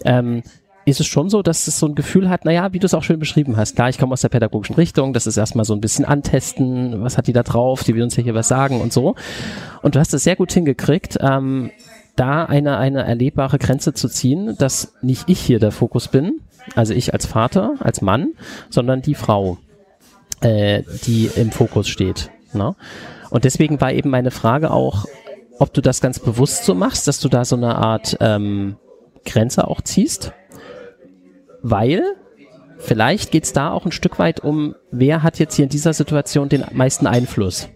ähm, 0.06 0.42
ist 0.86 1.00
es 1.00 1.08
schon 1.08 1.30
so, 1.30 1.42
dass 1.42 1.68
es 1.68 1.80
so 1.80 1.88
ein 1.88 1.96
Gefühl 1.96 2.30
hat, 2.30 2.46
naja, 2.46 2.74
wie 2.74 2.80
du 2.80 2.86
es 2.86 2.94
auch 2.94 3.04
schön 3.04 3.20
beschrieben 3.20 3.58
hast, 3.58 3.76
klar, 3.76 3.90
ich 3.90 3.98
komme 3.98 4.14
aus 4.14 4.22
der 4.22 4.30
pädagogischen 4.30 4.76
Richtung, 4.76 5.14
das 5.14 5.28
ist 5.28 5.38
erstmal 5.38 5.66
so 5.66 5.74
ein 5.74 5.82
bisschen 5.82 6.06
antesten, 6.06 7.02
was 7.02 7.18
hat 7.18 7.28
die 7.28 7.34
da 7.34 7.44
drauf, 7.44 7.84
die 7.84 7.96
will 7.96 8.04
uns 8.04 8.16
ja 8.16 8.24
hier 8.24 8.36
was 8.36 8.48
sagen 8.48 8.82
und 8.82 8.92
so. 8.92 9.16
Und 9.82 9.96
du 9.96 10.00
hast 10.00 10.14
es 10.14 10.24
sehr 10.24 10.36
gut 10.36 10.52
hingekriegt, 10.52 11.18
ähm, 11.22 11.72
da 12.16 12.46
eine, 12.46 12.78
eine 12.78 13.04
erlebbare 13.04 13.58
Grenze 13.58 13.94
zu 13.94 14.08
ziehen, 14.08 14.56
dass 14.58 14.94
nicht 15.02 15.30
ich 15.30 15.40
hier 15.40 15.60
der 15.60 15.72
Fokus 15.72 16.08
bin, 16.08 16.42
also 16.76 16.94
ich 16.94 17.14
als 17.14 17.26
Vater, 17.26 17.74
als 17.80 18.02
Mann, 18.02 18.34
sondern 18.70 19.02
die 19.02 19.16
Frau 19.16 19.58
äh, 20.44 20.84
die 21.06 21.30
im 21.36 21.52
Fokus 21.52 21.88
steht. 21.88 22.30
Ne? 22.54 22.76
Und 23.30 23.46
deswegen 23.46 23.82
war 23.82 23.92
eben 23.92 24.10
meine 24.10 24.32
Frage 24.32 24.72
auch, 24.72 25.06
ob 25.60 25.74
du 25.74 25.82
das 25.82 26.02
ganz 26.02 26.20
bewusst 26.20 26.66
so 26.66 26.76
machst, 26.76 27.08
dass 27.08 27.20
du 27.20 27.30
da 27.30 27.46
so 27.46 27.56
eine 27.56 27.76
Art 27.76 28.18
ähm, 28.20 28.76
Grenze 29.26 29.68
auch 29.68 29.82
ziehst, 29.82 30.34
weil 31.64 32.04
vielleicht 32.78 33.32
geht's 33.32 33.54
da 33.54 33.72
auch 33.72 33.86
ein 33.86 33.92
Stück 33.92 34.20
weit 34.20 34.42
um, 34.42 34.76
wer 34.92 35.24
hat 35.24 35.40
jetzt 35.40 35.56
hier 35.56 35.64
in 35.64 35.70
dieser 35.70 35.94
Situation 35.94 36.50
den 36.50 36.64
meisten 36.74 37.08
Einfluss. 37.08 37.70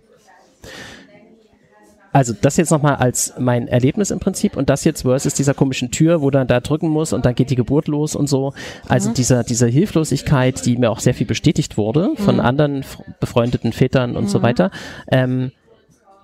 Also 2.14 2.34
das 2.40 2.58
jetzt 2.58 2.72
nochmal 2.72 2.96
als 2.96 3.34
mein 3.38 3.68
Erlebnis 3.68 4.10
im 4.10 4.20
Prinzip 4.20 4.58
und 4.58 4.70
das 4.72 4.84
jetzt 4.86 5.04
versus 5.04 5.36
dieser 5.36 5.54
komischen 5.54 5.92
Tür, 5.92 6.22
wo 6.22 6.32
dann 6.32 6.48
da 6.48 6.62
drücken 6.62 6.90
muss 6.90 7.14
und 7.14 7.26
dann 7.26 7.36
geht 7.36 7.52
die 7.52 7.56
Geburt 7.56 7.88
los 7.88 8.16
und 8.16 8.28
so. 8.28 8.54
Also 8.88 9.12
dieser, 9.14 9.44
diese 9.44 9.68
Hilflosigkeit, 9.68 10.66
die 10.66 10.78
mir 10.78 10.90
auch 10.90 11.00
sehr 11.00 11.14
viel 11.14 11.28
bestätigt 11.28 11.78
wurde 11.78 12.14
von 12.16 12.40
anderen 12.40 12.80
f- 12.80 13.04
befreundeten 13.20 13.72
Vätern 13.72 14.16
und 14.16 14.30
so 14.30 14.42
weiter. 14.42 14.72
Ähm, 15.12 15.52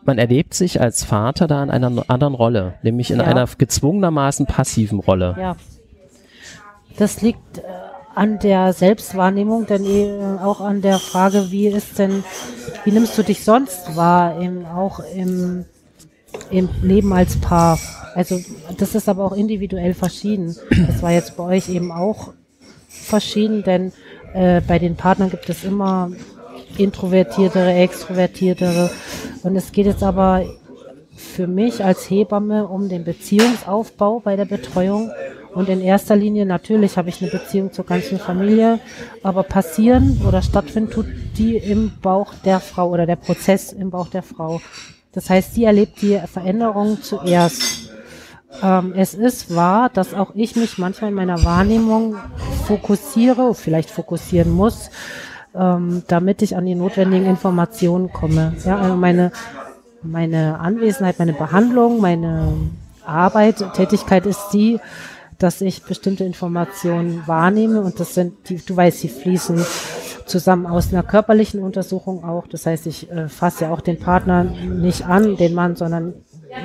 man 0.03 0.17
erlebt 0.17 0.53
sich 0.55 0.81
als 0.81 1.03
Vater 1.03 1.47
da 1.47 1.61
in 1.63 1.69
einer 1.69 2.05
anderen 2.09 2.33
Rolle, 2.33 2.73
nämlich 2.81 3.11
in 3.11 3.19
Ja. 3.19 3.25
einer 3.25 3.47
gezwungenermaßen 3.57 4.47
passiven 4.47 4.99
Rolle. 4.99 5.35
Ja. 5.39 5.55
Das 6.97 7.21
liegt 7.21 7.59
äh, 7.59 7.61
an 8.15 8.39
der 8.39 8.73
Selbstwahrnehmung, 8.73 9.65
denn 9.65 9.85
äh, 9.85 10.41
auch 10.41 10.61
an 10.61 10.81
der 10.81 10.99
Frage, 10.99 11.51
wie 11.51 11.67
ist 11.67 11.97
denn, 11.97 12.23
wie 12.83 12.91
nimmst 12.91 13.17
du 13.17 13.23
dich 13.23 13.43
sonst 13.43 13.95
wahr, 13.95 14.39
im, 14.39 14.65
auch 14.65 14.99
im, 15.15 15.65
im 16.51 16.69
Leben 16.81 17.11
als 17.13 17.37
Paar? 17.37 17.79
Also 18.15 18.39
das 18.77 18.93
ist 18.95 19.09
aber 19.09 19.25
auch 19.25 19.33
individuell 19.33 19.93
verschieden. 19.93 20.55
Das 20.87 21.01
war 21.01 21.11
jetzt 21.11 21.35
bei 21.35 21.43
euch 21.43 21.69
eben 21.69 21.91
auch 21.91 22.33
verschieden, 22.87 23.63
denn 23.63 23.91
äh, 24.33 24.61
bei 24.61 24.77
den 24.77 24.95
Partnern 24.95 25.31
gibt 25.31 25.49
es 25.49 25.63
immer 25.63 26.11
introvertiertere, 26.77 27.73
extrovertiertere. 27.73 28.91
Und 29.43 29.55
es 29.55 29.71
geht 29.71 29.85
jetzt 29.85 30.03
aber 30.03 30.45
für 31.15 31.47
mich 31.47 31.83
als 31.83 32.09
Hebamme 32.09 32.67
um 32.67 32.89
den 32.89 33.03
Beziehungsaufbau 33.03 34.19
bei 34.19 34.35
der 34.35 34.45
Betreuung. 34.45 35.11
Und 35.53 35.69
in 35.69 35.81
erster 35.81 36.15
Linie 36.15 36.45
natürlich 36.45 36.97
habe 36.97 37.09
ich 37.09 37.21
eine 37.21 37.29
Beziehung 37.29 37.71
zur 37.71 37.85
ganzen 37.85 38.19
Familie, 38.19 38.79
aber 39.21 39.43
passieren 39.43 40.21
oder 40.27 40.41
stattfinden 40.41 40.91
tut 40.91 41.05
die 41.37 41.57
im 41.57 41.91
Bauch 42.01 42.33
der 42.43 42.59
Frau 42.59 42.89
oder 42.89 43.05
der 43.05 43.15
Prozess 43.15 43.71
im 43.71 43.91
Bauch 43.91 44.07
der 44.07 44.23
Frau. 44.23 44.61
Das 45.11 45.29
heißt, 45.29 45.53
sie 45.53 45.65
erlebt 45.65 46.01
die 46.01 46.19
Veränderung 46.31 47.01
zuerst. 47.01 47.91
Ähm, 48.61 48.93
es 48.95 49.13
ist 49.13 49.55
wahr, 49.55 49.89
dass 49.89 50.13
auch 50.13 50.31
ich 50.35 50.55
mich 50.55 50.77
manchmal 50.77 51.11
in 51.11 51.15
meiner 51.15 51.43
Wahrnehmung 51.43 52.15
fokussiere, 52.65 53.53
vielleicht 53.53 53.89
fokussieren 53.89 54.51
muss, 54.51 54.89
ähm, 55.55 56.03
damit 56.07 56.41
ich 56.41 56.55
an 56.55 56.65
die 56.65 56.75
notwendigen 56.75 57.25
Informationen 57.25 58.11
komme. 58.11 58.55
Ja, 58.65 58.79
also 58.79 58.95
meine, 58.95 59.31
meine 60.01 60.59
Anwesenheit, 60.59 61.19
meine 61.19 61.33
Behandlung, 61.33 62.01
meine 62.01 62.53
Arbeit, 63.05 63.73
Tätigkeit 63.73 64.25
ist 64.25 64.49
die, 64.53 64.79
dass 65.37 65.61
ich 65.61 65.83
bestimmte 65.83 66.23
Informationen 66.23 67.23
wahrnehme 67.25 67.81
und 67.81 67.99
das 67.99 68.13
sind, 68.13 68.49
die, 68.49 68.57
du 68.57 68.75
weißt, 68.75 68.99
sie 68.99 69.09
fließen 69.09 69.63
zusammen 70.25 70.65
aus 70.65 70.91
einer 70.91 71.03
körperlichen 71.03 71.61
Untersuchung 71.61 72.23
auch. 72.23 72.47
Das 72.47 72.65
heißt, 72.65 72.87
ich 72.87 73.11
äh, 73.11 73.27
fasse 73.27 73.65
ja 73.65 73.71
auch 73.71 73.81
den 73.81 73.99
Partner 73.99 74.43
nicht 74.43 75.05
an, 75.05 75.35
den 75.35 75.53
Mann, 75.53 75.75
sondern 75.75 76.13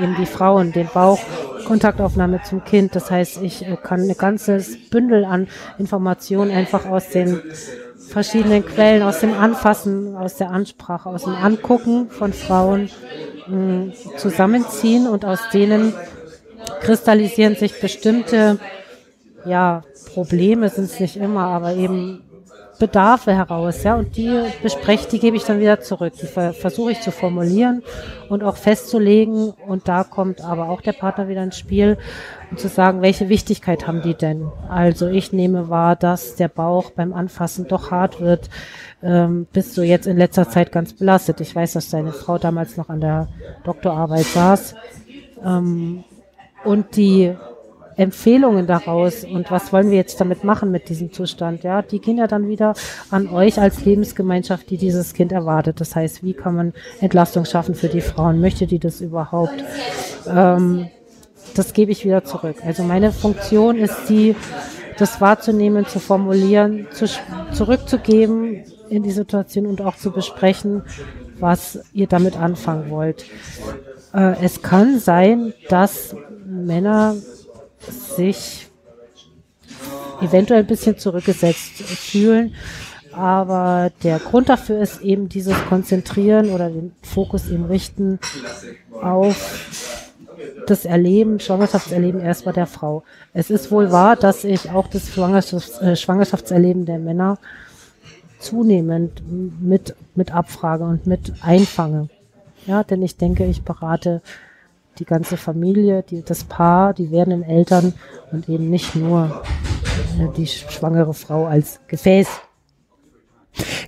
eben 0.00 0.16
die 0.16 0.26
Frau 0.26 0.56
und 0.56 0.76
den 0.76 0.88
Bauch, 0.92 1.18
Kontaktaufnahme 1.66 2.40
zum 2.42 2.64
Kind. 2.64 2.94
Das 2.94 3.10
heißt, 3.10 3.42
ich 3.42 3.66
äh, 3.66 3.76
kann 3.76 4.00
ein 4.00 4.16
ganzes 4.16 4.88
Bündel 4.90 5.24
an 5.24 5.48
Informationen 5.78 6.50
einfach 6.50 6.86
aus 6.86 7.08
den 7.10 7.40
verschiedenen 8.08 8.64
Quellen, 8.64 9.02
aus 9.02 9.20
dem 9.20 9.34
Anfassen, 9.34 10.16
aus 10.16 10.36
der 10.36 10.50
Ansprache, 10.50 11.08
aus 11.08 11.24
dem 11.24 11.34
Angucken 11.34 12.10
von 12.10 12.32
Frauen 12.32 12.90
mh, 13.46 13.92
zusammenziehen 14.16 15.06
und 15.06 15.24
aus 15.24 15.40
denen 15.52 15.92
kristallisieren 16.80 17.54
sich 17.56 17.80
bestimmte 17.80 18.58
ja, 19.44 19.82
Probleme 20.12 20.68
sind 20.68 20.84
es 20.84 21.00
nicht 21.00 21.16
immer, 21.16 21.44
aber 21.44 21.74
eben 21.74 22.22
Bedarfe 22.78 23.34
heraus, 23.34 23.82
ja, 23.82 23.96
und 23.96 24.16
die 24.16 24.30
bespreche, 24.62 25.08
die 25.08 25.18
gebe 25.18 25.36
ich 25.36 25.42
dann 25.42 25.58
wieder 25.58 25.80
zurück. 25.80 26.12
Die 26.22 26.26
ver 26.26 26.52
versuche 26.52 26.92
ich 26.92 27.00
zu 27.00 27.10
formulieren 27.10 27.82
und 28.28 28.44
auch 28.44 28.56
festzulegen. 28.56 29.52
Und 29.66 29.88
da 29.88 30.04
kommt 30.04 30.42
aber 30.42 30.68
auch 30.68 30.80
der 30.80 30.92
Partner 30.92 31.28
wieder 31.28 31.42
ins 31.42 31.58
Spiel, 31.58 31.98
um 32.52 32.56
zu 32.56 32.68
sagen, 32.68 33.02
welche 33.02 33.28
Wichtigkeit 33.28 33.88
haben 33.88 34.02
die 34.02 34.14
denn? 34.14 34.46
Also 34.68 35.08
ich 35.08 35.32
nehme 35.32 35.68
wahr, 35.68 35.96
dass 35.96 36.36
der 36.36 36.46
Bauch 36.46 36.90
beim 36.90 37.12
Anfassen 37.12 37.66
doch 37.66 37.90
hart 37.90 38.20
wird. 38.20 38.48
Ähm, 39.02 39.48
bist 39.52 39.76
du 39.76 39.82
jetzt 39.82 40.06
in 40.06 40.16
letzter 40.16 40.48
Zeit 40.48 40.70
ganz 40.70 40.92
belastet? 40.92 41.40
Ich 41.40 41.56
weiß, 41.56 41.72
dass 41.72 41.90
deine 41.90 42.12
Frau 42.12 42.38
damals 42.38 42.76
noch 42.76 42.90
an 42.90 43.00
der 43.00 43.28
Doktorarbeit 43.64 44.26
saß. 44.26 44.76
Ähm, 45.44 46.04
und 46.64 46.96
die 46.96 47.34
Empfehlungen 47.98 48.68
daraus 48.68 49.24
und 49.24 49.50
was 49.50 49.72
wollen 49.72 49.90
wir 49.90 49.96
jetzt 49.96 50.20
damit 50.20 50.44
machen 50.44 50.70
mit 50.70 50.88
diesem 50.88 51.12
Zustand? 51.12 51.64
Ja, 51.64 51.82
die 51.82 52.00
gehen 52.00 52.16
ja 52.16 52.28
dann 52.28 52.48
wieder 52.48 52.74
an 53.10 53.28
euch 53.28 53.60
als 53.60 53.84
Lebensgemeinschaft, 53.84 54.70
die 54.70 54.76
dieses 54.76 55.14
Kind 55.14 55.32
erwartet. 55.32 55.80
Das 55.80 55.96
heißt, 55.96 56.22
wie 56.22 56.32
kann 56.32 56.54
man 56.54 56.74
Entlastung 57.00 57.44
schaffen 57.44 57.74
für 57.74 57.88
die 57.88 58.00
Frauen? 58.00 58.40
Möchte 58.40 58.68
die 58.68 58.78
das 58.78 59.00
überhaupt? 59.00 59.64
Ähm, 60.28 60.88
das 61.56 61.72
gebe 61.72 61.90
ich 61.90 62.04
wieder 62.04 62.22
zurück. 62.22 62.58
Also 62.64 62.84
meine 62.84 63.10
Funktion 63.10 63.76
ist 63.76 64.08
die, 64.08 64.36
das 64.96 65.20
wahrzunehmen, 65.20 65.84
zu 65.84 65.98
formulieren, 65.98 66.86
zu, 66.92 67.06
zurückzugeben 67.52 68.62
in 68.90 69.02
die 69.02 69.10
Situation 69.10 69.66
und 69.66 69.80
auch 69.82 69.96
zu 69.96 70.12
besprechen, 70.12 70.82
was 71.40 71.80
ihr 71.92 72.06
damit 72.06 72.36
anfangen 72.36 72.90
wollt. 72.90 73.24
Äh, 74.14 74.36
es 74.40 74.62
kann 74.62 75.00
sein, 75.00 75.52
dass 75.68 76.14
Männer 76.58 77.16
sich 78.16 78.68
eventuell 80.20 80.60
ein 80.60 80.66
bisschen 80.66 80.98
zurückgesetzt 80.98 81.82
fühlen. 81.82 82.54
Aber 83.12 83.90
der 84.02 84.18
Grund 84.18 84.48
dafür 84.48 84.80
ist 84.80 85.00
eben 85.00 85.28
dieses 85.28 85.56
Konzentrieren 85.68 86.50
oder 86.50 86.68
den 86.70 86.92
Fokus 87.02 87.48
eben 87.48 87.64
richten 87.64 88.20
auf 88.92 89.96
das 90.66 90.84
Erleben, 90.84 91.40
Schwangerschaftserleben 91.40 92.20
erstmal 92.20 92.54
der 92.54 92.66
Frau. 92.66 93.02
Es 93.32 93.50
ist 93.50 93.70
wohl 93.70 93.90
wahr, 93.90 94.16
dass 94.16 94.44
ich 94.44 94.70
auch 94.70 94.86
das 94.86 95.08
Schwangerschafts 95.08 95.78
äh, 95.80 95.96
Schwangerschaftserleben 95.96 96.84
der 96.84 96.98
Männer 96.98 97.38
zunehmend 98.38 99.22
mit, 99.60 99.96
mit 100.14 100.32
abfrage 100.32 100.84
und 100.84 101.06
mit 101.06 101.32
einfange. 101.40 102.08
Ja, 102.66 102.84
denn 102.84 103.02
ich 103.02 103.16
denke, 103.16 103.46
ich 103.46 103.62
berate 103.62 104.20
die 104.98 105.04
ganze 105.04 105.36
Familie, 105.36 106.02
die, 106.02 106.22
das 106.22 106.44
Paar, 106.44 106.94
die 106.94 107.10
werdenden 107.10 107.42
Eltern 107.42 107.94
und 108.32 108.48
eben 108.48 108.70
nicht 108.70 108.94
nur 108.94 109.42
äh, 110.18 110.28
die 110.36 110.46
schwangere 110.46 111.14
Frau 111.14 111.46
als 111.46 111.80
Gefäß. 111.88 112.28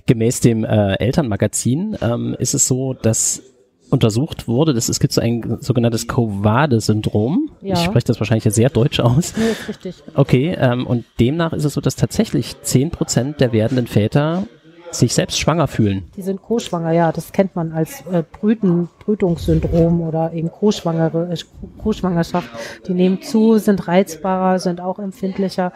Gemäß 0.05 0.41
dem 0.41 0.63
äh, 0.63 0.95
Elternmagazin 0.95 1.97
ähm, 2.01 2.35
ist 2.39 2.53
es 2.53 2.67
so, 2.67 2.93
dass 2.93 3.43
untersucht 3.91 4.47
wurde, 4.47 4.73
dass 4.73 4.89
es 4.89 4.99
gibt 4.99 5.13
so 5.13 5.21
ein 5.21 5.57
sogenanntes 5.59 6.07
Covade-Syndrom. 6.07 7.51
Ja. 7.61 7.73
Ich 7.73 7.81
spreche 7.83 8.07
das 8.07 8.19
wahrscheinlich 8.19 8.51
sehr 8.53 8.69
deutsch 8.69 8.99
aus. 8.99 9.33
Nee, 9.37 9.51
ist 9.51 9.67
richtig. 9.67 9.95
Okay, 10.15 10.55
ähm, 10.57 10.87
und 10.87 11.05
demnach 11.19 11.53
ist 11.53 11.65
es 11.65 11.73
so, 11.73 11.81
dass 11.81 11.97
tatsächlich 11.97 12.55
zehn 12.61 12.89
Prozent 12.89 13.41
der 13.41 13.51
werdenden 13.51 13.87
Väter 13.87 14.47
sich 14.91 15.13
selbst 15.13 15.39
schwanger 15.39 15.67
fühlen. 15.67 16.03
Die 16.15 16.21
sind 16.21 16.41
co-schwanger, 16.41 16.91
ja, 16.91 17.11
das 17.11 17.31
kennt 17.31 17.55
man 17.55 17.71
als 17.71 18.01
äh, 18.11 18.23
Brüten, 18.23 18.89
Brütungssyndrom 18.99 20.01
oder 20.01 20.33
eben 20.33 20.51
co-schwangere, 20.51 21.29
äh, 21.31 21.37
Co-Schwangerschaft. 21.81 22.49
Die 22.87 22.93
nehmen 22.93 23.21
zu, 23.21 23.57
sind 23.57 23.87
reizbarer, 23.87 24.59
sind 24.59 24.81
auch 24.81 24.99
empfindlicher. 24.99 25.71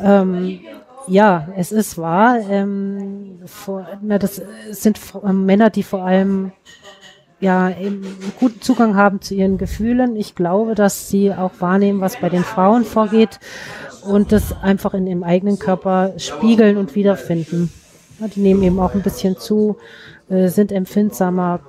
Ähm, 0.00 0.60
ja, 1.08 1.48
es 1.56 1.72
ist 1.72 1.98
wahr. 1.98 2.38
Ähm, 2.50 3.40
vor, 3.46 3.86
na, 4.02 4.18
das 4.18 4.42
sind 4.70 5.00
äh, 5.22 5.32
Männer, 5.32 5.70
die 5.70 5.82
vor 5.82 6.04
allem 6.04 6.52
ja 7.38 7.70
guten 8.40 8.62
Zugang 8.62 8.96
haben 8.96 9.20
zu 9.20 9.34
ihren 9.34 9.58
Gefühlen. 9.58 10.16
Ich 10.16 10.34
glaube, 10.34 10.74
dass 10.74 11.08
sie 11.08 11.34
auch 11.34 11.52
wahrnehmen, 11.60 12.00
was 12.00 12.18
bei 12.18 12.30
den 12.30 12.44
Frauen 12.44 12.84
vorgeht 12.84 13.38
und 14.06 14.32
das 14.32 14.54
einfach 14.62 14.94
in 14.94 15.06
ihrem 15.06 15.22
eigenen 15.22 15.58
Körper 15.58 16.12
spiegeln 16.18 16.76
und 16.76 16.94
wiederfinden. 16.94 17.72
Die 18.34 18.40
nehmen 18.40 18.62
eben 18.62 18.80
auch 18.80 18.94
ein 18.94 19.02
bisschen 19.02 19.36
zu, 19.36 19.76
äh, 20.30 20.48
sind 20.48 20.72
empfindsamer. 20.72 21.60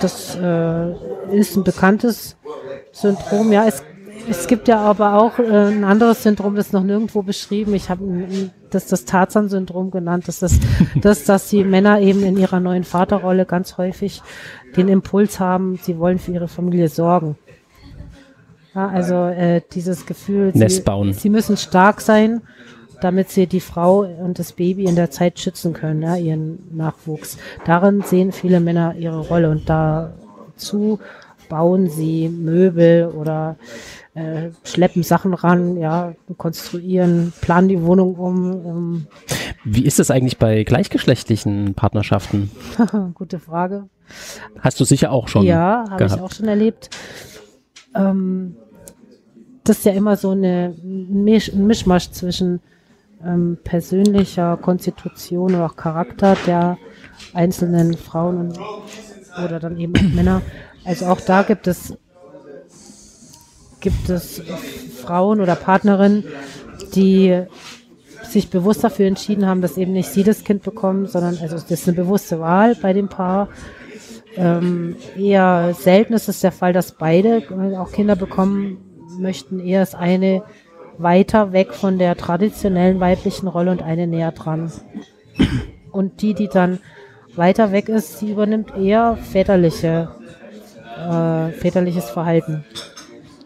Das 0.00 0.36
äh, 0.36 0.92
ist 1.34 1.56
ein 1.56 1.64
bekanntes 1.64 2.36
Syndrom. 2.92 3.52
Ja, 3.52 3.66
es, 3.66 3.82
es 4.28 4.46
gibt 4.46 4.68
ja 4.68 4.80
aber 4.80 5.14
auch 5.14 5.38
äh, 5.38 5.68
ein 5.68 5.84
anderes 5.84 6.22
Syndrom, 6.22 6.56
das 6.56 6.66
ist 6.66 6.72
noch 6.72 6.82
nirgendwo 6.82 7.22
beschrieben. 7.22 7.74
Ich 7.74 7.88
habe 7.88 8.50
das 8.70 8.86
das 8.86 9.04
Tarzan-Syndrom 9.04 9.90
genannt. 9.90 10.24
Das 10.26 10.42
ist 10.42 10.62
das, 11.00 11.24
dass 11.24 11.48
die 11.48 11.64
Männer 11.64 12.00
eben 12.00 12.22
in 12.22 12.36
ihrer 12.36 12.60
neuen 12.60 12.84
Vaterrolle 12.84 13.46
ganz 13.46 13.78
häufig 13.78 14.22
den 14.76 14.88
Impuls 14.88 15.40
haben, 15.40 15.78
sie 15.82 15.98
wollen 15.98 16.18
für 16.18 16.32
ihre 16.32 16.48
Familie 16.48 16.88
sorgen. 16.88 17.36
Ja, 18.74 18.88
also 18.88 19.14
äh, 19.26 19.60
dieses 19.72 20.04
Gefühl, 20.06 20.52
sie, 20.54 20.80
bauen. 20.80 21.12
sie 21.12 21.30
müssen 21.30 21.56
stark 21.56 22.00
sein, 22.00 22.42
damit 23.00 23.30
sie 23.30 23.46
die 23.46 23.60
Frau 23.60 24.00
und 24.00 24.38
das 24.38 24.52
Baby 24.52 24.84
in 24.84 24.96
der 24.96 25.10
Zeit 25.10 25.38
schützen 25.38 25.72
können, 25.74 26.02
ja, 26.02 26.16
ihren 26.16 26.58
Nachwuchs. 26.76 27.38
Darin 27.64 28.02
sehen 28.02 28.32
viele 28.32 28.60
Männer 28.60 28.94
ihre 28.96 29.20
Rolle 29.20 29.50
und 29.50 29.68
dazu 29.68 30.98
bauen 31.48 31.88
sie 31.88 32.28
Möbel 32.28 33.06
oder 33.06 33.56
äh, 34.14 34.50
schleppen 34.64 35.02
Sachen 35.02 35.34
ran, 35.34 35.76
ja, 35.76 36.14
konstruieren, 36.36 37.32
planen 37.40 37.68
die 37.68 37.82
Wohnung 37.82 38.14
um. 38.14 38.52
Ähm. 38.52 39.06
Wie 39.64 39.84
ist 39.84 39.98
das 39.98 40.10
eigentlich 40.10 40.38
bei 40.38 40.64
gleichgeschlechtlichen 40.64 41.74
Partnerschaften? 41.74 42.50
Gute 43.14 43.38
Frage. 43.38 43.88
Hast 44.60 44.80
du 44.80 44.84
sicher 44.84 45.12
auch 45.12 45.28
schon? 45.28 45.44
Ja, 45.44 45.84
habe 45.90 46.06
ich 46.06 46.12
auch 46.12 46.32
schon 46.32 46.48
erlebt. 46.48 46.90
Ähm, 47.94 48.56
das 49.64 49.78
ist 49.78 49.84
ja 49.86 49.92
immer 49.92 50.16
so 50.16 50.30
eine 50.30 50.74
Misch, 50.82 51.50
ein 51.52 51.66
Mischmasch 51.66 52.10
zwischen 52.10 52.60
ähm, 53.24 53.58
persönlicher 53.64 54.58
Konstitution 54.58 55.54
oder 55.54 55.66
auch 55.66 55.76
Charakter 55.76 56.36
der 56.46 56.76
einzelnen 57.32 57.96
Frauen 57.96 58.38
und, 58.38 58.58
oder 59.42 59.58
dann 59.58 59.78
eben 59.78 60.14
Männer. 60.14 60.42
Also 60.84 61.06
auch 61.06 61.20
da 61.20 61.42
gibt 61.42 61.66
es 61.66 61.96
gibt 63.80 64.08
es 64.08 64.42
Frauen 65.02 65.40
oder 65.40 65.56
Partnerinnen, 65.56 66.24
die 66.94 67.42
sich 68.22 68.50
bewusst 68.50 68.84
dafür 68.84 69.06
entschieden 69.06 69.46
haben, 69.46 69.60
dass 69.60 69.76
eben 69.76 69.92
nicht 69.92 70.08
sie 70.08 70.24
das 70.24 70.44
Kind 70.44 70.62
bekommen, 70.62 71.06
sondern 71.06 71.38
also 71.40 71.56
das 71.56 71.70
ist 71.70 71.88
eine 71.88 71.96
bewusste 71.96 72.40
Wahl 72.40 72.74
bei 72.74 72.92
dem 72.92 73.08
Paar. 73.08 73.48
Ähm, 74.36 74.96
eher 75.16 75.74
selten 75.78 76.14
ist 76.14 76.28
es 76.28 76.40
der 76.40 76.52
Fall, 76.52 76.72
dass 76.72 76.92
beide 76.92 77.42
auch 77.78 77.92
Kinder 77.92 78.16
bekommen 78.16 78.93
möchten. 79.18 79.60
Eher 79.60 79.82
ist 79.82 79.94
eine 79.94 80.42
weiter 80.98 81.52
weg 81.52 81.74
von 81.74 81.98
der 81.98 82.16
traditionellen 82.16 83.00
weiblichen 83.00 83.48
Rolle 83.48 83.70
und 83.70 83.82
eine 83.82 84.06
näher 84.06 84.32
dran. 84.32 84.70
Und 85.90 86.22
die, 86.22 86.34
die 86.34 86.48
dann 86.48 86.78
weiter 87.36 87.72
weg 87.72 87.88
ist, 87.88 88.18
sie 88.18 88.30
übernimmt 88.30 88.76
eher 88.76 89.16
väterliche, 89.16 90.08
äh, 90.98 91.50
väterliches 91.52 92.10
Verhalten. 92.10 92.64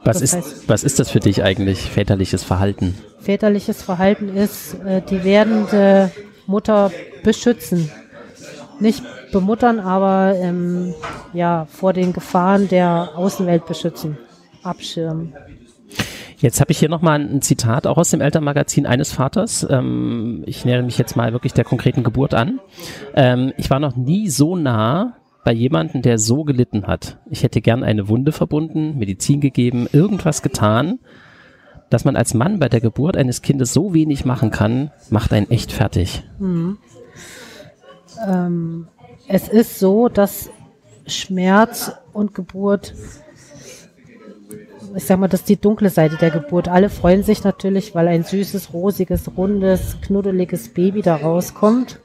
Was 0.04 0.20
ist, 0.20 0.36
heißt, 0.36 0.68
was 0.68 0.84
ist 0.84 0.98
das 0.98 1.10
für 1.10 1.20
dich 1.20 1.42
eigentlich, 1.42 1.90
väterliches 1.90 2.44
Verhalten? 2.44 2.96
Väterliches 3.20 3.82
Verhalten 3.82 4.34
ist, 4.34 4.74
äh, 4.84 5.02
die 5.02 5.24
werdende 5.24 6.10
Mutter 6.46 6.90
beschützen. 7.22 7.90
Nicht 8.80 9.02
bemuttern, 9.32 9.80
aber 9.80 10.34
ähm, 10.36 10.94
ja, 11.32 11.66
vor 11.70 11.92
den 11.92 12.12
Gefahren 12.12 12.68
der 12.68 13.10
Außenwelt 13.16 13.66
beschützen, 13.66 14.16
abschirmen. 14.62 15.34
Jetzt 16.40 16.60
habe 16.60 16.70
ich 16.70 16.78
hier 16.78 16.88
nochmal 16.88 17.20
ein 17.20 17.42
Zitat 17.42 17.86
auch 17.86 17.98
aus 17.98 18.10
dem 18.10 18.20
Elternmagazin 18.20 18.86
eines 18.86 19.10
Vaters. 19.10 19.66
Ähm, 19.68 20.44
ich 20.46 20.64
nähere 20.64 20.84
mich 20.84 20.96
jetzt 20.96 21.16
mal 21.16 21.32
wirklich 21.32 21.52
der 21.52 21.64
konkreten 21.64 22.04
Geburt 22.04 22.32
an. 22.32 22.60
Ähm, 23.14 23.52
ich 23.56 23.70
war 23.70 23.80
noch 23.80 23.96
nie 23.96 24.28
so 24.28 24.54
nah 24.54 25.16
bei 25.44 25.52
jemandem, 25.52 26.02
der 26.02 26.18
so 26.18 26.44
gelitten 26.44 26.86
hat. 26.86 27.18
Ich 27.28 27.42
hätte 27.42 27.60
gern 27.60 27.82
eine 27.82 28.08
Wunde 28.08 28.30
verbunden, 28.30 28.98
Medizin 28.98 29.40
gegeben, 29.40 29.88
irgendwas 29.92 30.42
getan. 30.42 31.00
Dass 31.90 32.04
man 32.04 32.16
als 32.16 32.34
Mann 32.34 32.58
bei 32.58 32.68
der 32.68 32.80
Geburt 32.80 33.16
eines 33.16 33.42
Kindes 33.42 33.72
so 33.72 33.94
wenig 33.94 34.24
machen 34.24 34.50
kann, 34.50 34.90
macht 35.10 35.32
einen 35.32 35.50
echt 35.50 35.72
fertig. 35.72 36.22
Mhm. 36.38 36.76
Ähm, 38.26 38.88
es 39.26 39.48
ist 39.48 39.78
so, 39.78 40.08
dass 40.08 40.50
Schmerz 41.06 41.92
und 42.12 42.34
Geburt 42.34 42.94
ich 44.94 45.04
sag 45.04 45.18
mal, 45.18 45.28
das 45.28 45.40
ist 45.40 45.48
die 45.48 45.60
dunkle 45.60 45.90
Seite 45.90 46.16
der 46.16 46.30
Geburt. 46.30 46.68
Alle 46.68 46.90
freuen 46.90 47.22
sich 47.22 47.44
natürlich, 47.44 47.94
weil 47.94 48.08
ein 48.08 48.24
süßes, 48.24 48.72
rosiges, 48.72 49.30
rundes, 49.36 49.98
knuddeliges 50.02 50.70
Baby 50.70 51.02
da 51.02 51.16
rauskommt. 51.16 52.00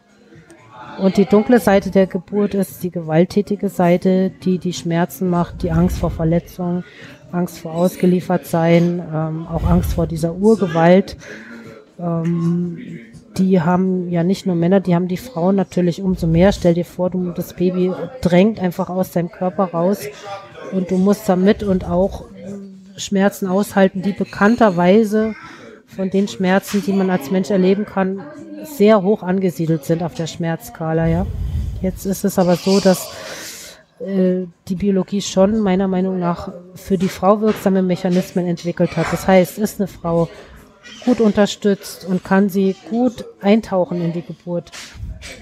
Und 1.00 1.18
die 1.18 1.26
dunkle 1.26 1.60
Seite 1.60 1.90
der 1.90 2.08
Geburt 2.08 2.54
ist 2.54 2.84
die 2.84 2.92
gewalttätige 2.92 3.70
Seite, 3.70 4.32
die 4.44 4.60
die 4.60 4.74
Schmerzen 4.74 5.30
macht, 5.30 5.64
die 5.64 5.72
Angst 5.72 5.98
vor 5.98 6.12
Verletzung, 6.12 6.84
Angst 7.32 7.60
vor 7.60 7.74
ausgeliefert 7.74 8.46
sein, 8.46 9.02
ähm, 9.14 9.48
auch 9.48 9.64
Angst 9.64 9.94
vor 9.94 10.06
dieser 10.06 10.36
Urgewalt. 10.36 11.18
Ähm, 12.00 12.78
die 13.38 13.62
haben 13.62 14.10
ja 14.10 14.24
nicht 14.24 14.46
nur 14.46 14.56
Männer, 14.56 14.80
die 14.80 14.94
haben 14.94 15.08
die 15.08 15.18
Frauen 15.18 15.56
natürlich 15.56 16.02
umso 16.02 16.28
mehr. 16.28 16.52
Stell 16.52 16.76
dir 16.76 16.86
vor, 16.86 17.10
du, 17.10 17.32
das 17.32 17.56
Baby 17.56 17.92
drängt 18.22 18.60
einfach 18.60 18.90
aus 18.90 19.12
deinem 19.12 19.32
Körper 19.32 19.72
raus 19.72 20.08
und 20.72 20.92
du 20.92 20.98
musst 20.98 21.28
damit 21.28 21.64
und 21.64 21.90
auch 21.90 22.26
Schmerzen 22.98 23.48
aushalten, 23.48 24.02
die 24.02 24.14
bekannterweise 24.14 25.36
von 25.88 26.10
den 26.10 26.28
Schmerzen, 26.28 26.84
die 26.84 26.94
man 26.94 27.10
als 27.10 27.32
Mensch 27.32 27.50
erleben 27.50 27.86
kann, 27.86 28.24
sehr 28.64 29.02
hoch 29.04 29.24
angesiedelt 29.24 29.86
sind 29.86 30.04
auf 30.04 30.14
der 30.14 30.28
Schmerzskala, 30.28 31.08
ja. 31.08 31.26
Jetzt 31.82 32.06
ist 32.06 32.24
es 32.24 32.40
aber 32.40 32.56
so, 32.56 32.80
dass 32.80 33.12
äh, 34.00 34.48
die 34.68 34.76
Biologie 34.76 35.22
schon 35.22 35.60
meiner 35.60 35.88
Meinung 35.88 36.20
nach 36.20 36.52
für 36.76 36.98
die 36.98 37.10
Frau 37.10 37.42
wirksame 37.42 37.82
Mechanismen 37.82 38.48
entwickelt 38.48 38.96
hat. 38.96 39.08
Das 39.12 39.28
heißt, 39.28 39.60
ist 39.60 39.80
eine 39.80 39.88
Frau 39.88 40.30
gut 41.06 41.20
unterstützt 41.20 42.06
und 42.06 42.24
kann 42.24 42.50
sie 42.50 42.76
gut 42.90 43.26
eintauchen 43.42 44.02
in 44.02 44.14
die 44.14 44.22
Geburt. 44.22 44.72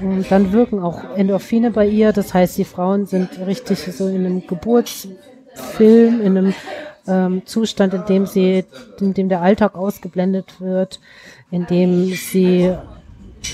Und 0.02 0.32
dann 0.32 0.52
wirken 0.52 0.80
auch 0.80 1.16
Endorphine 1.16 1.72
bei 1.72 1.88
ihr. 1.88 2.14
Das 2.14 2.34
heißt, 2.34 2.58
die 2.58 2.66
Frauen 2.66 3.06
sind 3.06 3.30
richtig 3.46 3.80
so 3.80 4.08
in 4.08 4.26
einem 4.26 4.48
Geburtsfilm, 4.48 6.22
in 6.22 6.38
einem 6.38 6.54
ähm, 7.08 7.46
Zustand, 7.46 7.94
in 7.94 8.06
dem 8.06 8.26
sie, 8.26 8.66
in 9.00 9.14
dem 9.14 9.30
der 9.30 9.42
Alltag 9.42 9.76
ausgeblendet 9.76 10.62
wird, 10.62 11.00
in 11.50 11.66
dem 11.66 12.08
sie 12.14 12.76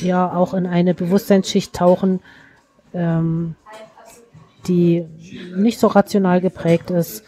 ja 0.02 0.36
auch 0.36 0.54
in 0.54 0.66
eine 0.66 0.94
Bewusstseinsschicht 0.94 1.74
tauchen, 1.74 2.20
ähm, 2.94 3.56
die 4.68 5.06
nicht 5.56 5.80
so 5.80 5.88
rational 5.88 6.42
geprägt 6.42 6.92
ist. 6.92 7.24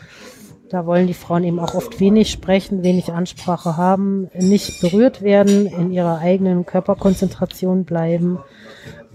Da 0.70 0.86
wollen 0.86 1.08
die 1.08 1.16
Frauen 1.16 1.44
eben 1.44 1.60
auch 1.60 1.74
oft 1.74 2.00
wenig 2.00 2.30
sprechen, 2.30 2.84
wenig 2.84 3.12
Ansprache 3.12 3.76
haben, 3.76 4.30
nicht 4.36 4.82
berührt 4.82 5.24
werden, 5.24 5.66
in 5.66 5.92
ihrer 5.92 6.20
eigenen 6.20 6.66
Körperkonzentration 6.66 7.86
bleiben. 7.86 8.38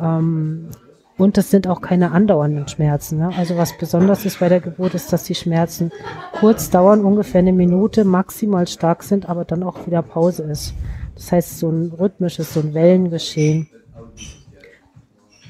Ähm, 0.01 0.71
und 1.17 1.39
es 1.39 1.51
sind 1.51 1.67
auch 1.67 1.81
keine 1.81 2.13
andauernden 2.13 2.67
Schmerzen. 2.69 3.19
Ne? 3.19 3.31
Also 3.37 3.57
was 3.57 3.77
besonders 3.77 4.25
ist 4.25 4.41
bei 4.41 4.49
der 4.49 4.61
Geburt, 4.61 4.95
ist, 4.95 5.13
dass 5.13 5.25
die 5.25 5.35
Schmerzen 5.35 5.93
kurz 6.33 6.71
dauern, 6.71 7.05
ungefähr 7.05 7.41
eine 7.41 7.53
Minute, 7.53 8.05
maximal 8.05 8.67
stark 8.67 9.03
sind, 9.03 9.29
aber 9.29 9.45
dann 9.45 9.63
auch 9.63 9.87
wieder 9.87 10.03
Pause 10.03 10.43
ist. 10.45 10.75
Das 11.15 11.31
heißt, 11.31 11.59
so 11.59 11.71
ein 11.71 11.93
rhythmisches, 11.93 12.53
so 12.53 12.61
ein 12.61 12.75
Wellengeschehen 12.75 13.69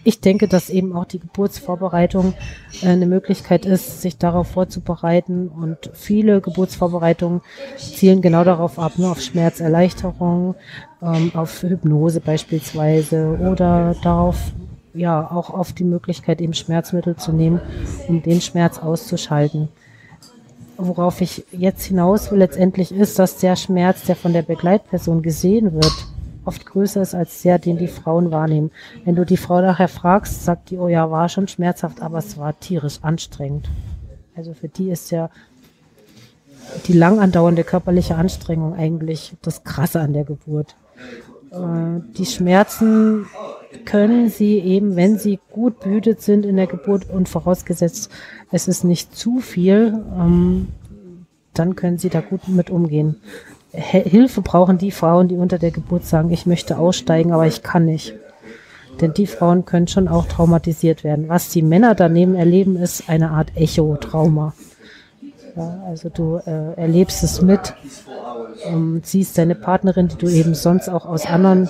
ich 0.05 0.21
denke, 0.21 0.47
dass 0.47 0.69
eben 0.69 0.95
auch 0.95 1.07
die 1.07 1.19
Geburtsvorbereitung 1.19 2.35
äh, 2.83 2.89
eine 2.89 3.07
Möglichkeit 3.07 3.65
ist, 3.65 4.03
sich 4.03 4.19
darauf 4.19 4.49
vorzubereiten. 4.49 5.49
Und 5.49 5.91
viele 5.95 6.41
Geburtsvorbereitungen 6.41 7.41
zielen 7.77 8.21
genau 8.21 8.45
darauf 8.45 8.79
ab, 8.79 8.99
ne, 8.99 9.11
auf 9.11 9.21
Schmerzerleichterung, 9.21 10.55
ähm, 11.03 11.33
auf 11.35 11.63
Hypnose 11.63 12.21
beispielsweise 12.21 13.39
oder 13.41 13.97
darauf, 14.03 14.53
ja, 14.95 15.31
auch 15.31 15.51
auf 15.51 15.73
die 15.73 15.85
Möglichkeit, 15.85 16.41
eben 16.41 16.55
Schmerzmittel 16.55 17.17
zu 17.17 17.33
nehmen, 17.33 17.61
um 18.09 18.23
den 18.23 18.41
Schmerz 18.41 18.79
auszuschalten. 18.79 19.69
Worauf 20.77 21.21
ich 21.21 21.45
jetzt 21.53 21.85
hinaus 21.85 22.31
will 22.31 22.39
letztendlich 22.39 22.93
ist, 22.93 23.19
dass 23.19 23.37
der 23.37 23.57
Schmerz, 23.57 24.05
der 24.05 24.17
von 24.17 24.33
der 24.33 24.43
Begleitperson 24.43 25.23
gesehen 25.23 25.73
wird, 25.73 25.93
oft 26.45 26.67
größer 26.67 27.03
ist 27.03 27.15
als 27.15 27.43
der, 27.43 27.59
den 27.59 27.79
die 27.79 27.89
Frauen 27.89 28.31
wahrnehmen. 28.31 28.71
Wenn 29.05 29.15
du 29.15 29.25
die 29.25 29.37
Frau 29.37 29.61
nachher 29.61 29.89
fragst, 29.89 30.45
sagt 30.45 30.71
die, 30.71 30.79
oh 30.79 30.89
ja, 30.89 31.11
war 31.11 31.29
schon 31.29 31.49
schmerzhaft, 31.49 32.01
aber 32.01 32.19
es 32.19 32.37
war 32.39 32.59
tierisch 32.59 32.99
anstrengend. 33.03 33.69
Also 34.37 34.53
für 34.53 34.69
die 34.69 34.91
ist 34.91 35.11
ja 35.11 35.31
die 36.87 36.93
lang 36.93 37.21
andauernde 37.21 37.65
körperliche 37.65 38.17
Anstrengung 38.17 38.75
eigentlich 38.75 39.35
das 39.43 39.65
Krasse 39.65 40.01
an 40.01 40.13
der 40.13 40.25
Geburt. 40.25 40.75
Äh, 41.51 42.01
die 42.17 42.27
Schmerzen 42.27 43.27
können 43.85 44.31
sie 44.31 44.59
eben, 44.59 44.97
wenn 44.97 45.19
sie 45.19 45.39
gut 45.51 45.81
behütet 45.81 46.23
sind 46.23 46.47
in 46.47 46.57
der 46.57 46.67
Geburt 46.67 47.09
und 47.11 47.29
vorausgesetzt, 47.29 48.11
es 48.51 48.69
ist 48.69 48.85
nicht 48.85 49.17
zu 49.17 49.41
viel, 49.41 50.03
ähm, 50.19 50.69
dann 51.53 51.77
können 51.77 51.99
sie 51.99 52.09
da 52.09 52.21
gut 52.21 52.49
mit 52.49 52.71
umgehen. 52.71 53.17
Hilfe 53.73 54.41
brauchen 54.41 54.79
die 54.79 54.93
Frauen, 54.93 55.29
die 55.29 55.37
unter 55.37 55.59
der 55.59 55.71
Geburt 55.71 56.05
sagen, 56.05 56.31
ich 56.31 56.47
möchte 56.47 56.79
aussteigen, 56.79 57.33
aber 57.33 57.47
ich 57.47 57.63
kann 57.63 57.85
nicht. 57.85 58.15
Denn 59.01 59.13
die 59.13 59.27
Frauen 59.27 59.65
können 59.65 59.89
schon 59.89 60.07
auch 60.07 60.27
traumatisiert 60.27 61.03
werden. 61.03 61.29
Was 61.29 61.49
die 61.49 61.63
Männer 61.63 61.97
daneben 61.97 62.37
erleben, 62.37 62.77
ist 62.77 63.09
eine 63.09 63.31
Art 63.31 63.57
Echo-Trauma. 63.57 64.55
Ja, 65.57 65.83
also 65.87 66.09
du 66.09 66.37
äh, 66.47 66.75
erlebst 66.75 67.23
es 67.23 67.43
mit, 67.43 67.75
ähm, 68.65 69.01
siehst 69.05 69.39
deine 69.39 69.55
Partnerin, 69.55 70.09
die 70.09 70.17
du 70.17 70.29
eben 70.29 70.55
sonst 70.55 70.89
auch 70.89 71.07
aus 71.07 71.27
anderen 71.27 71.69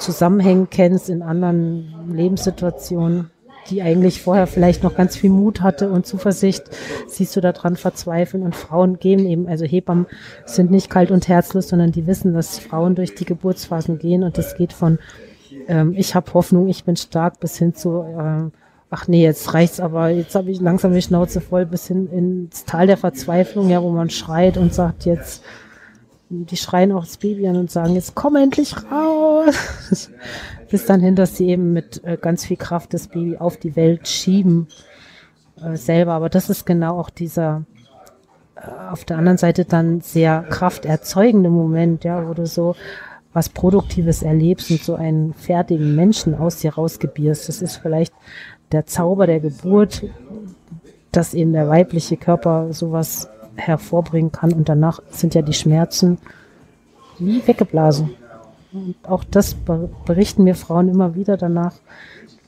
Zusammenhängen 0.00 0.68
kennst, 0.70 1.08
in 1.08 1.22
anderen 1.22 2.12
Lebenssituationen, 2.12 3.30
die 3.68 3.82
eigentlich 3.82 4.22
vorher 4.22 4.46
vielleicht 4.46 4.82
noch 4.82 4.96
ganz 4.96 5.16
viel 5.16 5.30
Mut 5.30 5.60
hatte 5.60 5.90
und 5.90 6.06
Zuversicht, 6.06 6.64
siehst 7.06 7.36
du 7.36 7.40
daran 7.40 7.76
verzweifeln. 7.76 8.42
Und 8.42 8.56
Frauen 8.56 8.98
gehen 8.98 9.26
eben, 9.26 9.46
also 9.46 9.64
Hebammen 9.64 10.06
sind 10.46 10.70
nicht 10.70 10.90
kalt 10.90 11.10
und 11.10 11.28
herzlos, 11.28 11.68
sondern 11.68 11.92
die 11.92 12.06
wissen, 12.06 12.34
dass 12.34 12.58
Frauen 12.58 12.94
durch 12.94 13.14
die 13.14 13.24
Geburtsphasen 13.24 13.98
gehen. 13.98 14.24
Und 14.24 14.38
das 14.38 14.56
geht 14.56 14.72
von 14.72 14.98
ähm, 15.68 15.94
ich 15.96 16.14
habe 16.14 16.32
Hoffnung, 16.34 16.68
ich 16.68 16.84
bin 16.84 16.96
stark 16.96 17.40
bis 17.40 17.56
hin 17.56 17.74
zu 17.74 18.02
äh, 18.02 18.50
ach 18.90 19.06
nee, 19.06 19.22
jetzt 19.22 19.54
reicht's 19.54 19.80
aber, 19.80 20.08
jetzt 20.08 20.34
habe 20.34 20.50
ich 20.50 20.60
langsam 20.60 20.92
die 20.92 21.02
Schnauze 21.02 21.40
voll 21.40 21.64
bis 21.64 21.86
hin 21.86 22.08
ins 22.08 22.64
Tal 22.64 22.86
der 22.88 22.96
Verzweiflung, 22.96 23.70
ja, 23.70 23.82
wo 23.82 23.90
man 23.90 24.10
schreit 24.10 24.56
und 24.56 24.74
sagt 24.74 25.06
jetzt 25.06 25.44
die 26.30 26.56
schreien 26.56 26.92
auch 26.92 27.04
das 27.04 27.16
Baby 27.16 27.48
an 27.48 27.56
und 27.56 27.70
sagen, 27.70 27.94
jetzt 27.94 28.14
komm 28.14 28.36
endlich 28.36 28.74
raus. 28.90 30.10
Bis 30.70 30.86
dann 30.86 31.00
hin, 31.00 31.16
dass 31.16 31.36
sie 31.36 31.48
eben 31.48 31.72
mit 31.72 32.04
äh, 32.04 32.16
ganz 32.20 32.44
viel 32.44 32.56
Kraft 32.56 32.94
das 32.94 33.08
Baby 33.08 33.36
auf 33.36 33.56
die 33.56 33.74
Welt 33.74 34.06
schieben 34.06 34.68
äh, 35.60 35.76
selber. 35.76 36.12
Aber 36.12 36.28
das 36.28 36.48
ist 36.48 36.64
genau 36.64 36.98
auch 36.98 37.10
dieser 37.10 37.64
äh, 38.54 38.60
auf 38.92 39.04
der 39.04 39.18
anderen 39.18 39.38
Seite 39.38 39.64
dann 39.64 40.00
sehr 40.02 40.44
krafterzeugende 40.48 41.50
Moment, 41.50 42.04
ja, 42.04 42.28
wo 42.28 42.32
du 42.32 42.46
so 42.46 42.76
was 43.32 43.48
Produktives 43.48 44.22
erlebst 44.22 44.70
und 44.70 44.82
so 44.82 44.94
einen 44.94 45.34
fertigen 45.34 45.96
Menschen 45.96 46.36
aus 46.36 46.56
dir 46.58 46.74
rausgebierst. 46.74 47.48
Das 47.48 47.60
ist 47.60 47.76
vielleicht 47.76 48.12
der 48.70 48.86
Zauber 48.86 49.26
der 49.26 49.40
Geburt, 49.40 50.04
dass 51.10 51.34
eben 51.34 51.52
der 51.52 51.68
weibliche 51.68 52.16
Körper 52.16 52.72
sowas 52.72 53.28
hervorbringen 53.56 54.32
kann. 54.32 54.52
Und 54.52 54.68
danach 54.68 55.00
sind 55.10 55.34
ja 55.34 55.42
die 55.42 55.52
Schmerzen 55.52 56.18
wie 57.18 57.46
weggeblasen. 57.46 58.10
Und 58.72 58.96
auch 59.06 59.24
das 59.24 59.56
berichten 60.04 60.44
mir 60.44 60.54
Frauen 60.54 60.88
immer 60.88 61.14
wieder 61.14 61.36
danach, 61.36 61.74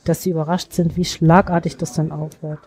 dass 0.05 0.23
sie 0.23 0.31
überrascht 0.31 0.73
sind, 0.73 0.97
wie 0.97 1.05
schlagartig 1.05 1.77
das 1.77 1.93
dann 1.93 2.11
aufhört. 2.11 2.59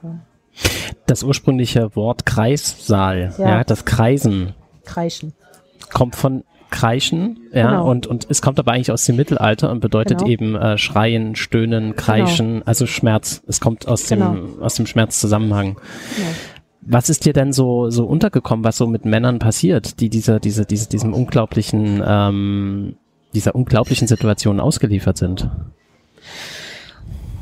Das 1.06 1.22
ursprüngliche 1.22 1.94
Wort 1.94 2.26
Kreissaal, 2.26 3.34
ja, 3.38 3.48
ja 3.48 3.64
das 3.64 3.84
Kreisen. 3.84 4.54
Kreischen. 4.84 5.32
Kommt 5.92 6.16
von 6.16 6.44
Kreischen, 6.70 7.38
ja, 7.52 7.70
genau. 7.70 7.90
und, 7.90 8.06
und 8.06 8.26
es 8.28 8.42
kommt 8.42 8.58
aber 8.58 8.72
eigentlich 8.72 8.90
aus 8.90 9.04
dem 9.04 9.16
Mittelalter 9.16 9.70
und 9.70 9.80
bedeutet 9.80 10.18
genau. 10.18 10.30
eben 10.30 10.56
äh, 10.56 10.76
Schreien, 10.78 11.36
Stöhnen, 11.36 11.94
Kreischen, 11.94 12.54
genau. 12.54 12.64
also 12.66 12.86
Schmerz. 12.86 13.42
Es 13.46 13.60
kommt 13.60 13.86
aus 13.86 14.06
dem, 14.06 14.18
genau. 14.18 14.62
aus 14.64 14.74
dem 14.74 14.86
Schmerzzusammenhang. 14.86 15.78
Was 16.88 17.08
ist 17.08 17.24
dir 17.24 17.32
denn 17.32 17.52
so, 17.52 17.90
so 17.90 18.06
untergekommen, 18.06 18.64
was 18.64 18.76
so 18.76 18.86
mit 18.86 19.04
Männern 19.04 19.40
passiert, 19.40 20.00
die 20.00 20.08
dieser, 20.08 20.38
diese, 20.38 20.64
diese, 20.64 20.88
diesem 20.88 21.14
unglaublichen, 21.14 22.02
ähm, 22.06 22.96
dieser 23.34 23.56
unglaublichen 23.56 24.06
Situation 24.06 24.60
ausgeliefert 24.60 25.18
sind? 25.18 25.50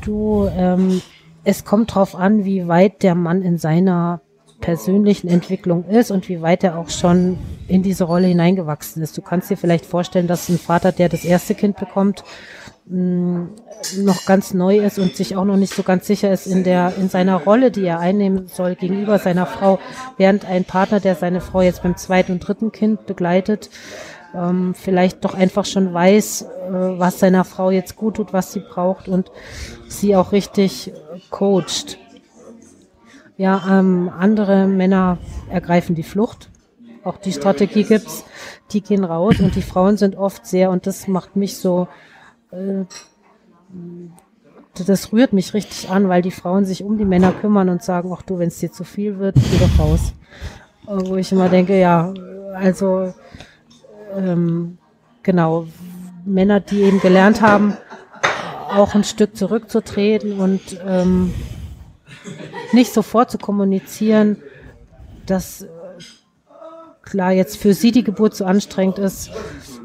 Du, 0.01 0.49
ähm, 0.55 1.01
es 1.43 1.63
kommt 1.63 1.93
drauf 1.93 2.15
an, 2.15 2.43
wie 2.43 2.67
weit 2.67 3.03
der 3.03 3.13
Mann 3.13 3.43
in 3.43 3.59
seiner 3.59 4.21
persönlichen 4.61 5.27
Entwicklung 5.27 5.85
ist 5.85 6.09
und 6.09 6.27
wie 6.27 6.41
weit 6.41 6.63
er 6.63 6.79
auch 6.79 6.89
schon 6.89 7.37
in 7.67 7.83
diese 7.83 8.05
Rolle 8.05 8.27
hineingewachsen 8.27 9.03
ist. 9.03 9.15
Du 9.15 9.21
kannst 9.21 9.51
dir 9.51 9.57
vielleicht 9.57 9.85
vorstellen, 9.85 10.27
dass 10.27 10.49
ein 10.49 10.57
Vater, 10.57 10.91
der 10.91 11.07
das 11.07 11.23
erste 11.23 11.53
Kind 11.53 11.77
bekommt, 11.77 12.23
mh, 12.87 13.47
noch 13.97 14.25
ganz 14.25 14.53
neu 14.53 14.79
ist 14.79 14.99
und 14.99 15.15
sich 15.15 15.35
auch 15.35 15.45
noch 15.45 15.57
nicht 15.57 15.73
so 15.73 15.83
ganz 15.83 16.07
sicher 16.07 16.31
ist 16.31 16.47
in 16.47 16.63
der 16.63 16.93
in 16.97 17.09
seiner 17.09 17.37
Rolle, 17.37 17.71
die 17.71 17.85
er 17.85 17.99
einnehmen 17.99 18.47
soll 18.47 18.75
gegenüber 18.75 19.19
seiner 19.19 19.45
Frau, 19.45 19.79
während 20.17 20.45
ein 20.45 20.65
Partner, 20.65 20.99
der 20.99 21.15
seine 21.15 21.41
Frau 21.41 21.61
jetzt 21.61 21.83
beim 21.83 21.97
zweiten 21.97 22.33
und 22.33 22.39
dritten 22.39 22.71
Kind 22.71 23.05
begleitet, 23.05 23.69
ähm, 24.33 24.73
vielleicht 24.75 25.23
doch 25.25 25.33
einfach 25.33 25.65
schon 25.65 25.93
weiß, 25.93 26.41
äh, 26.41 26.71
was 26.71 27.19
seiner 27.19 27.43
Frau 27.43 27.71
jetzt 27.71 27.95
gut 27.95 28.15
tut, 28.15 28.33
was 28.33 28.53
sie 28.53 28.59
braucht 28.61 29.07
und 29.07 29.31
sie 29.87 30.15
auch 30.15 30.31
richtig 30.31 30.93
coacht. 31.29 31.97
Ja, 33.37 33.79
ähm, 33.79 34.09
andere 34.17 34.65
Männer 34.65 35.17
ergreifen 35.49 35.95
die 35.95 36.03
Flucht. 36.03 36.49
Auch 37.03 37.17
die 37.17 37.33
Strategie 37.33 37.83
gibt's. 37.83 38.23
Die 38.71 38.81
gehen 38.81 39.03
raus 39.03 39.39
und 39.39 39.55
die 39.55 39.61
Frauen 39.61 39.97
sind 39.97 40.15
oft 40.15 40.45
sehr, 40.47 40.71
und 40.71 40.87
das 40.87 41.07
macht 41.07 41.35
mich 41.35 41.57
so 41.57 41.87
das 44.87 45.13
rührt 45.13 45.33
mich 45.33 45.53
richtig 45.53 45.89
an, 45.89 46.09
weil 46.09 46.21
die 46.21 46.31
Frauen 46.31 46.65
sich 46.65 46.83
um 46.83 46.97
die 46.97 47.05
Männer 47.05 47.31
kümmern 47.31 47.69
und 47.69 47.83
sagen, 47.83 48.11
ach 48.13 48.21
du, 48.21 48.39
wenn 48.39 48.49
es 48.49 48.59
dir 48.59 48.71
zu 48.71 48.83
viel 48.83 49.19
wird, 49.19 49.35
geh 49.35 49.57
doch 49.57 49.79
raus. 49.79 50.13
Wo 50.85 51.15
ich 51.15 51.31
immer 51.31 51.49
denke, 51.49 51.79
ja, 51.79 52.13
also 52.53 53.13
ähm, 54.15 54.77
genau, 55.23 55.67
Männer, 56.25 56.59
die 56.59 56.81
eben 56.81 56.99
gelernt 56.99 57.41
haben, 57.41 57.77
auch 58.69 58.95
ein 58.95 59.03
Stück 59.03 59.35
zurückzutreten 59.35 60.39
und 60.39 60.61
ähm, 60.85 61.33
nicht 62.71 62.93
sofort 62.93 63.31
zu 63.31 63.37
kommunizieren, 63.37 64.37
dass 65.25 65.63
äh, 65.63 65.67
klar 67.15 67.31
jetzt 67.31 67.55
für 67.55 67.73
sie 67.73 67.93
die 67.93 68.03
Geburt 68.03 68.35
so 68.35 68.43
anstrengend 68.43 68.99
ist, 68.99 69.31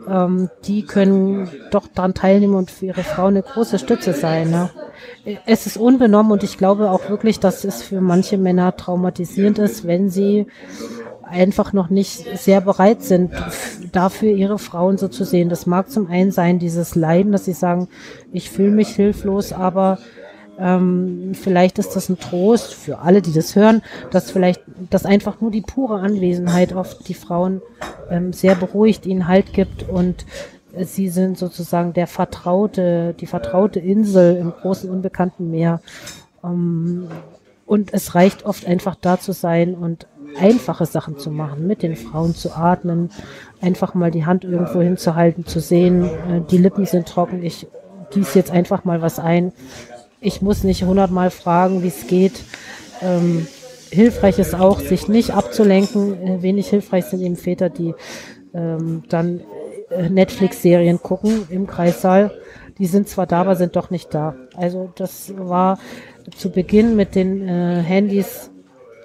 ähm, 0.09 0.51
die 0.65 0.83
können 0.83 1.49
doch 1.71 1.87
daran 1.87 2.13
teilnehmen 2.13 2.57
und 2.57 2.73
für 2.73 2.87
ihre 2.87 3.05
Frau 3.05 3.27
eine 3.27 3.43
große 3.43 3.79
Stütze 3.79 4.15
sein. 4.15 4.51
Ne? 4.51 4.69
Es 5.47 5.65
ist 5.67 5.77
unbenommen 5.77 6.33
und 6.33 6.43
ich 6.43 6.59
glaube 6.59 6.91
auch 6.91 7.09
wirklich, 7.09 7.39
dass 7.39 7.63
es 7.63 7.83
für 7.83 8.01
manche 8.01 8.37
Männer 8.37 8.77
traumatisierend 8.77 9.61
ist, 9.61 9.87
wenn 9.87 10.11
sie 10.11 10.49
einfach 11.23 11.73
noch 11.73 11.89
nicht 11.89 12.37
sehr 12.37 12.61
bereit 12.61 13.05
sind, 13.05 13.31
dafür 13.93 14.33
ihre 14.33 14.59
Frauen 14.59 14.99
so 14.99 15.07
zu 15.07 15.25
sehen. 15.25 15.51
Das 15.51 15.67
mag 15.67 15.89
zum 15.89 16.09
einen 16.09 16.33
sein, 16.33 16.59
dieses 16.59 16.97
Leiden, 16.97 17.31
dass 17.31 17.45
sie 17.45 17.53
sagen, 17.53 17.87
ich 18.33 18.51
fühle 18.51 18.73
mich 18.73 18.89
hilflos, 18.89 19.53
aber 19.53 19.99
ähm, 20.61 21.33
vielleicht 21.35 21.79
ist 21.79 21.97
das 21.97 22.09
ein 22.09 22.19
Trost 22.19 22.75
für 22.75 22.99
alle, 22.99 23.23
die 23.23 23.33
das 23.33 23.57
hören, 23.57 23.83
dass 24.11 24.31
vielleicht, 24.31 24.63
dass 24.91 25.07
einfach 25.07 25.41
nur 25.41 25.51
die 25.51 25.63
pure 25.63 26.01
Anwesenheit 26.01 26.75
oft 26.75 27.09
die 27.09 27.15
Frauen 27.15 27.63
ähm, 28.11 28.33
sehr 28.33 28.55
beruhigt, 28.55 29.07
ihnen 29.07 29.27
Halt 29.27 29.53
gibt 29.53 29.89
und 29.89 30.27
sie 30.77 31.09
sind 31.09 31.39
sozusagen 31.39 31.93
der 31.93 32.07
vertraute, 32.07 33.15
die 33.19 33.27
vertraute 33.27 33.81
Insel 33.81 34.37
im 34.37 34.53
großen 34.53 34.91
unbekannten 34.91 35.51
Meer. 35.51 35.81
Ähm, 36.45 37.09
und 37.67 37.95
es 37.95 38.15
reicht 38.15 38.45
oft 38.45 38.67
einfach 38.67 38.97
da 39.01 39.21
zu 39.21 39.33
sein 39.33 39.75
und 39.75 40.07
einfache 40.39 40.87
Sachen 40.87 41.19
zu 41.19 41.31
machen, 41.31 41.67
mit 41.67 41.83
den 41.83 41.97
Frauen 41.97 42.35
zu 42.35 42.55
atmen, 42.55 43.11
einfach 43.61 43.95
mal 43.95 44.11
die 44.11 44.27
Hand 44.27 44.45
irgendwo 44.45 44.81
hinzuhalten, 44.81 45.47
zu 45.47 45.61
sehen, 45.61 46.05
äh, 46.05 46.41
die 46.51 46.59
Lippen 46.59 46.85
sind 46.87 47.09
trocken, 47.09 47.43
ich 47.43 47.67
gieße 48.11 48.39
jetzt 48.39 48.51
einfach 48.51 48.85
mal 48.85 49.03
was 49.03 49.19
ein 49.19 49.53
ich 50.21 50.43
muss 50.43 50.65
nicht 50.65 50.85
hundertmal 50.85 51.31
fragen, 51.31 51.83
wie 51.83 51.89
es 51.89 52.07
geht. 52.07 52.45
Ähm, 53.03 53.47
hilfreich 53.91 54.39
ist 54.39 54.55
auch, 54.55 54.81
sich 54.81 55.09
nicht 55.09 55.31
abzulenken. 55.31 56.23
Äh, 56.27 56.43
wenig 56.43 56.69
hilfreich 56.69 57.07
sind 57.07 57.23
eben 57.23 57.37
Väter, 57.37 57.71
die 57.71 57.95
ähm, 58.55 59.05
dann 59.09 59.41
äh, 59.91 60.09
Netflix-Serien 60.09 61.03
gucken 61.03 61.47
im 61.51 61.67
Kreissaal. 61.67 62.33
Die 62.79 62.87
sind 62.87 63.09
zwar 63.09 63.27
da, 63.27 63.43
aber 63.43 63.57
sind 63.57 63.77
doch 63.77 63.91
nicht 63.91 64.15
da. 64.15 64.35
Also 64.55 64.91
das 64.95 65.33
war 65.37 65.79
zu 66.37 66.51
Beginn 66.51 66.97
mit 66.97 67.15
den 67.15 67.47
äh, 67.47 67.83
Handys 67.83 68.51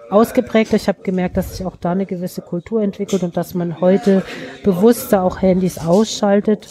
ausgeprägt. 0.09 0.73
Ich 0.73 0.87
habe 0.87 1.01
gemerkt, 1.01 1.37
dass 1.37 1.57
sich 1.57 1.65
auch 1.65 1.75
da 1.77 1.91
eine 1.91 2.05
gewisse 2.05 2.41
Kultur 2.41 2.81
entwickelt 2.81 3.23
und 3.23 3.37
dass 3.37 3.53
man 3.53 3.81
heute 3.81 4.23
bewusster 4.63 5.23
auch 5.23 5.41
Handys 5.41 5.77
ausschaltet. 5.77 6.67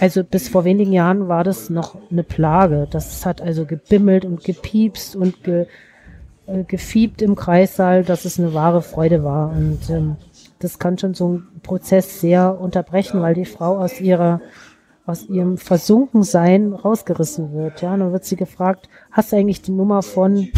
Also 0.00 0.24
bis 0.24 0.48
vor 0.48 0.64
wenigen 0.64 0.92
Jahren 0.92 1.28
war 1.28 1.44
das 1.44 1.70
noch 1.70 1.96
eine 2.10 2.22
Plage. 2.22 2.86
Das 2.90 3.26
hat 3.26 3.40
also 3.40 3.64
gebimmelt 3.64 4.24
und 4.24 4.44
gepiepst 4.44 5.16
und 5.16 5.42
ge, 5.42 5.66
äh, 6.46 6.64
gefiebt 6.64 7.22
im 7.22 7.34
Kreissaal, 7.34 8.04
dass 8.04 8.24
es 8.24 8.38
eine 8.38 8.54
wahre 8.54 8.82
Freude 8.82 9.24
war. 9.24 9.50
Und 9.50 9.90
ähm, 9.90 10.16
das 10.58 10.78
kann 10.78 10.98
schon 10.98 11.14
so 11.14 11.26
einen 11.26 11.60
Prozess 11.62 12.20
sehr 12.20 12.60
unterbrechen, 12.60 13.20
weil 13.20 13.34
die 13.34 13.44
Frau 13.44 13.78
aus 13.78 14.00
ihrer 14.00 14.40
aus 15.08 15.26
ihrem 15.26 15.56
Versunkensein 15.56 16.74
rausgerissen 16.74 17.54
wird. 17.54 17.80
Ja, 17.80 17.94
und 17.94 18.00
dann 18.00 18.12
wird 18.12 18.26
sie 18.26 18.36
gefragt, 18.36 18.90
hast 19.10 19.32
du 19.32 19.36
eigentlich 19.36 19.62
die 19.62 19.72
Nummer 19.72 20.02
von 20.02 20.48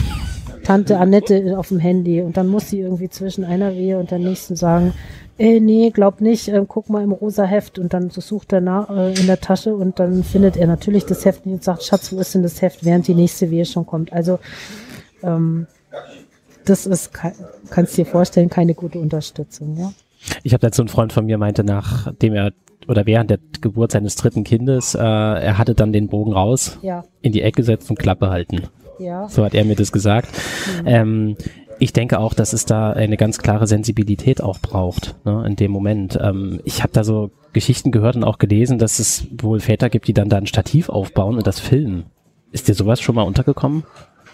Tante 0.65 0.99
Annette 0.99 1.57
auf 1.57 1.69
dem 1.69 1.79
Handy? 1.79 2.21
Und 2.21 2.37
dann 2.37 2.49
muss 2.49 2.69
sie 2.69 2.81
irgendwie 2.81 3.09
zwischen 3.09 3.45
einer 3.45 3.75
Wehe 3.75 4.01
und 4.01 4.11
der 4.11 4.19
nächsten 4.19 4.57
sagen, 4.57 4.93
äh, 5.41 5.59
nee, 5.59 5.91
glaub 5.91 6.21
nicht, 6.21 6.49
äh, 6.49 6.65
guck 6.69 6.91
mal 6.91 7.03
im 7.03 7.13
rosa 7.13 7.45
Heft 7.45 7.79
und 7.79 7.95
dann 7.95 8.11
sucht 8.11 8.53
er 8.53 8.61
nach, 8.61 8.91
äh, 8.91 9.19
in 9.19 9.27
der 9.27 9.41
Tasche 9.41 9.75
und 9.75 9.99
dann 9.99 10.23
findet 10.23 10.57
er 10.57 10.67
natürlich 10.67 11.07
das 11.07 11.25
Heft 11.25 11.47
und 11.47 11.65
sagt, 11.65 11.83
Schatz, 11.83 12.13
wo 12.13 12.21
ist 12.21 12.35
denn 12.35 12.43
das 12.43 12.61
Heft, 12.61 12.85
während 12.85 13.09
die 13.09 13.15
nächste 13.15 13.51
Wehe 13.51 13.65
schon 13.65 13.87
kommt. 13.87 14.13
Also 14.13 14.39
ähm, 15.23 15.67
das 16.67 16.87
ist, 16.87 17.13
kannst 17.71 17.97
dir 17.97 18.05
vorstellen, 18.05 18.51
keine 18.51 18.75
gute 18.75 18.99
Unterstützung, 18.99 19.77
ja. 19.79 19.93
Ich 20.43 20.53
habe 20.53 20.61
dazu 20.61 20.83
einen 20.83 20.91
Freund 20.91 21.15
von 21.15 21.25
mir 21.25 21.39
meinte, 21.39 21.65
nachdem 21.65 22.35
er 22.35 22.53
oder 22.87 23.07
während 23.07 23.31
der 23.31 23.39
Geburt 23.63 23.93
seines 23.93 24.17
dritten 24.17 24.45
Kindes, 24.45 24.95
äh, 24.95 24.99
er 25.01 25.57
hatte 25.57 25.75
dann 25.75 25.93
den 25.93 26.09
Bogen 26.09 26.33
raus, 26.33 26.79
ja. 26.83 27.05
in 27.23 27.33
die 27.33 27.41
Ecke 27.41 27.63
gesetzt 27.63 27.89
und 27.89 27.99
Klappe 27.99 28.29
halten. 28.29 28.65
Ja. 28.99 29.29
So 29.29 29.45
hat 29.45 29.55
er 29.55 29.65
mir 29.65 29.77
das 29.77 29.93
gesagt. 29.93 30.29
Mhm. 30.83 30.87
Ähm, 30.87 31.37
ich 31.81 31.93
denke 31.93 32.21
auch, 32.21 32.35
dass 32.35 32.53
es 32.53 32.67
da 32.67 32.93
eine 32.93 33.17
ganz 33.17 33.39
klare 33.39 33.67
Sensibilität 33.67 34.43
auch 34.43 34.59
braucht 34.59 35.17
ne, 35.25 35.45
in 35.47 35.57
dem 35.57 35.73
Moment. 35.73 36.19
Ähm, 36.23 36.61
ich 36.65 36.83
habe 36.83 36.93
da 36.93 37.03
so 37.03 37.31
Geschichten 37.53 37.91
gehört 37.91 38.17
und 38.17 38.23
auch 38.25 38.39
gelesen, 38.39 38.79
dass 38.79 38.99
es 38.99 39.27
wohl 39.39 39.61
Väter 39.61 39.89
gibt, 39.89 40.07
die 40.07 40.13
dann 40.13 40.29
da 40.29 40.37
ein 40.37 40.47
Stativ 40.47 40.91
aufbauen 40.91 41.37
und 41.37 41.47
das 41.47 41.59
filmen. 41.59 42.05
Ist 42.53 42.69
dir 42.69 42.75
sowas 42.75 43.01
schon 43.01 43.15
mal 43.15 43.23
untergekommen? 43.23 43.85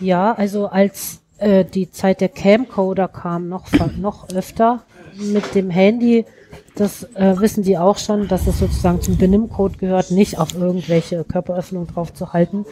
Ja, 0.01 0.34
also 0.34 0.66
als 0.66 1.22
äh, 1.38 1.64
die 1.64 1.90
Zeit 1.90 2.20
der 2.20 2.28
Camcoder 2.28 3.09
kam, 3.09 3.49
noch, 3.49 3.66
noch 3.97 4.28
öfter 4.30 4.82
mit 5.16 5.55
dem 5.55 5.70
Handy, 5.70 6.26
das 6.74 7.04
äh, 7.14 7.34
wissen 7.38 7.62
die 7.62 7.78
auch 7.78 7.98
schon, 7.98 8.28
dass 8.28 8.46
es 8.46 8.59
sozusagen 8.59 9.00
zum 9.00 9.16
Benimmcode 9.16 9.78
gehört, 9.78 10.11
nicht 10.11 10.38
auf 10.38 10.54
irgendwelche 10.54 11.24
Körperöffnungen 11.24 11.88
drauf 11.88 12.12
zu 12.12 12.32
halten, 12.32 12.66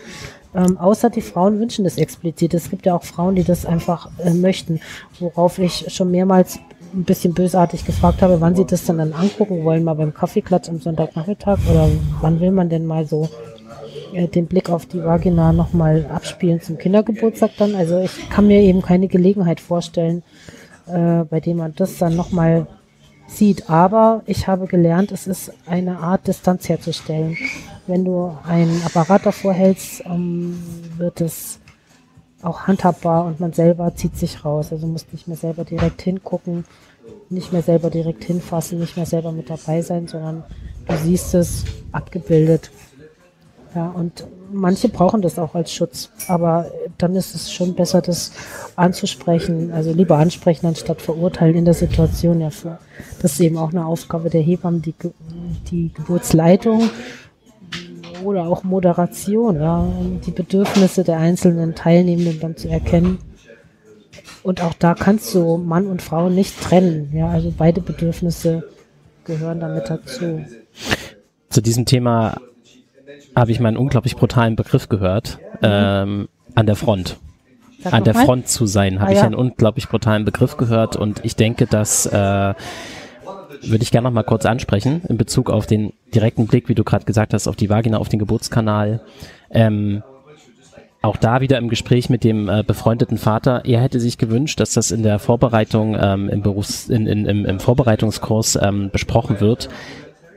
ähm, 0.54 0.78
außer 0.78 1.10
die 1.10 1.20
Frauen 1.20 1.58
wünschen 1.58 1.84
das 1.84 1.98
explizit. 1.98 2.54
Es 2.54 2.70
gibt 2.70 2.86
ja 2.86 2.94
auch 2.94 3.02
Frauen, 3.02 3.34
die 3.34 3.44
das 3.44 3.66
einfach 3.66 4.08
äh, 4.18 4.30
möchten, 4.30 4.80
worauf 5.18 5.58
ich 5.58 5.86
schon 5.88 6.10
mehrmals 6.10 6.58
ein 6.94 7.04
bisschen 7.04 7.34
bösartig 7.34 7.84
gefragt 7.84 8.22
habe, 8.22 8.40
wann 8.40 8.54
sie 8.54 8.64
das 8.64 8.84
dann, 8.84 8.98
dann 8.98 9.12
angucken 9.12 9.64
wollen, 9.64 9.82
mal 9.82 9.94
beim 9.94 10.14
Kaffeeklatsch 10.14 10.68
am 10.68 10.80
Sonntagnachmittag 10.80 11.58
oder 11.68 11.88
wann 12.20 12.40
will 12.40 12.52
man 12.52 12.68
denn 12.68 12.86
mal 12.86 13.04
so 13.04 13.28
äh, 14.12 14.28
den 14.28 14.46
Blick 14.46 14.70
auf 14.70 14.86
die 14.86 15.02
Vagina 15.02 15.52
nochmal 15.52 16.06
abspielen 16.06 16.60
zum 16.60 16.78
Kindergeburtstag 16.78 17.50
dann. 17.58 17.74
Also 17.74 17.98
ich 18.00 18.30
kann 18.30 18.46
mir 18.46 18.60
eben 18.60 18.80
keine 18.80 19.08
Gelegenheit 19.08 19.60
vorstellen, 19.60 20.22
äh, 20.86 21.24
bei 21.24 21.40
dem 21.40 21.56
man 21.56 21.74
das 21.74 21.98
dann 21.98 22.14
nochmal 22.14 22.68
sieht. 23.26 23.70
Aber 23.70 24.22
ich 24.26 24.46
habe 24.46 24.66
gelernt, 24.66 25.12
es 25.12 25.26
ist 25.26 25.52
eine 25.66 25.98
Art, 25.98 26.26
Distanz 26.26 26.68
herzustellen. 26.68 27.36
Wenn 27.86 28.04
du 28.04 28.36
einen 28.46 28.82
Apparat 28.84 29.26
davor 29.26 29.52
hältst, 29.52 30.02
ähm, 30.06 30.62
wird 30.96 31.20
es 31.20 31.60
auch 32.42 32.66
handhabbar 32.66 33.24
und 33.24 33.40
man 33.40 33.52
selber 33.52 33.94
zieht 33.94 34.16
sich 34.16 34.44
raus. 34.44 34.72
Also 34.72 34.86
musst 34.86 35.12
nicht 35.12 35.28
mehr 35.28 35.36
selber 35.36 35.64
direkt 35.64 36.02
hingucken, 36.02 36.64
nicht 37.30 37.52
mehr 37.52 37.62
selber 37.62 37.90
direkt 37.90 38.24
hinfassen, 38.24 38.78
nicht 38.78 38.96
mehr 38.96 39.06
selber 39.06 39.32
mit 39.32 39.50
dabei 39.50 39.82
sein, 39.82 40.08
sondern 40.08 40.44
du 40.86 40.96
siehst 40.96 41.34
es 41.34 41.64
abgebildet. 41.92 42.70
Ja, 43.74 43.88
und 43.88 44.26
manche 44.54 44.88
brauchen 44.88 45.20
das 45.20 45.38
auch 45.38 45.54
als 45.54 45.72
Schutz, 45.72 46.10
aber 46.28 46.70
dann 46.96 47.14
ist 47.14 47.34
es 47.34 47.52
schon 47.52 47.74
besser, 47.74 48.00
das 48.00 48.32
anzusprechen, 48.76 49.72
also 49.72 49.92
lieber 49.92 50.18
ansprechen, 50.18 50.66
anstatt 50.66 51.02
verurteilen 51.02 51.56
in 51.56 51.64
der 51.64 51.74
Situation. 51.74 52.40
Ja, 52.40 52.50
das 53.20 53.32
ist 53.32 53.40
eben 53.40 53.58
auch 53.58 53.70
eine 53.70 53.84
Aufgabe 53.84 54.30
der 54.30 54.40
Hebammen, 54.42 54.82
die, 54.82 54.94
die 55.70 55.92
Geburtsleitung 55.92 56.88
oder 58.24 58.46
auch 58.46 58.62
Moderation, 58.64 59.56
ja, 59.56 59.86
die 60.24 60.30
Bedürfnisse 60.30 61.04
der 61.04 61.18
einzelnen 61.18 61.74
Teilnehmenden 61.74 62.40
dann 62.40 62.56
zu 62.56 62.68
erkennen. 62.68 63.18
Und 64.42 64.62
auch 64.62 64.74
da 64.74 64.94
kannst 64.94 65.34
du 65.34 65.56
Mann 65.56 65.86
und 65.86 66.02
Frau 66.02 66.28
nicht 66.28 66.60
trennen. 66.60 67.10
Ja, 67.14 67.28
also 67.30 67.52
beide 67.56 67.80
Bedürfnisse 67.80 68.64
gehören 69.24 69.60
damit 69.60 69.88
dazu. 69.88 70.44
Zu 71.48 71.62
diesem 71.62 71.86
Thema 71.86 72.36
habe 73.34 73.50
ich 73.50 73.60
mal 73.60 73.68
einen 73.68 73.76
unglaublich 73.76 74.16
brutalen 74.16 74.56
Begriff 74.56 74.88
gehört. 74.88 75.38
Mhm. 75.54 75.58
Ähm, 75.62 76.28
an 76.54 76.66
der 76.66 76.76
Front. 76.76 77.16
Sag 77.80 77.92
an 77.92 78.04
der 78.04 78.14
mal. 78.14 78.24
Front 78.24 78.48
zu 78.48 78.66
sein, 78.66 79.00
habe 79.00 79.10
ah, 79.10 79.12
ich 79.12 79.18
ja. 79.18 79.24
einen 79.24 79.34
unglaublich 79.34 79.88
brutalen 79.88 80.24
Begriff 80.24 80.56
gehört 80.56 80.96
und 80.96 81.24
ich 81.24 81.36
denke, 81.36 81.66
dass 81.66 82.06
äh, 82.06 82.54
würde 83.62 83.82
ich 83.82 83.90
gerne 83.90 84.08
noch 84.08 84.14
mal 84.14 84.22
kurz 84.22 84.46
ansprechen 84.46 85.02
in 85.08 85.16
Bezug 85.16 85.50
auf 85.50 85.66
den 85.66 85.92
direkten 86.14 86.46
Blick, 86.46 86.68
wie 86.68 86.74
du 86.74 86.84
gerade 86.84 87.04
gesagt 87.04 87.34
hast, 87.34 87.48
auf 87.48 87.56
die 87.56 87.70
Vagina, 87.70 87.98
auf 87.98 88.08
den 88.08 88.18
Geburtskanal. 88.18 89.00
Ähm, 89.50 90.02
auch 91.02 91.16
da 91.18 91.42
wieder 91.42 91.58
im 91.58 91.68
Gespräch 91.68 92.08
mit 92.08 92.24
dem 92.24 92.48
äh, 92.48 92.62
befreundeten 92.66 93.18
Vater, 93.18 93.62
er 93.66 93.82
hätte 93.82 94.00
sich 94.00 94.16
gewünscht, 94.16 94.58
dass 94.58 94.72
das 94.72 94.90
in 94.90 95.02
der 95.02 95.18
Vorbereitung, 95.18 95.96
ähm, 96.00 96.30
im, 96.30 96.40
Berufs-, 96.40 96.88
in, 96.88 97.06
in, 97.06 97.26
im, 97.26 97.44
im 97.44 97.60
Vorbereitungskurs 97.60 98.58
ähm, 98.62 98.88
besprochen 98.90 99.40
wird. 99.40 99.68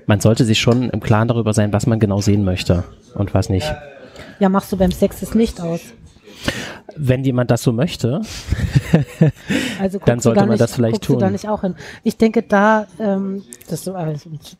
Man 0.07 0.19
sollte 0.19 0.45
sich 0.45 0.59
schon 0.59 0.89
im 0.89 0.99
Klaren 0.99 1.27
darüber 1.27 1.53
sein, 1.53 1.71
was 1.73 1.85
man 1.85 1.99
genau 1.99 2.21
sehen 2.21 2.43
möchte 2.43 2.83
und 3.13 3.33
was 3.33 3.49
nicht. 3.49 3.71
Ja, 4.39 4.49
machst 4.49 4.71
du 4.71 4.77
beim 4.77 4.91
Sex 4.91 5.19
das 5.19 5.33
Licht 5.33 5.61
aus? 5.61 5.81
wenn 6.95 7.23
jemand 7.23 7.51
das 7.51 7.63
so 7.63 7.71
möchte, 7.71 8.21
also 9.79 9.99
dann 10.05 10.19
sollte 10.19 10.41
man 10.41 10.49
nicht, 10.49 10.61
das 10.61 10.73
vielleicht 10.73 11.03
tun. 11.03 11.19
Du 11.19 11.25
da 11.25 11.29
nicht 11.29 11.47
auch 11.47 11.61
hin. 11.61 11.75
Ich 12.03 12.17
denke, 12.17 12.41
da, 12.41 12.87
ähm, 12.99 13.43
das, 13.69 13.85
war, 13.87 14.13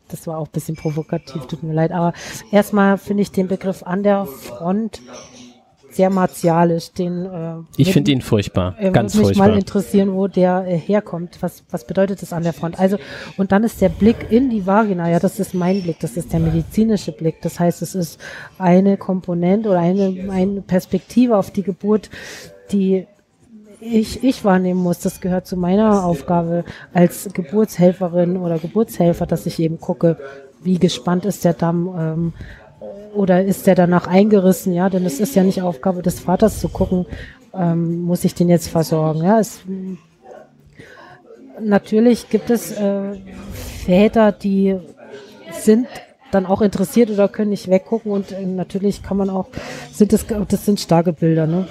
das 0.08 0.26
war 0.26 0.38
auch 0.38 0.46
ein 0.46 0.52
bisschen 0.52 0.76
provokativ, 0.76 1.46
tut 1.46 1.62
mir 1.62 1.74
leid, 1.74 1.92
aber 1.92 2.12
erstmal 2.50 2.98
finde 2.98 3.22
ich 3.22 3.32
den 3.32 3.48
Begriff 3.48 3.82
an 3.82 4.02
der 4.02 4.26
Front 4.26 5.00
sehr 5.98 6.10
martialisch. 6.10 6.92
Den, 6.92 7.26
äh, 7.26 7.54
ich 7.76 7.92
finde 7.92 8.12
ihn 8.12 8.22
furchtbar, 8.22 8.76
äh, 8.78 8.92
ganz 8.92 9.14
würde 9.14 9.28
mich 9.28 9.36
furchtbar. 9.36 9.48
mal 9.48 9.58
interessieren, 9.58 10.14
wo 10.14 10.28
der 10.28 10.64
äh, 10.66 10.78
herkommt. 10.78 11.38
Was, 11.40 11.64
was 11.70 11.84
bedeutet 11.88 12.22
das 12.22 12.32
an 12.32 12.44
der 12.44 12.52
Front? 12.52 12.78
Also, 12.78 12.98
und 13.36 13.50
dann 13.50 13.64
ist 13.64 13.80
der 13.80 13.88
Blick 13.88 14.30
in 14.30 14.48
die 14.48 14.64
Vagina, 14.64 15.10
ja, 15.10 15.18
das 15.18 15.40
ist 15.40 15.54
mein 15.54 15.82
Blick, 15.82 15.98
das 15.98 16.16
ist 16.16 16.32
der 16.32 16.38
medizinische 16.38 17.10
Blick. 17.10 17.42
Das 17.42 17.58
heißt, 17.58 17.82
es 17.82 17.96
ist 17.96 18.20
eine 18.58 18.96
Komponente 18.96 19.70
oder 19.70 19.80
eine, 19.80 20.30
eine 20.30 20.60
Perspektive 20.62 21.36
auf 21.36 21.50
die 21.50 21.64
Geburt, 21.64 22.10
die 22.70 23.06
ich, 23.80 24.22
ich 24.22 24.44
wahrnehmen 24.44 24.80
muss. 24.80 25.00
Das 25.00 25.20
gehört 25.20 25.48
zu 25.48 25.56
meiner 25.56 26.04
Aufgabe 26.04 26.64
als 26.94 27.28
Geburtshelferin 27.32 28.36
oder 28.36 28.60
Geburtshelfer, 28.60 29.26
dass 29.26 29.46
ich 29.46 29.58
eben 29.58 29.80
gucke, 29.80 30.16
wie 30.62 30.78
gespannt 30.78 31.24
ist 31.24 31.44
der 31.44 31.54
Damm 31.54 31.92
ähm, 31.98 32.32
oder 33.14 33.44
ist 33.44 33.66
der 33.66 33.74
danach 33.74 34.06
eingerissen, 34.06 34.72
ja, 34.72 34.88
denn 34.88 35.04
es 35.04 35.20
ist 35.20 35.34
ja 35.34 35.42
nicht 35.42 35.62
Aufgabe 35.62 36.02
des 36.02 36.20
Vaters 36.20 36.60
zu 36.60 36.68
gucken, 36.68 37.06
ähm, 37.54 38.02
muss 38.02 38.24
ich 38.24 38.34
den 38.34 38.48
jetzt 38.48 38.68
versorgen, 38.68 39.24
ja, 39.24 39.38
es, 39.38 39.60
natürlich 41.60 42.28
gibt 42.28 42.50
es 42.50 42.72
äh, 42.72 43.16
Väter, 43.84 44.32
die 44.32 44.76
sind 45.52 45.86
dann 46.30 46.46
auch 46.46 46.60
interessiert 46.60 47.10
oder 47.10 47.28
können 47.28 47.50
nicht 47.50 47.68
weggucken 47.68 48.12
und 48.12 48.32
äh, 48.32 48.44
natürlich 48.44 49.02
kann 49.02 49.16
man 49.16 49.30
auch, 49.30 49.48
sind 49.92 50.12
das, 50.12 50.26
das 50.26 50.64
sind 50.64 50.80
starke 50.80 51.12
Bilder, 51.12 51.46
ne? 51.46 51.66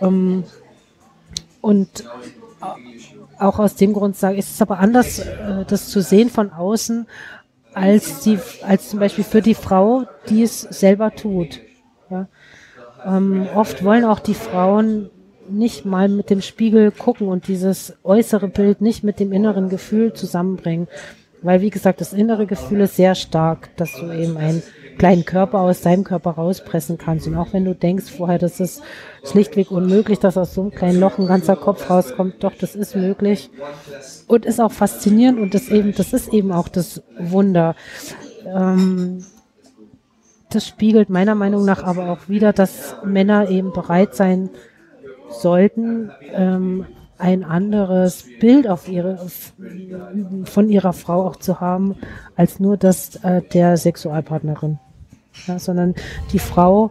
Ähm, 0.00 0.44
und 1.60 2.04
auch 3.38 3.58
aus 3.58 3.74
dem 3.74 3.92
Grund 3.92 4.16
sage 4.16 4.36
ich, 4.36 4.44
es 4.44 4.52
ist 4.52 4.62
aber 4.62 4.78
anders, 4.78 5.18
äh, 5.18 5.64
das 5.66 5.88
zu 5.88 6.00
sehen 6.00 6.30
von 6.30 6.52
außen, 6.52 7.06
als 7.76 8.20
die, 8.20 8.38
als 8.62 8.88
zum 8.88 9.00
Beispiel 9.00 9.22
für 9.22 9.42
die 9.42 9.54
Frau, 9.54 10.04
die 10.30 10.42
es 10.42 10.62
selber 10.62 11.14
tut. 11.14 11.60
Ja? 12.10 12.26
Ähm, 13.04 13.46
oft 13.54 13.84
wollen 13.84 14.06
auch 14.06 14.18
die 14.18 14.34
Frauen 14.34 15.10
nicht 15.50 15.84
mal 15.84 16.08
mit 16.08 16.30
dem 16.30 16.40
Spiegel 16.40 16.90
gucken 16.90 17.28
und 17.28 17.48
dieses 17.48 17.94
äußere 18.02 18.48
Bild 18.48 18.80
nicht 18.80 19.04
mit 19.04 19.20
dem 19.20 19.30
inneren 19.30 19.68
Gefühl 19.68 20.14
zusammenbringen. 20.14 20.88
Weil, 21.42 21.60
wie 21.60 21.68
gesagt, 21.68 22.00
das 22.00 22.14
innere 22.14 22.46
Gefühl 22.46 22.80
ist 22.80 22.96
sehr 22.96 23.14
stark, 23.14 23.68
dass 23.76 23.92
du 23.92 24.10
eben 24.10 24.38
einen 24.38 24.62
kleinen 24.98 25.24
Körper 25.24 25.60
aus 25.60 25.82
deinem 25.82 26.04
Körper 26.04 26.32
rauspressen 26.32 26.98
kannst. 26.98 27.26
Und 27.26 27.36
auch 27.36 27.52
wenn 27.52 27.64
du 27.64 27.74
denkst 27.74 28.10
vorher, 28.10 28.38
das 28.38 28.60
ist 28.60 28.82
schlichtweg 29.24 29.70
unmöglich, 29.70 30.18
dass 30.18 30.36
aus 30.36 30.54
so 30.54 30.62
einem 30.62 30.70
kleinen 30.70 31.00
Loch 31.00 31.18
ein 31.18 31.26
ganzer 31.26 31.56
Kopf 31.56 31.88
rauskommt, 31.90 32.42
doch, 32.42 32.52
das 32.58 32.74
ist 32.74 32.96
möglich. 32.96 33.50
Und 34.26 34.46
ist 34.46 34.60
auch 34.60 34.72
faszinierend 34.72 35.38
und 35.38 35.54
das 35.54 35.68
eben, 35.68 35.94
das 35.94 36.12
ist 36.12 36.32
eben 36.32 36.52
auch 36.52 36.68
das 36.68 37.02
Wunder. 37.18 37.74
Ähm, 38.46 39.24
das 40.50 40.66
spiegelt 40.66 41.10
meiner 41.10 41.34
Meinung 41.34 41.64
nach 41.64 41.82
aber 41.82 42.10
auch 42.10 42.28
wieder, 42.28 42.52
dass 42.52 42.96
Männer 43.04 43.50
eben 43.50 43.72
bereit 43.72 44.14
sein 44.14 44.50
sollten, 45.28 46.10
ähm, 46.32 46.86
ein 47.18 47.44
anderes 47.44 48.26
Bild 48.40 48.68
auf 48.68 48.88
ihre, 48.88 49.26
von 50.44 50.68
ihrer 50.68 50.92
Frau 50.92 51.26
auch 51.26 51.36
zu 51.36 51.60
haben, 51.60 51.96
als 52.36 52.60
nur 52.60 52.76
das 52.76 53.16
äh, 53.16 53.42
der 53.42 53.76
Sexualpartnerin. 53.76 54.78
Ja, 55.46 55.58
sondern 55.58 55.94
die 56.32 56.38
Frau 56.38 56.90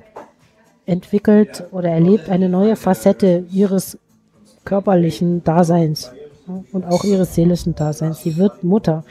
entwickelt 0.86 1.66
oder 1.72 1.90
erlebt 1.90 2.30
eine 2.30 2.50
neue 2.50 2.76
Facette 2.76 3.46
ihres 3.52 3.98
körperlichen 4.66 5.44
Daseins 5.44 6.12
ja, 6.48 6.64
und 6.72 6.86
auch 6.86 7.04
ihres 7.04 7.36
seelischen 7.36 7.76
Daseins. 7.76 8.22
Sie 8.22 8.38
wird 8.38 8.64
Mutter. 8.64 9.04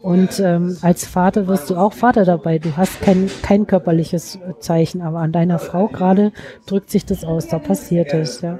Und 0.00 0.40
ähm, 0.40 0.76
als 0.82 1.06
Vater 1.06 1.46
wirst 1.46 1.70
du 1.70 1.76
auch 1.76 1.92
Vater 1.92 2.24
dabei. 2.24 2.58
Du 2.58 2.76
hast 2.76 3.00
kein, 3.02 3.30
kein 3.42 3.68
körperliches 3.68 4.38
Zeichen, 4.58 5.00
aber 5.00 5.20
an 5.20 5.30
deiner 5.30 5.60
Frau 5.60 5.86
gerade 5.86 6.32
drückt 6.66 6.90
sich 6.90 7.06
das 7.06 7.24
aus, 7.24 7.46
da 7.46 7.60
passiert 7.60 8.12
es. 8.12 8.40
Ja. 8.40 8.58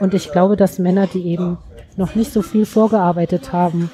Und 0.00 0.12
ich 0.12 0.32
glaube, 0.32 0.56
dass 0.56 0.80
Männer, 0.80 1.06
die 1.06 1.24
eben 1.24 1.58
noch 1.96 2.16
nicht 2.16 2.32
so 2.32 2.42
viel 2.42 2.66
vorgearbeitet 2.66 3.52
haben 3.52 3.90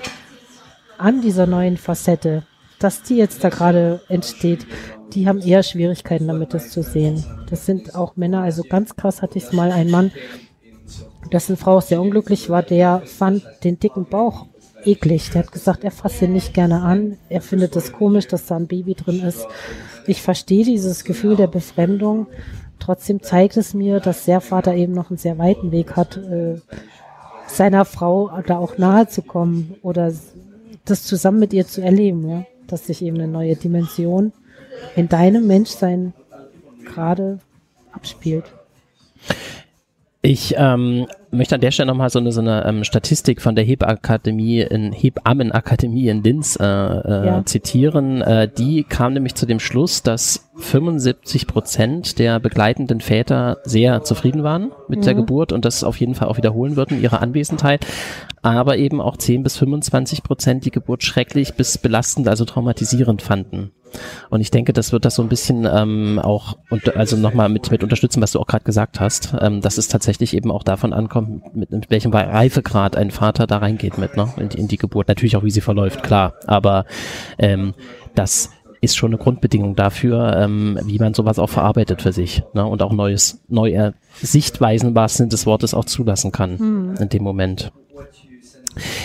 an 0.96 1.20
dieser 1.20 1.46
neuen 1.46 1.76
Facette, 1.76 2.44
dass 2.78 3.02
die 3.02 3.16
jetzt 3.16 3.44
da 3.44 3.50
gerade 3.50 4.00
entsteht, 4.08 4.66
die 5.12 5.28
haben 5.28 5.40
eher 5.40 5.62
Schwierigkeiten 5.62 6.28
damit, 6.28 6.54
das 6.54 6.70
zu 6.70 6.82
sehen. 6.82 7.24
Das 7.48 7.66
sind 7.66 7.94
auch 7.94 8.16
Männer, 8.16 8.42
also 8.42 8.62
ganz 8.62 8.96
krass 8.96 9.22
hatte 9.22 9.38
ich 9.38 9.52
mal 9.52 9.72
einen 9.72 9.90
Mann, 9.90 10.12
dessen 11.32 11.56
Frau 11.56 11.80
sehr 11.80 12.00
unglücklich 12.00 12.50
war, 12.50 12.62
der 12.62 13.02
fand 13.04 13.44
den 13.64 13.78
dicken 13.78 14.06
Bauch 14.06 14.46
eklig. 14.84 15.30
Der 15.30 15.42
hat 15.42 15.52
gesagt, 15.52 15.84
er 15.84 15.90
fasst 15.90 16.22
ihn 16.22 16.32
nicht 16.32 16.54
gerne 16.54 16.82
an. 16.82 17.18
Er 17.28 17.40
findet 17.40 17.76
es 17.76 17.92
komisch, 17.92 18.26
dass 18.28 18.46
da 18.46 18.56
ein 18.56 18.66
Baby 18.66 18.94
drin 18.94 19.20
ist. 19.20 19.46
Ich 20.06 20.22
verstehe 20.22 20.64
dieses 20.64 21.04
Gefühl 21.04 21.36
der 21.36 21.48
Befremdung. 21.48 22.26
Trotzdem 22.78 23.22
zeigt 23.22 23.56
es 23.56 23.74
mir, 23.74 24.00
dass 24.00 24.24
der 24.24 24.40
Vater 24.40 24.74
eben 24.74 24.92
noch 24.92 25.10
einen 25.10 25.18
sehr 25.18 25.38
weiten 25.38 25.72
Weg 25.72 25.96
hat, 25.96 26.16
äh, 26.16 26.60
seiner 27.46 27.84
Frau 27.84 28.30
da 28.46 28.58
auch 28.58 28.78
nahe 28.78 29.08
zu 29.08 29.22
kommen 29.22 29.74
oder 29.82 30.12
das 30.84 31.04
zusammen 31.04 31.40
mit 31.40 31.52
ihr 31.52 31.66
zu 31.66 31.82
erleben, 31.82 32.28
ja? 32.28 32.44
dass 32.66 32.86
sich 32.86 33.02
eben 33.02 33.16
eine 33.16 33.28
neue 33.28 33.56
Dimension 33.56 34.32
in 34.96 35.08
deinem 35.08 35.46
Menschsein 35.46 36.12
gerade 36.84 37.38
abspielt. 37.92 38.44
Ich 40.20 40.54
ähm, 40.58 41.06
möchte 41.30 41.54
an 41.54 41.60
der 41.60 41.70
Stelle 41.70 41.86
nochmal 41.86 42.10
so 42.10 42.18
eine, 42.18 42.32
so 42.32 42.40
eine 42.40 42.64
ähm, 42.66 42.82
Statistik 42.82 43.40
von 43.40 43.54
der 43.54 43.64
Hebakademie 43.64 44.60
in 44.62 44.92
Hebammenakademie 44.92 46.08
in 46.08 46.24
Linz 46.24 46.56
äh, 46.60 46.64
äh, 46.64 47.26
ja. 47.26 47.46
zitieren. 47.46 48.20
Äh, 48.22 48.48
die 48.48 48.82
kam 48.82 49.12
nämlich 49.12 49.36
zu 49.36 49.46
dem 49.46 49.60
Schluss, 49.60 50.02
dass 50.02 50.50
75 50.56 51.46
Prozent 51.46 52.18
der 52.18 52.40
begleitenden 52.40 53.00
Väter 53.00 53.58
sehr 53.62 54.02
zufrieden 54.02 54.42
waren 54.42 54.72
mit 54.88 55.00
mhm. 55.00 55.04
der 55.04 55.14
Geburt 55.14 55.52
und 55.52 55.64
das 55.64 55.84
auf 55.84 55.98
jeden 56.00 56.16
Fall 56.16 56.26
auch 56.26 56.36
wiederholen 56.36 56.74
würden, 56.74 57.00
ihre 57.00 57.20
Anwesenheit. 57.20 57.86
Aber 58.42 58.76
eben 58.76 59.00
auch 59.00 59.16
10 59.16 59.44
bis 59.44 59.56
25 59.56 60.24
Prozent 60.24 60.64
die 60.64 60.72
Geburt 60.72 61.04
schrecklich 61.04 61.54
bis 61.54 61.78
belastend, 61.78 62.26
also 62.26 62.44
traumatisierend 62.44 63.22
fanden. 63.22 63.70
Und 64.30 64.40
ich 64.40 64.50
denke, 64.50 64.72
das 64.72 64.92
wird 64.92 65.04
das 65.04 65.14
so 65.14 65.22
ein 65.22 65.28
bisschen 65.28 65.66
ähm, 65.70 66.18
auch, 66.22 66.58
und, 66.70 66.96
also 66.96 67.16
nochmal 67.16 67.48
mit, 67.48 67.70
mit 67.70 67.82
unterstützen, 67.82 68.22
was 68.22 68.32
du 68.32 68.40
auch 68.40 68.46
gerade 68.46 68.64
gesagt 68.64 69.00
hast, 69.00 69.34
ähm, 69.40 69.60
dass 69.60 69.78
es 69.78 69.88
tatsächlich 69.88 70.34
eben 70.34 70.50
auch 70.50 70.62
davon 70.62 70.92
ankommt, 70.92 71.54
mit, 71.54 71.70
mit 71.70 71.90
welchem 71.90 72.12
Reifegrad 72.12 72.96
ein 72.96 73.10
Vater 73.10 73.46
da 73.46 73.58
reingeht 73.58 73.98
mit, 73.98 74.16
ne, 74.16 74.32
in, 74.36 74.48
in 74.50 74.68
die 74.68 74.78
Geburt. 74.78 75.08
Natürlich 75.08 75.36
auch, 75.36 75.44
wie 75.44 75.50
sie 75.50 75.60
verläuft, 75.60 76.02
klar. 76.02 76.34
Aber 76.46 76.84
ähm, 77.38 77.74
das 78.14 78.50
ist 78.80 78.96
schon 78.96 79.10
eine 79.10 79.18
Grundbedingung 79.18 79.74
dafür, 79.74 80.36
ähm, 80.36 80.78
wie 80.84 80.98
man 80.98 81.14
sowas 81.14 81.38
auch 81.38 81.50
verarbeitet 81.50 82.02
für 82.02 82.12
sich 82.12 82.42
ne? 82.54 82.64
und 82.64 82.82
auch 82.82 82.92
neues, 82.92 83.40
neue 83.48 83.94
Sichtweisen 84.20 84.94
wahrsten 84.94 85.24
Sinne 85.24 85.30
des 85.30 85.46
Wortes 85.46 85.74
auch 85.74 85.84
zulassen 85.84 86.32
kann 86.32 86.58
hm. 86.58 86.94
in 87.00 87.08
dem 87.08 87.22
Moment. 87.22 87.72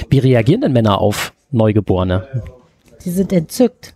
Wie 0.10 0.20
reagieren 0.20 0.62
denn 0.62 0.74
Männer 0.74 1.00
auf 1.00 1.34
Neugeborene? 1.52 2.28
Die 3.04 3.10
sind 3.10 3.34
entzückt 3.34 3.96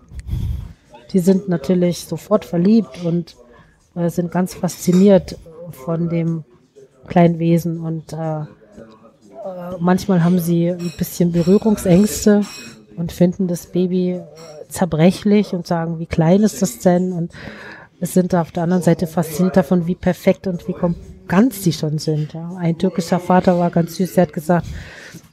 die 1.14 1.20
sind 1.20 1.49
natürlich 1.49 2.05
sofort 2.05 2.45
verliebt 2.45 3.03
und 3.03 3.36
äh, 3.95 4.10
sind 4.10 4.32
ganz 4.32 4.53
fasziniert 4.53 5.38
von 5.72 6.10
dem 6.10 6.43
kleinen 7.08 7.39
Wesen 7.39 7.80
und 7.82 8.14
äh, 8.14 8.41
äh, 8.41 8.45
manchmal 9.80 10.24
haben 10.24 10.39
sie 10.39 10.70
ein 10.70 10.93
bisschen 10.97 11.32
Berührungsängste 11.32 12.41
und 12.97 13.12
finden 13.12 13.47
das 13.47 13.68
Baby 13.68 14.14
äh, 14.14 14.24
zerbrechlich 14.70 15.53
und 15.53 15.66
sagen, 15.66 15.99
wie 15.99 16.05
klein 16.05 16.43
ist 16.43 16.62
das 16.62 16.80
denn? 16.80 17.14
Und 17.14 17.32
es 17.99 18.14
sind 18.14 18.36
auf 18.36 18.51
der 18.51 18.64
anderen 18.64 18.84
Seite 18.84 19.08
fasziniert 19.08 19.58
davon, 19.58 19.88
wie 19.88 19.95
perfekt 19.95 20.47
und 20.47 20.68
wie 20.68 20.76
ganz 21.28 21.64
sie 21.64 21.74
schon 21.74 21.97
sind. 21.97 22.34
Ja. 22.34 22.51
Ein 22.58 22.78
türkischer 22.78 23.20
Vater 23.20 23.58
war 23.58 23.70
ganz 23.70 23.95
süß, 23.95 24.14
der 24.14 24.24
hat 24.24 24.34
gesagt, 24.34 24.68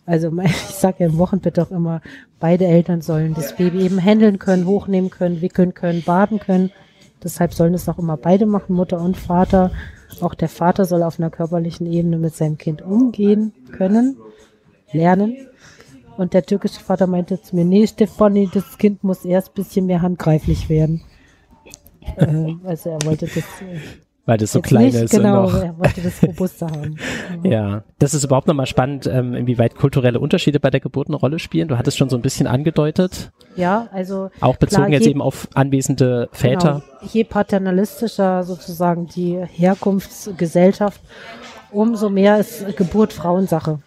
also 0.07 0.30
ich 0.42 0.52
sage 0.52 0.96
ja 1.00 1.07
im 1.07 1.18
Wochenbett 1.18 1.59
auch 1.59 1.70
immer, 1.70 2.00
beide 2.40 2.66
Eltern 2.66 3.00
sollen 3.00 3.34
das 3.34 3.57
Baby 3.57 3.82
eben 3.82 4.02
handeln 4.02 4.38
können, 4.38 4.66
hochnehmen 4.66 5.11
können, 5.11 5.40
wickeln 5.40 5.74
können, 5.74 6.02
baden 6.02 6.40
können. 6.40 6.70
Deshalb 7.22 7.55
sollen 7.55 7.74
es 7.74 7.88
auch 7.88 7.98
immer 7.98 8.16
beide 8.16 8.46
machen, 8.46 8.76
Mutter 8.76 9.00
und 9.00 9.16
Vater. 9.16 9.70
Auch 10.20 10.34
der 10.34 10.48
Vater 10.48 10.84
soll 10.84 11.02
auf 11.02 11.18
einer 11.18 11.30
körperlichen 11.30 11.90
Ebene 11.90 12.18
mit 12.18 12.34
seinem 12.34 12.59
Kind 12.59 12.82
umgehen 12.82 13.52
können, 13.72 14.16
lernen. 14.92 15.48
Und 16.16 16.34
der 16.34 16.44
türkische 16.44 16.80
Vater 16.80 17.07
meinte 17.07 17.40
zu 17.40 17.57
mir, 17.57 17.64
nee, 17.64 17.86
Stefanie, 17.86 18.48
das 18.52 18.78
Kind 18.78 19.02
muss 19.02 19.24
erst 19.24 19.48
ein 19.48 19.55
bisschen 19.55 19.86
mehr 19.86 20.02
handgreiflich 20.02 20.68
werden. 20.68 21.02
äh, 22.16 22.55
also 22.64 22.90
er 22.90 23.05
wollte 23.05 23.26
das 23.26 23.38
äh, 23.38 23.80
weil 24.27 24.39
das 24.39 24.53
so 24.53 24.61
Jetzt 24.61 24.68
klein 24.68 24.87
nicht, 24.87 24.95
ist. 24.95 25.11
Genau, 25.11 25.49
er 25.51 25.79
wollte 25.79 26.01
das 26.01 26.22
robuster 26.22 26.66
haben. 26.66 26.97
Ja, 27.43 27.83
das 27.99 28.14
ist 28.14 28.25
überhaupt 28.25 28.47
nochmal 28.47 28.66
spannend, 28.66 29.07
ähm, 29.07 29.35
inwieweit 29.35 29.75
kulturelle 29.75 30.18
Unterschiede 30.18 30.61
bei 30.61 30.70
der 30.70 30.81
Geburt 30.81 31.09
eine 31.09 31.16
Rolle 31.16 31.39
spielen. 31.39 31.68
Du 31.68 31.77
hattest 31.77 31.99
schon 31.99 32.09
so 32.09 32.16
ein 32.16 32.22
bisschen 32.22 32.47
angedeutet. 32.47 33.33
Ja, 33.57 33.89
also. 33.93 34.31
Auch 34.41 34.57
bezogen 34.57 34.85
klar, 34.85 34.93
jetzt 34.93 35.05
je, 35.05 35.11
eben 35.11 35.20
auf 35.20 35.49
anwesende 35.55 36.29
Väter. 36.33 36.83
Genau, 37.01 37.12
je 37.12 37.25
paternalistischer 37.25 38.45
sozusagen 38.45 39.07
die 39.07 39.39
Herkunftsgesellschaft, 39.45 41.01
umso 41.70 42.09
mehr 42.09 42.39
ist 42.39 42.77
Geburt 42.77 43.12
Frauensache. 43.12 43.81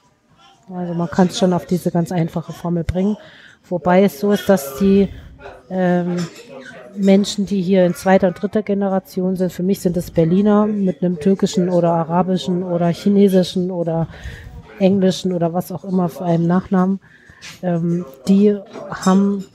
Also 0.74 0.94
man 0.94 1.10
kann 1.10 1.28
es 1.28 1.40
schon 1.40 1.54
auf 1.54 1.66
diese 1.66 1.92
ganz 1.92 2.12
einfache 2.12 2.54
Formel 2.54 2.84
bringen. 2.84 3.18
Wobei 3.70 4.04
es 4.04 4.20
so 4.20 4.32
ist, 4.32 4.48
dass 4.50 4.78
die 4.78 5.10
ähm, 5.70 6.18
Menschen, 6.96 7.46
die 7.46 7.62
hier 7.62 7.86
in 7.86 7.94
zweiter 7.94 8.28
und 8.28 8.42
dritter 8.42 8.64
Generation 8.64 9.36
sind. 9.36 9.52
Für 9.52 9.64
mich 9.64 9.80
sind 9.80 9.98
es 9.98 10.12
Berliner 10.12 10.66
mit 10.68 11.04
einem 11.04 11.20
türkischen 11.20 11.70
oder 11.70 11.92
arabischen 11.94 12.64
oder 12.64 12.88
chinesischen 12.90 13.72
oder 13.72 14.08
englischen 14.80 15.34
oder 15.34 15.54
was 15.54 15.72
auch 15.72 15.84
immer 15.84 16.10
für 16.10 16.26
einen 16.26 16.48
Nachnamen. 16.48 17.00
Ähm, 17.62 18.06
die 18.28 18.58
haben, 18.90 19.46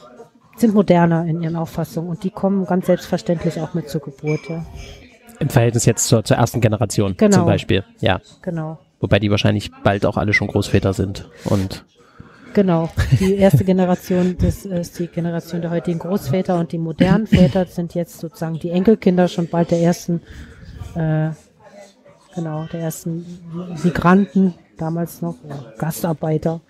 sind 0.56 0.74
moderner 0.74 1.26
in 1.26 1.42
ihren 1.42 1.56
Auffassungen 1.56 2.10
und 2.10 2.24
die 2.24 2.30
kommen 2.30 2.66
ganz 2.66 2.86
selbstverständlich 2.86 3.60
auch 3.60 3.74
mit 3.74 3.88
zur 3.88 4.00
Geburt. 4.00 4.40
Ja. 4.48 4.64
Im 5.40 5.48
Verhältnis 5.48 5.84
jetzt 5.86 6.06
zur, 6.06 6.24
zur 6.24 6.36
ersten 6.36 6.60
Generation 6.60 7.16
Genau. 7.16 7.38
zum 7.38 7.46
Beispiel. 7.46 7.84
Ja. 8.00 8.20
Genau. 8.42 8.78
Wobei 9.00 9.18
die 9.18 9.30
wahrscheinlich 9.30 9.70
bald 9.82 10.06
auch 10.06 10.16
alle 10.16 10.32
schon 10.32 10.46
Großväter 10.46 10.92
sind. 10.92 11.28
Und 11.44 11.84
Genau, 12.54 12.90
die 13.18 13.36
erste 13.36 13.64
Generation, 13.64 14.36
das 14.38 14.66
ist 14.66 14.98
die 14.98 15.06
Generation 15.06 15.62
der 15.62 15.70
heutigen 15.70 15.98
Großväter 15.98 16.58
und 16.58 16.72
die 16.72 16.78
modernen 16.78 17.26
Väter 17.26 17.64
sind 17.66 17.94
jetzt 17.94 18.18
sozusagen 18.18 18.58
die 18.58 18.70
Enkelkinder 18.70 19.28
schon 19.28 19.48
bald 19.48 19.70
der 19.70 19.80
ersten, 19.80 20.20
äh, 20.94 21.30
genau, 22.34 22.66
der 22.72 22.80
ersten 22.80 23.24
Migranten, 23.82 24.54
damals 24.76 25.22
noch 25.22 25.36
Gastarbeiter. 25.78 26.60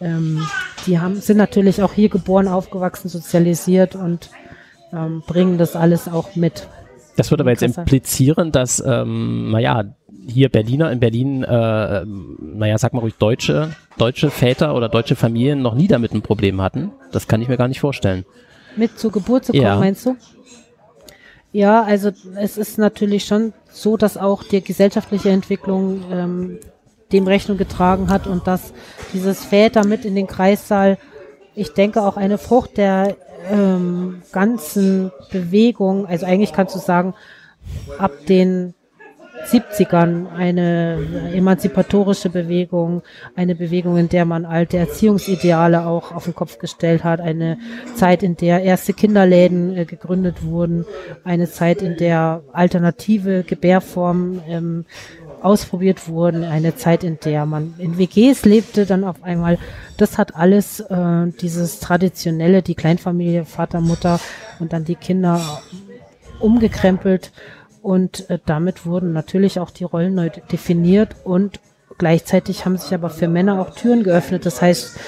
Ähm, 0.00 0.46
die 0.86 0.98
haben, 0.98 1.20
sind 1.20 1.38
natürlich 1.38 1.82
auch 1.82 1.92
hier 1.92 2.08
geboren, 2.08 2.46
aufgewachsen, 2.46 3.08
sozialisiert 3.08 3.96
und 3.96 4.30
ähm, 4.92 5.22
bringen 5.26 5.58
das 5.58 5.76
alles 5.76 6.08
auch 6.08 6.36
mit. 6.36 6.68
Das 7.20 7.30
würde 7.30 7.42
aber 7.42 7.50
jetzt 7.50 7.62
implizieren, 7.62 8.52
dass, 8.52 8.82
ähm, 8.84 9.50
naja, 9.50 9.84
hier 10.26 10.48
Berliner 10.48 10.90
in 10.92 11.00
Berlin, 11.00 11.42
äh, 11.42 12.04
naja, 12.04 12.78
sag 12.78 12.92
mal 12.92 13.00
ruhig, 13.00 13.14
deutsche, 13.18 13.70
deutsche 13.98 14.30
Väter 14.30 14.74
oder 14.74 14.88
deutsche 14.88 15.16
Familien 15.16 15.62
noch 15.62 15.74
nie 15.74 15.88
damit 15.88 16.12
ein 16.12 16.22
Problem 16.22 16.60
hatten. 16.60 16.92
Das 17.12 17.26
kann 17.26 17.40
ich 17.42 17.48
mir 17.48 17.56
gar 17.56 17.68
nicht 17.68 17.80
vorstellen. 17.80 18.24
Mit 18.76 18.98
zur 18.98 19.10
Geburt 19.12 19.46
zu 19.46 19.52
kommen, 19.52 19.62
Ja. 19.64 19.76
meinst 19.76 20.06
du? 20.06 20.16
Ja, 21.52 21.82
also 21.82 22.10
es 22.36 22.56
ist 22.56 22.78
natürlich 22.78 23.24
schon 23.24 23.52
so, 23.70 23.96
dass 23.96 24.16
auch 24.16 24.44
die 24.44 24.62
gesellschaftliche 24.62 25.30
Entwicklung 25.30 26.02
ähm, 26.12 26.58
dem 27.12 27.26
Rechnung 27.26 27.58
getragen 27.58 28.08
hat 28.08 28.26
und 28.28 28.46
dass 28.46 28.72
dieses 29.12 29.44
Väter 29.44 29.84
mit 29.84 30.04
in 30.04 30.14
den 30.14 30.28
Kreissaal, 30.28 30.96
ich 31.56 31.72
denke 31.72 32.02
auch 32.02 32.16
eine 32.16 32.38
Frucht 32.38 32.76
der 32.76 33.16
ähm, 33.50 34.22
ganzen 34.32 35.10
Bewegung, 35.30 36.06
also 36.06 36.26
eigentlich 36.26 36.52
kannst 36.52 36.74
du 36.74 36.78
sagen, 36.78 37.14
ab 37.98 38.12
den 38.28 38.74
70ern 39.46 40.32
eine 40.32 40.98
emanzipatorische 41.32 42.30
Bewegung, 42.30 43.02
eine 43.34 43.54
Bewegung, 43.54 43.96
in 43.96 44.08
der 44.08 44.24
man 44.24 44.44
alte 44.44 44.76
Erziehungsideale 44.76 45.86
auch 45.86 46.12
auf 46.12 46.24
den 46.24 46.34
Kopf 46.34 46.58
gestellt 46.58 47.04
hat, 47.04 47.20
eine 47.20 47.58
Zeit, 47.94 48.22
in 48.22 48.36
der 48.36 48.62
erste 48.62 48.92
Kinderläden 48.92 49.76
äh, 49.76 49.84
gegründet 49.84 50.44
wurden, 50.44 50.84
eine 51.24 51.50
Zeit, 51.50 51.82
in 51.82 51.96
der 51.96 52.42
alternative 52.52 53.42
Gebärformen 53.42 54.42
ähm, 54.46 54.84
ausprobiert 55.42 56.08
wurden, 56.08 56.44
eine 56.44 56.76
Zeit, 56.76 57.04
in 57.04 57.18
der 57.24 57.46
man 57.46 57.74
in 57.78 57.98
WGs 57.98 58.44
lebte, 58.44 58.86
dann 58.86 59.04
auf 59.04 59.22
einmal, 59.22 59.58
das 59.96 60.18
hat 60.18 60.34
alles 60.36 60.80
äh, 60.80 61.26
dieses 61.40 61.80
traditionelle, 61.80 62.62
die 62.62 62.74
Kleinfamilie, 62.74 63.44
Vater, 63.44 63.80
Mutter 63.80 64.20
und 64.58 64.72
dann 64.72 64.84
die 64.84 64.96
Kinder 64.96 65.40
umgekrempelt 66.38 67.32
und 67.82 68.28
äh, 68.28 68.38
damit 68.44 68.86
wurden 68.86 69.12
natürlich 69.12 69.58
auch 69.58 69.70
die 69.70 69.84
Rollen 69.84 70.14
neu 70.14 70.30
definiert 70.52 71.16
und 71.24 71.60
gleichzeitig 71.98 72.64
haben 72.64 72.76
sich 72.76 72.92
aber 72.94 73.10
für 73.10 73.28
Männer 73.28 73.60
auch 73.60 73.74
Türen 73.74 74.02
geöffnet. 74.02 74.46
Das 74.46 74.60
heißt, 74.60 74.98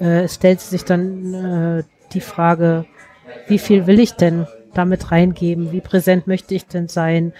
äh, 0.00 0.24
es 0.24 0.34
stellt 0.34 0.60
sich 0.60 0.84
dann 0.84 1.34
äh, 1.34 1.82
die 2.12 2.20
Frage, 2.20 2.86
wie 3.48 3.58
viel 3.58 3.86
will 3.86 4.00
ich 4.00 4.14
denn 4.14 4.46
damit 4.74 5.10
reingeben? 5.10 5.72
Wie 5.72 5.80
präsent 5.80 6.26
möchte 6.26 6.54
ich 6.54 6.66
denn 6.66 6.88
sein? 6.88 7.32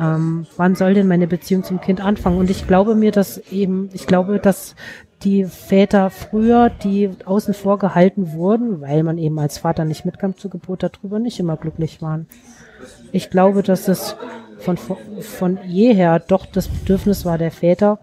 Ähm, 0.00 0.46
wann 0.56 0.74
soll 0.76 0.94
denn 0.94 1.08
meine 1.08 1.26
Beziehung 1.26 1.64
zum 1.64 1.80
Kind 1.80 2.00
anfangen? 2.00 2.38
Und 2.38 2.50
ich 2.50 2.66
glaube 2.66 2.94
mir, 2.94 3.10
dass 3.12 3.38
eben, 3.50 3.88
ich 3.92 4.06
glaube, 4.06 4.38
dass 4.38 4.74
die 5.22 5.44
Väter 5.44 6.10
früher, 6.10 6.70
die 6.70 7.10
außen 7.24 7.52
vor 7.54 7.78
gehalten 7.78 8.32
wurden, 8.32 8.80
weil 8.80 9.02
man 9.02 9.18
eben 9.18 9.38
als 9.40 9.58
Vater 9.58 9.84
nicht 9.84 10.04
mitkam 10.04 10.36
zur 10.36 10.50
Geburt, 10.50 10.82
darüber 10.84 11.18
nicht 11.18 11.40
immer 11.40 11.56
glücklich 11.56 12.00
waren. 12.00 12.26
Ich 13.10 13.28
glaube, 13.30 13.62
dass 13.62 13.88
es 13.88 14.14
von, 14.58 14.76
von 14.76 15.58
jeher 15.66 16.20
doch 16.20 16.46
das 16.46 16.68
Bedürfnis 16.68 17.24
war 17.24 17.38
der 17.38 17.50
Väter, 17.50 17.98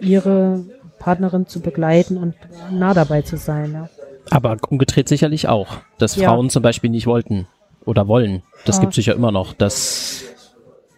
ihre 0.00 0.64
Partnerin 0.98 1.46
zu 1.46 1.60
begleiten 1.60 2.16
und 2.16 2.34
nah 2.70 2.92
dabei 2.94 3.22
zu 3.22 3.36
sein. 3.36 3.72
Ja. 3.72 3.88
Aber 4.30 4.56
umgedreht 4.68 5.08
sicherlich 5.08 5.48
auch, 5.48 5.68
dass 5.98 6.16
Ja. 6.16 6.28
Frauen 6.28 6.50
zum 6.50 6.62
Beispiel 6.62 6.90
nicht 6.90 7.06
wollten 7.06 7.46
oder 7.84 8.08
wollen. 8.08 8.42
Das 8.66 8.78
Ah. 8.78 8.82
gibt 8.82 8.94
sicher 8.94 9.14
immer 9.14 9.32
noch, 9.32 9.52
dass 9.54 10.24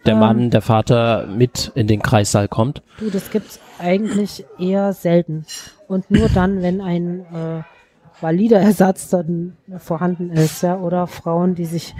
der 0.05 0.13
Ähm. 0.13 0.19
Mann, 0.19 0.49
der 0.49 0.61
Vater 0.61 1.27
mit 1.27 1.71
in 1.75 1.87
den 1.87 2.01
Kreissaal 2.01 2.47
kommt. 2.47 2.81
Du, 2.99 3.09
das 3.09 3.31
gibt's 3.31 3.59
eigentlich 3.79 4.45
eher 4.59 4.93
selten. 4.93 5.45
Und 5.87 6.09
nur 6.09 6.29
dann, 6.29 6.61
wenn 6.61 6.81
ein 6.81 7.21
äh, 7.21 7.63
valider 8.21 8.59
Ersatz 8.59 9.09
dann 9.09 9.57
vorhanden 9.77 10.31
ist, 10.31 10.63
ja, 10.63 10.77
oder 10.77 11.07
Frauen, 11.07 11.55
die 11.55 11.65
sich 11.65 11.93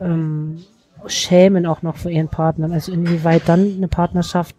ähm, 0.00 0.64
schämen 1.06 1.66
auch 1.66 1.82
noch 1.82 1.96
für 1.96 2.10
ihren 2.10 2.28
Partner. 2.28 2.70
Also 2.72 2.92
inwieweit 2.92 3.42
dann 3.46 3.74
eine 3.76 3.88
Partnerschaft 3.88 4.56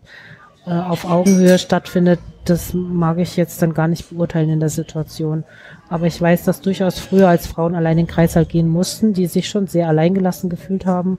äh, 0.66 0.72
auf 0.72 1.06
Augenhöhe 1.06 1.58
stattfindet, 1.58 2.20
das 2.46 2.74
mag 2.74 3.18
ich 3.18 3.36
jetzt 3.36 3.62
dann 3.62 3.74
gar 3.74 3.88
nicht 3.88 4.10
beurteilen 4.10 4.50
in 4.50 4.60
der 4.60 4.70
Situation. 4.70 5.44
Aber 5.90 6.06
ich 6.06 6.22
weiß, 6.22 6.44
dass 6.44 6.62
durchaus 6.62 7.00
früher 7.00 7.28
als 7.28 7.48
Frauen 7.48 7.76
allein 7.76 7.98
in 7.98 8.06
den 8.06 8.12
Kreißsaal 8.12 8.46
gehen 8.46 8.68
mussten, 8.68 9.14
die 9.14 9.28
sich 9.28 9.50
schon 9.50 9.68
sehr 9.68 9.88
alleingelassen 9.88 10.50
gefühlt 10.50 10.86
haben, 10.86 11.18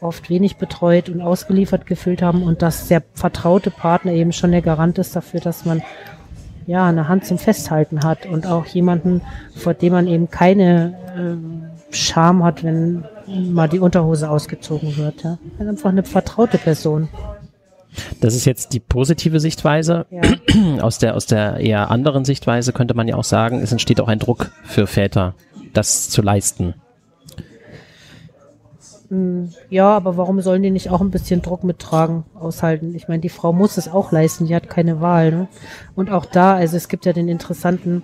oft 0.00 0.30
wenig 0.30 0.56
betreut 0.56 1.08
und 1.08 1.20
ausgeliefert 1.20 1.86
gefühlt 1.86 2.22
haben 2.22 2.42
und 2.42 2.62
dass 2.62 2.88
der 2.88 3.02
vertraute 3.14 3.70
Partner 3.70 4.12
eben 4.12 4.32
schon 4.32 4.52
der 4.52 4.62
Garant 4.62 4.98
ist 4.98 5.16
dafür, 5.16 5.40
dass 5.40 5.64
man 5.64 5.82
ja 6.66 6.86
eine 6.86 7.08
Hand 7.08 7.24
zum 7.24 7.38
Festhalten 7.38 8.04
hat 8.04 8.26
und 8.26 8.46
auch 8.46 8.66
jemanden, 8.66 9.22
vor 9.56 9.74
dem 9.74 9.92
man 9.92 10.06
eben 10.06 10.30
keine 10.30 10.94
ähm, 11.16 11.64
Scham 11.90 12.44
hat, 12.44 12.62
wenn 12.62 13.04
mal 13.26 13.68
die 13.68 13.78
Unterhose 13.78 14.28
ausgezogen 14.28 14.96
wird. 14.96 15.24
Ja. 15.24 15.38
Einfach 15.58 15.90
eine 15.90 16.04
vertraute 16.04 16.58
Person. 16.58 17.08
Das 18.20 18.34
ist 18.34 18.44
jetzt 18.44 18.74
die 18.74 18.80
positive 18.80 19.40
Sichtweise. 19.40 20.06
Ja. 20.10 20.20
Aus 20.82 20.98
der, 20.98 21.16
aus 21.16 21.26
der 21.26 21.56
eher 21.56 21.90
anderen 21.90 22.24
Sichtweise 22.24 22.72
könnte 22.72 22.94
man 22.94 23.08
ja 23.08 23.16
auch 23.16 23.24
sagen, 23.24 23.60
es 23.62 23.72
entsteht 23.72 24.00
auch 24.00 24.08
ein 24.08 24.18
Druck 24.18 24.50
für 24.64 24.86
Väter, 24.86 25.34
das 25.72 26.08
zu 26.10 26.22
leisten. 26.22 26.74
Mm, 29.10 29.46
Ja, 29.70 29.96
aber 29.96 30.16
warum 30.16 30.40
sollen 30.40 30.62
die 30.62 30.70
nicht 30.70 30.90
auch 30.90 31.00
ein 31.00 31.10
bisschen 31.10 31.42
Druck 31.42 31.64
mittragen, 31.64 32.24
aushalten? 32.34 32.94
Ich 32.94 33.08
meine, 33.08 33.20
die 33.20 33.28
Frau 33.28 33.52
muss 33.52 33.76
es 33.76 33.88
auch 33.88 34.12
leisten, 34.12 34.46
die 34.46 34.54
hat 34.54 34.68
keine 34.68 35.00
Wahl. 35.00 35.30
Ne? 35.30 35.48
Und 35.94 36.10
auch 36.10 36.26
da, 36.26 36.54
also 36.54 36.76
es 36.76 36.88
gibt 36.88 37.06
ja 37.06 37.12
den 37.12 37.28
interessanten 37.28 38.02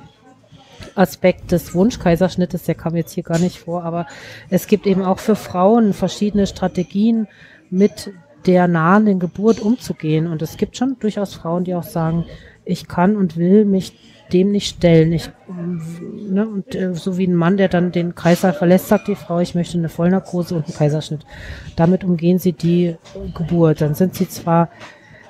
Aspekt 0.94 1.52
des 1.52 1.74
Wunschkaiserschnittes, 1.74 2.64
der 2.64 2.74
kam 2.74 2.94
jetzt 2.96 3.12
hier 3.12 3.22
gar 3.24 3.38
nicht 3.38 3.58
vor, 3.58 3.84
aber 3.84 4.06
es 4.50 4.66
gibt 4.66 4.86
eben 4.86 5.02
auch 5.02 5.18
für 5.18 5.36
Frauen 5.36 5.92
verschiedene 5.92 6.46
Strategien, 6.46 7.26
mit 7.70 8.12
der 8.46 8.68
nahenden 8.68 9.18
Geburt 9.18 9.58
umzugehen. 9.60 10.26
Und 10.26 10.42
es 10.42 10.56
gibt 10.56 10.76
schon 10.76 10.96
durchaus 11.00 11.34
Frauen, 11.34 11.64
die 11.64 11.74
auch 11.74 11.82
sagen, 11.82 12.24
ich 12.64 12.86
kann 12.88 13.16
und 13.16 13.36
will 13.36 13.64
mich 13.64 13.94
dem 14.32 14.50
nicht 14.50 14.76
stellen. 14.76 15.12
Ich, 15.12 15.30
ne, 15.48 16.48
und 16.48 16.74
äh, 16.74 16.94
so 16.94 17.18
wie 17.18 17.26
ein 17.26 17.34
Mann, 17.34 17.56
der 17.56 17.68
dann 17.68 17.92
den 17.92 18.14
Kreißsaal 18.14 18.52
verlässt, 18.52 18.88
sagt 18.88 19.08
die 19.08 19.14
Frau, 19.14 19.40
ich 19.40 19.54
möchte 19.54 19.78
eine 19.78 19.88
Vollnarkose 19.88 20.54
und 20.54 20.64
einen 20.66 20.74
Kaiserschnitt. 20.74 21.24
Damit 21.76 22.04
umgehen 22.04 22.38
sie 22.38 22.52
die 22.52 22.96
Geburt. 23.34 23.80
Dann 23.80 23.94
sind 23.94 24.14
sie 24.14 24.28
zwar 24.28 24.70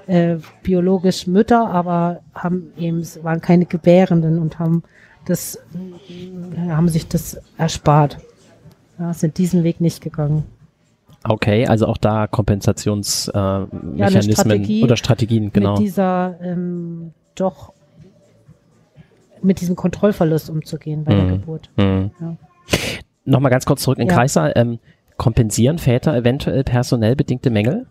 äh, 0.07 0.37
biologisch 0.63 1.27
Mütter, 1.27 1.69
aber 1.69 2.21
haben 2.35 2.73
eben 2.79 3.03
waren 3.23 3.41
keine 3.41 3.67
Gebärenden 3.67 4.39
und 4.39 4.59
haben 4.59 4.83
das 5.27 5.59
haben 6.69 6.89
sich 6.89 7.09
das 7.09 7.41
erspart. 7.57 8.19
Ja, 8.99 9.13
sind 9.15 9.39
diesen 9.39 9.65
Weg 9.65 9.81
nicht 9.81 10.01
gegangen. 10.01 10.45
Okay, 11.27 11.67
also 11.67 11.87
auch 11.87 11.97
da 11.97 12.27
Kompensationsmechanismen 12.27 13.99
äh, 13.99 14.33
Strategie 14.33 14.85
oder 14.85 14.97
Strategien, 14.97 15.53
genau. 15.53 15.73
Mit 15.73 15.81
dieser 15.81 16.39
ähm, 16.43 17.13
doch 17.35 17.73
mit 19.45 19.61
diesem 19.61 19.77
Kontrollverlust 19.77 20.51
umzugehen 20.51 21.05
bei 21.05 21.15
der 21.15 21.25
Mhm. 21.25 21.29
Geburt. 21.31 21.71
Mhm. 21.77 22.11
Ja. 22.21 22.37
Nochmal 23.25 23.51
ganz 23.51 23.65
kurz 23.67 23.83
zurück 23.83 23.99
in 23.99 24.07
den 24.07 24.11
Ja. 24.11 24.17
Kreissaal. 24.17 24.53
Ähm, 24.57 24.79
kompensieren 25.17 25.79
Väter 25.79 26.15
eventuell 26.17 26.65
personell 26.65 27.15
bedingte 27.17 27.51
Mängel 27.51 27.87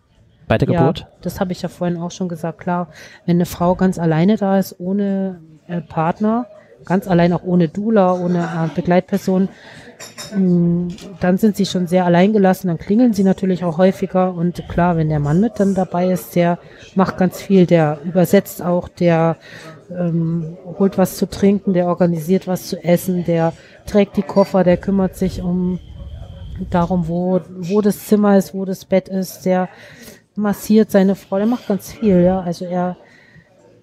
bei 0.46 0.58
der 0.58 0.68
Geburt? 0.68 1.00
Ja, 1.00 1.06
das 1.22 1.40
habe 1.40 1.52
ich 1.52 1.62
ja 1.62 1.68
vorhin 1.68 1.96
auch 1.96 2.10
schon 2.10 2.28
gesagt. 2.28 2.58
Klar, 2.58 2.88
wenn 3.26 3.38
eine 3.38 3.46
Frau 3.46 3.74
ganz 3.74 3.98
alleine 3.98 4.36
da 4.36 4.58
ist, 4.58 4.78
ohne 4.78 5.40
äh, 5.66 5.80
Partner, 5.80 6.46
ganz 6.84 7.08
allein 7.08 7.32
auch 7.32 7.42
ohne 7.42 7.68
Dula, 7.68 8.12
ohne 8.12 8.40
äh, 8.40 8.68
Begleitperson, 8.74 9.48
mh, 10.36 10.94
dann 11.20 11.38
sind 11.38 11.56
sie 11.56 11.64
schon 11.64 11.86
sehr 11.86 12.04
alleingelassen, 12.04 12.68
dann 12.68 12.78
klingeln 12.78 13.14
sie 13.14 13.24
natürlich 13.24 13.64
auch 13.64 13.78
häufiger 13.78 14.34
und 14.34 14.68
klar, 14.68 14.96
wenn 14.98 15.08
der 15.08 15.20
Mann 15.20 15.40
mit 15.40 15.58
dann 15.58 15.74
dabei 15.74 16.10
ist, 16.10 16.36
der 16.36 16.58
macht 16.94 17.16
ganz 17.16 17.40
viel, 17.40 17.64
der 17.64 17.98
übersetzt 18.04 18.60
auch, 18.62 18.88
der 18.88 19.36
ähm, 19.90 20.56
holt 20.78 20.98
was 20.98 21.16
zu 21.16 21.28
trinken, 21.28 21.72
der 21.72 21.86
organisiert 21.86 22.46
was 22.46 22.68
zu 22.68 22.82
essen, 22.82 23.24
der 23.24 23.52
trägt 23.86 24.16
die 24.16 24.22
Koffer, 24.22 24.64
der 24.64 24.76
kümmert 24.76 25.16
sich 25.16 25.42
um 25.42 25.78
darum, 26.70 27.08
wo, 27.08 27.40
wo 27.48 27.80
das 27.80 28.06
Zimmer 28.06 28.36
ist, 28.36 28.54
wo 28.54 28.64
das 28.64 28.84
Bett 28.84 29.08
ist. 29.08 29.44
Der 29.44 29.68
massiert 30.36 30.90
seine 30.90 31.14
Frau, 31.14 31.36
der 31.36 31.46
macht 31.46 31.68
ganz 31.68 31.92
viel, 31.92 32.22
ja. 32.22 32.40
Also 32.40 32.64
er 32.64 32.96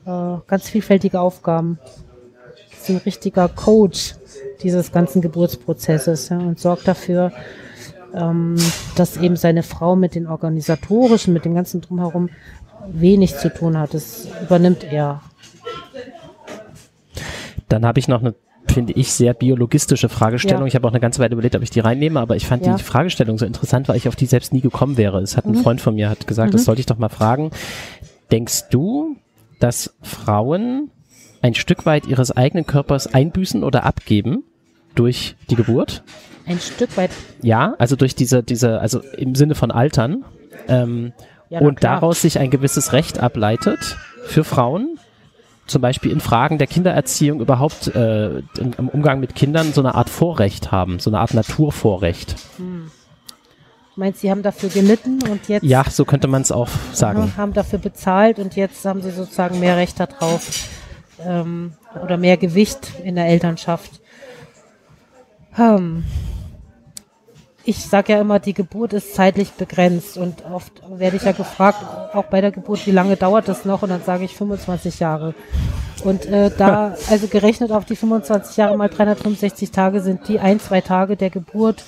äh, 0.06 0.38
ganz 0.48 0.70
vielfältige 0.70 1.20
Aufgaben. 1.20 1.80
Ist 2.72 2.90
ein 2.90 2.98
richtiger 2.98 3.48
Coach 3.48 4.16
dieses 4.64 4.92
ganzen 4.92 5.22
Geburtsprozesses 5.22 6.30
ja, 6.30 6.38
und 6.38 6.60
sorgt 6.60 6.88
dafür, 6.88 7.32
ähm, 8.14 8.56
dass 8.96 9.18
eben 9.18 9.36
seine 9.36 9.64
Frau 9.64 9.96
mit 9.96 10.16
den 10.16 10.28
organisatorischen, 10.28 11.34
mit 11.34 11.46
dem 11.46 11.56
ganzen 11.56 11.82
drumherum 11.82 12.30
wenig 12.88 13.38
zu 13.38 13.54
tun 13.54 13.78
hat. 13.78 13.94
Das 13.94 14.28
übernimmt 14.42 14.84
er. 14.84 15.22
Dann 17.70 17.86
habe 17.86 18.00
ich 18.00 18.08
noch 18.08 18.22
eine 18.22 18.36
finde 18.68 18.94
ich, 18.94 19.12
sehr 19.12 19.34
biologistische 19.34 20.10
Fragestellung. 20.10 20.62
Ja. 20.62 20.68
Ich 20.68 20.76
habe 20.76 20.88
auch 20.88 20.92
eine 20.92 21.00
ganze 21.00 21.20
Weile 21.20 21.34
überlegt, 21.34 21.56
ob 21.56 21.62
ich 21.62 21.70
die 21.70 21.80
reinnehme, 21.80 22.20
aber 22.20 22.36
ich 22.36 22.48
fand 22.48 22.66
ja. 22.66 22.76
die 22.76 22.84
Fragestellung 22.84 23.38
so 23.38 23.46
interessant, 23.46 23.88
weil 23.88 23.98
ich 23.98 24.08
auf 24.08 24.16
die 24.16 24.26
selbst 24.26 24.54
nie 24.54 24.62
gekommen 24.62 24.98
wäre. 24.98 25.20
Es 25.20 25.38
hat 25.38 25.46
ein 25.46 25.54
mhm. 25.54 25.64
Freund 25.64 25.82
von 25.82 25.96
mir 25.96 26.10
hat 26.10 26.28
gesagt, 26.28 26.50
mhm. 26.50 26.54
das 26.54 26.66
sollte 26.66 26.80
ich 26.80 26.86
doch 26.86 26.98
mal 26.98 27.10
fragen. 27.10 27.52
Denkst 28.32 28.70
du, 28.70 29.18
dass 29.60 29.94
Frauen 30.02 30.90
ein 31.42 31.54
Stück 31.54 31.86
weit 31.86 32.06
ihres 32.08 32.32
eigenen 32.32 32.66
Körpers 32.66 33.14
einbüßen 33.14 33.64
oder 33.64 33.84
abgeben 33.84 34.44
durch 34.96 35.36
die 35.50 35.56
Geburt? 35.56 36.04
Ein 36.46 36.60
Stück 36.60 36.96
weit. 36.98 37.12
Ja, 37.42 37.76
also 37.78 37.96
durch 37.96 38.16
diese, 38.16 38.44
diese, 38.44 38.80
also 38.80 39.02
im 39.18 39.36
Sinne 39.36 39.56
von 39.56 39.72
Altern. 39.72 40.24
Ähm, 40.68 41.14
ja, 41.50 41.60
und 41.60 41.80
klar. 41.80 41.96
daraus 41.96 42.22
sich 42.22 42.40
ein 42.40 42.50
gewisses 42.50 42.94
Recht 42.94 43.20
ableitet 43.20 43.98
für 44.24 44.44
Frauen, 44.44 44.98
zum 45.72 45.82
Beispiel 45.82 46.12
in 46.12 46.20
Fragen 46.20 46.58
der 46.58 46.68
Kindererziehung 46.68 47.40
überhaupt 47.40 47.88
äh, 47.88 48.40
im 48.58 48.90
Umgang 48.92 49.20
mit 49.20 49.36
Kindern 49.36 49.74
so 49.74 49.82
eine 49.82 49.96
Art 49.96 50.10
Vorrecht 50.10 50.72
haben, 50.72 51.00
so 51.00 51.10
eine 51.10 51.20
Art 51.20 51.34
Naturvorrecht. 51.34 52.36
Hm. 52.58 52.92
Meinst 53.96 54.22
Sie 54.22 54.32
haben 54.32 54.42
dafür 54.42 54.70
gelitten 54.70 55.20
und 55.30 55.48
jetzt? 55.48 55.64
Ja, 55.64 55.84
so 55.90 56.06
könnte 56.06 56.28
man 56.28 56.42
es 56.42 56.52
auch 56.52 56.70
sagen. 56.94 57.34
Haben 57.36 57.54
dafür 57.54 57.80
bezahlt 57.80 58.40
und 58.40 58.56
jetzt 58.56 58.86
haben 58.86 59.02
sie 59.02 59.12
sozusagen 59.12 59.60
mehr 59.60 59.76
Recht 59.76 60.00
darauf 60.00 60.70
ähm, 61.26 61.74
oder 62.02 62.18
mehr 62.18 62.38
Gewicht 62.38 62.94
in 63.04 63.16
der 63.16 63.28
Elternschaft. 63.28 64.02
Hm 65.52 66.06
ich 67.64 67.78
sage 67.86 68.14
ja 68.14 68.22
immer, 68.22 68.40
die 68.40 68.54
Geburt 68.54 68.94
ist 68.94 69.14
zeitlich 69.14 69.52
begrenzt 69.52 70.18
und 70.18 70.44
oft 70.52 70.72
werde 70.90 71.18
ich 71.18 71.24
ja 71.24 71.32
gefragt, 71.32 71.78
auch 72.14 72.26
bei 72.26 72.42
der 72.42 72.52
Geburt, 72.52 72.86
wie 72.88 72.92
lange 72.92 73.18
dauert 73.18 73.48
das 73.48 73.66
noch? 73.66 73.84
Und 73.84 73.90
dann 73.90 74.04
sage 74.04 74.24
ich 74.24 74.36
25 74.36 75.00
Jahre. 75.00 75.36
Und 76.04 76.26
äh, 76.26 76.50
da, 76.58 76.96
also 77.10 77.28
gerechnet 77.28 77.72
auf 77.72 77.86
die 77.86 77.96
25 77.96 78.58
Jahre 78.58 78.76
mal 78.78 78.90
365 78.90 79.70
Tage 79.72 80.02
sind 80.02 80.28
die 80.28 80.40
ein, 80.40 80.60
zwei 80.60 80.82
Tage 80.82 81.16
der 81.16 81.30
Geburt 81.30 81.84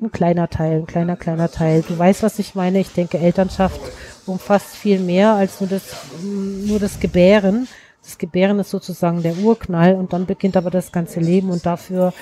ein 0.00 0.12
kleiner 0.12 0.48
Teil, 0.48 0.78
ein 0.78 0.86
kleiner, 0.86 1.16
kleiner 1.16 1.50
Teil. 1.50 1.84
Du 1.86 1.98
weißt, 1.98 2.22
was 2.22 2.38
ich 2.38 2.54
meine. 2.54 2.80
Ich 2.80 2.92
denke, 2.92 3.18
Elternschaft 3.18 3.80
umfasst 4.26 4.76
viel 4.76 5.00
mehr 5.00 5.32
als 5.32 5.60
nur 5.60 5.68
das, 5.68 5.82
nur 6.22 6.78
das 6.78 7.00
Gebären. 7.00 7.68
Das 8.02 8.16
Gebären 8.16 8.58
ist 8.58 8.70
sozusagen 8.70 9.22
der 9.22 9.36
Urknall 9.36 9.94
und 9.94 10.12
dann 10.12 10.24
beginnt 10.24 10.56
aber 10.56 10.70
das 10.70 10.92
ganze 10.92 11.20
Leben 11.20 11.50
und 11.50 11.66
dafür 11.66 12.14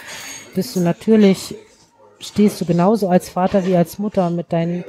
bist 0.54 0.74
du 0.74 0.80
natürlich 0.80 1.54
stehst 2.18 2.60
du 2.60 2.64
genauso 2.64 3.08
als 3.08 3.28
Vater 3.28 3.66
wie 3.66 3.76
als 3.76 3.98
Mutter 3.98 4.30
mit 4.30 4.52
deinen 4.52 4.84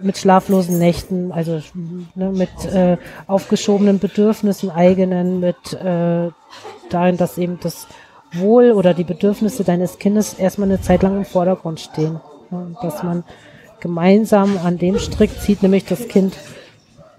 mit 0.00 0.16
schlaflosen 0.16 0.78
Nächten, 0.78 1.32
also 1.32 1.60
ne, 2.14 2.30
mit 2.30 2.50
äh, 2.72 2.98
aufgeschobenen 3.26 3.98
Bedürfnissen 3.98 4.70
eigenen, 4.70 5.40
mit 5.40 5.72
äh, 5.72 6.30
darin, 6.88 7.16
dass 7.16 7.36
eben 7.36 7.58
das 7.60 7.88
Wohl 8.32 8.72
oder 8.72 8.94
die 8.94 9.04
Bedürfnisse 9.04 9.64
deines 9.64 9.98
Kindes 9.98 10.34
erstmal 10.34 10.68
eine 10.68 10.80
Zeit 10.80 11.02
lang 11.02 11.16
im 11.16 11.24
Vordergrund 11.24 11.80
stehen. 11.80 12.20
Ne, 12.50 12.76
dass 12.80 13.02
man 13.02 13.24
gemeinsam 13.80 14.58
an 14.58 14.78
dem 14.78 14.98
Strick 14.98 15.40
zieht, 15.40 15.62
nämlich 15.62 15.84
das 15.84 16.08
Kind 16.08 16.36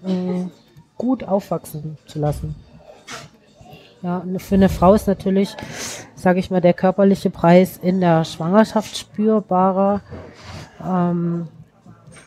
äh, 0.05 0.45
gut 0.97 1.23
aufwachsen 1.23 1.97
zu 2.05 2.19
lassen. 2.19 2.55
Ja, 4.01 4.23
für 4.37 4.55
eine 4.55 4.69
Frau 4.69 4.93
ist 4.93 5.07
natürlich, 5.07 5.55
sage 6.15 6.39
ich 6.39 6.49
mal, 6.49 6.61
der 6.61 6.73
körperliche 6.73 7.29
Preis 7.29 7.77
in 7.81 7.99
der 7.99 8.23
Schwangerschaft 8.23 8.95
spürbarer. 8.97 10.01
Ähm, 10.81 11.49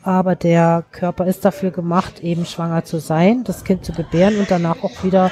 aber 0.02 0.36
der 0.36 0.84
Körper 0.90 1.26
ist 1.26 1.44
dafür 1.44 1.70
gemacht, 1.70 2.20
eben 2.20 2.44
schwanger 2.44 2.84
zu 2.84 2.98
sein, 2.98 3.44
das 3.44 3.64
Kind 3.64 3.84
zu 3.84 3.92
gebären 3.92 4.38
und 4.38 4.50
danach 4.50 4.82
auch 4.82 5.02
wieder 5.04 5.30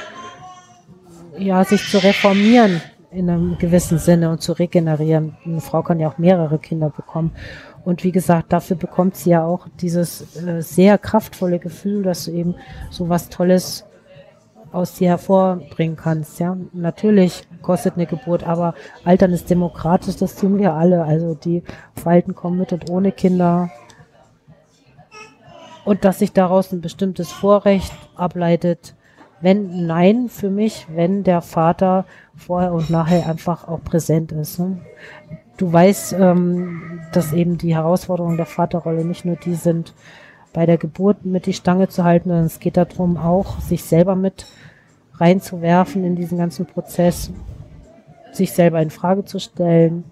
ja, 1.37 1.63
sich 1.63 1.89
zu 1.89 1.97
reformieren 1.97 2.81
in 3.11 3.29
einem 3.29 3.57
gewissen 3.57 3.99
Sinne 3.99 4.29
und 4.29 4.41
zu 4.41 4.53
regenerieren. 4.53 5.35
Eine 5.45 5.61
Frau 5.61 5.83
kann 5.83 5.99
ja 5.99 6.07
auch 6.07 6.17
mehrere 6.17 6.57
Kinder 6.57 6.89
bekommen. 6.89 7.31
Und 7.83 8.03
wie 8.03 8.11
gesagt, 8.11 8.53
dafür 8.53 8.77
bekommt 8.77 9.17
sie 9.17 9.31
ja 9.31 9.43
auch 9.43 9.67
dieses 9.81 10.37
äh, 10.37 10.61
sehr 10.61 10.97
kraftvolle 10.97 11.59
Gefühl, 11.59 12.03
dass 12.03 12.25
du 12.25 12.31
eben 12.31 12.55
so 12.89 13.09
was 13.09 13.29
Tolles 13.29 13.85
aus 14.71 14.95
dir 14.95 15.09
hervorbringen 15.09 15.95
kannst. 15.95 16.39
Ja, 16.39 16.57
natürlich 16.73 17.47
kostet 17.61 17.95
eine 17.95 18.05
Geburt, 18.05 18.47
aber 18.47 18.73
Altern 19.03 19.31
ist 19.31 19.49
demokratisch, 19.49 20.15
das 20.17 20.35
tun 20.35 20.57
wir 20.57 20.73
alle. 20.73 21.03
Also 21.03 21.35
die 21.35 21.63
Falten 21.95 22.35
kommen 22.35 22.59
mit 22.59 22.73
und 22.73 22.89
ohne 22.89 23.11
Kinder. 23.11 23.69
Und 25.83 26.05
dass 26.05 26.19
sich 26.19 26.31
daraus 26.31 26.71
ein 26.71 26.81
bestimmtes 26.81 27.31
Vorrecht 27.31 27.91
ableitet, 28.15 28.95
wenn 29.41 29.87
nein 29.87 30.29
für 30.29 30.49
mich, 30.49 30.85
wenn 30.93 31.23
der 31.23 31.41
Vater 31.41 32.05
vorher 32.35 32.73
und 32.73 32.89
nachher 32.89 33.27
einfach 33.27 33.67
auch 33.67 33.83
präsent 33.83 34.31
ist. 34.31 34.59
Ne? 34.59 34.79
Du 35.57 35.71
weißt, 35.71 36.13
ähm, 36.13 37.01
dass 37.11 37.33
eben 37.33 37.57
die 37.57 37.75
Herausforderungen 37.75 38.37
der 38.37 38.45
Vaterrolle 38.45 39.03
nicht 39.03 39.25
nur 39.25 39.35
die 39.35 39.55
sind, 39.55 39.93
bei 40.53 40.65
der 40.65 40.77
Geburt 40.77 41.25
mit 41.25 41.45
die 41.45 41.53
Stange 41.53 41.87
zu 41.87 42.03
halten, 42.03 42.29
sondern 42.29 42.45
es 42.45 42.59
geht 42.59 42.77
darum, 42.77 43.17
auch 43.17 43.59
sich 43.61 43.83
selber 43.83 44.15
mit 44.15 44.45
reinzuwerfen 45.15 46.03
in 46.03 46.15
diesen 46.15 46.37
ganzen 46.37 46.65
Prozess, 46.65 47.31
sich 48.31 48.51
selber 48.51 48.81
in 48.81 48.89
Frage 48.89 49.23
zu 49.25 49.39
stellen, 49.39 50.03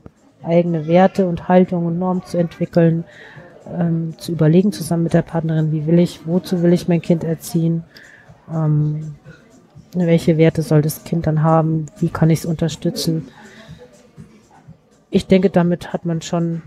eigene 0.44 0.88
Werte 0.88 1.28
und 1.28 1.48
Haltung 1.48 1.86
und 1.86 2.00
Normen 2.00 2.24
zu 2.24 2.38
entwickeln, 2.38 3.04
ähm, 3.78 4.14
zu 4.18 4.32
überlegen 4.32 4.72
zusammen 4.72 5.04
mit 5.04 5.14
der 5.14 5.22
Partnerin, 5.22 5.72
wie 5.72 5.86
will 5.86 6.00
ich, 6.00 6.26
wozu 6.26 6.62
will 6.62 6.74
ich 6.74 6.88
mein 6.88 7.02
Kind 7.02 7.24
erziehen, 7.24 7.84
ähm, 8.54 9.16
welche 9.94 10.38
Werte 10.38 10.62
soll 10.62 10.82
das 10.82 11.04
Kind 11.04 11.28
dann 11.28 11.44
haben, 11.44 11.88
wie 12.00 12.10
kann 12.10 12.30
ich 12.30 12.40
es 12.40 12.46
unterstützen. 12.46 13.28
Ich 15.10 15.28
denke, 15.28 15.50
damit 15.50 15.92
hat 15.92 16.06
man 16.06 16.22
schon 16.22 16.62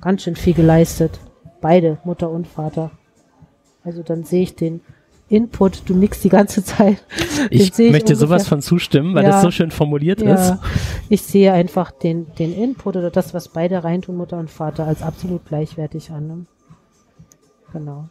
ganz 0.00 0.22
schön 0.22 0.36
viel 0.36 0.54
geleistet. 0.54 1.18
Beide, 1.64 1.96
Mutter 2.04 2.28
und 2.28 2.46
Vater. 2.46 2.90
Also 3.84 4.02
dann 4.02 4.24
sehe 4.24 4.42
ich 4.42 4.54
den 4.54 4.82
Input, 5.30 5.88
du 5.88 5.94
nix 5.94 6.20
die 6.20 6.28
ganze 6.28 6.62
Zeit. 6.62 7.02
ich 7.50 7.72
möchte 7.78 8.12
ich 8.12 8.18
sowas 8.18 8.46
von 8.46 8.60
zustimmen, 8.60 9.14
weil 9.14 9.24
ja, 9.24 9.30
das 9.30 9.40
so 9.40 9.50
schön 9.50 9.70
formuliert 9.70 10.20
ja, 10.20 10.34
ist. 10.34 10.58
Ich 11.08 11.22
sehe 11.22 11.54
einfach 11.54 11.90
den, 11.90 12.26
den 12.34 12.54
Input 12.54 12.96
oder 12.96 13.10
das, 13.10 13.32
was 13.32 13.48
beide 13.48 13.82
reintun, 13.82 14.14
Mutter 14.14 14.36
und 14.36 14.50
Vater, 14.50 14.86
als 14.86 15.00
absolut 15.00 15.46
gleichwertig 15.46 16.10
an. 16.10 16.26
Ne? 16.26 16.46
Genau. 17.72 18.10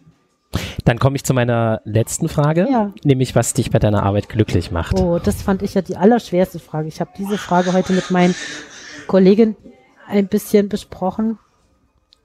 Dann 0.84 0.98
komme 0.98 1.16
ich 1.16 1.24
zu 1.24 1.36
meiner 1.36 1.80
letzten 1.86 2.30
Frage, 2.30 2.68
ja. 2.72 2.92
nämlich 3.04 3.36
was 3.36 3.54
dich 3.54 3.70
bei 3.70 3.78
deiner 3.78 4.02
Arbeit 4.02 4.30
glücklich 4.30 4.72
macht. 4.72 5.00
Oh, 5.00 5.20
das 5.20 5.44
fand 5.44 5.62
ich 5.62 5.76
ja 5.76 5.84
die 5.84 5.96
allerschwerste 5.96 6.58
Frage. 6.58 6.88
Ich 6.88 7.00
habe 7.00 7.12
diese 7.16 7.38
Frage 7.38 7.74
heute 7.74 7.94
mit 7.94 8.10
meinen 8.10 8.34
Kollegen 9.06 9.56
ein 10.08 10.28
bisschen 10.28 10.70
besprochen. 10.70 11.38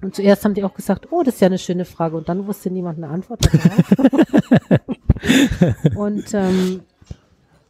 Und 0.00 0.14
zuerst 0.14 0.44
haben 0.44 0.54
die 0.54 0.62
auch 0.64 0.74
gesagt, 0.74 1.08
oh, 1.10 1.22
das 1.22 1.34
ist 1.34 1.40
ja 1.40 1.46
eine 1.46 1.58
schöne 1.58 1.84
Frage. 1.84 2.16
Und 2.16 2.28
dann 2.28 2.46
wusste 2.46 2.70
niemand 2.70 2.98
eine 2.98 3.08
Antwort 3.12 3.40
darauf. 3.46 3.92
und 5.96 6.32
ähm, 6.34 6.80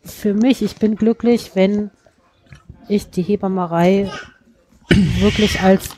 für 0.05 0.35
mich, 0.35 0.63
ich 0.63 0.77
bin 0.77 0.97
glücklich, 0.97 1.53
wenn 1.55 1.91
ich 2.89 3.11
die 3.11 3.23
Hebammerei 3.23 4.11
wirklich 5.21 5.61
als 5.61 5.91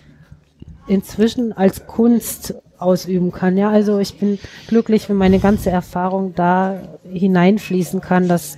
inzwischen 0.86 1.52
als 1.52 1.86
Kunst 1.86 2.55
ausüben 2.78 3.31
kann. 3.31 3.57
Ja, 3.57 3.70
also 3.70 3.98
ich 3.98 4.19
bin 4.19 4.39
glücklich, 4.66 5.09
wenn 5.09 5.16
meine 5.16 5.39
ganze 5.39 5.70
Erfahrung 5.70 6.35
da 6.35 6.81
hineinfließen 7.05 8.01
kann, 8.01 8.27
dass 8.27 8.57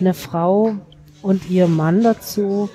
eine 0.00 0.14
Frau 0.14 0.76
und 1.20 1.50
ihr 1.50 1.68
Mann 1.68 2.02
dazu 2.02 2.70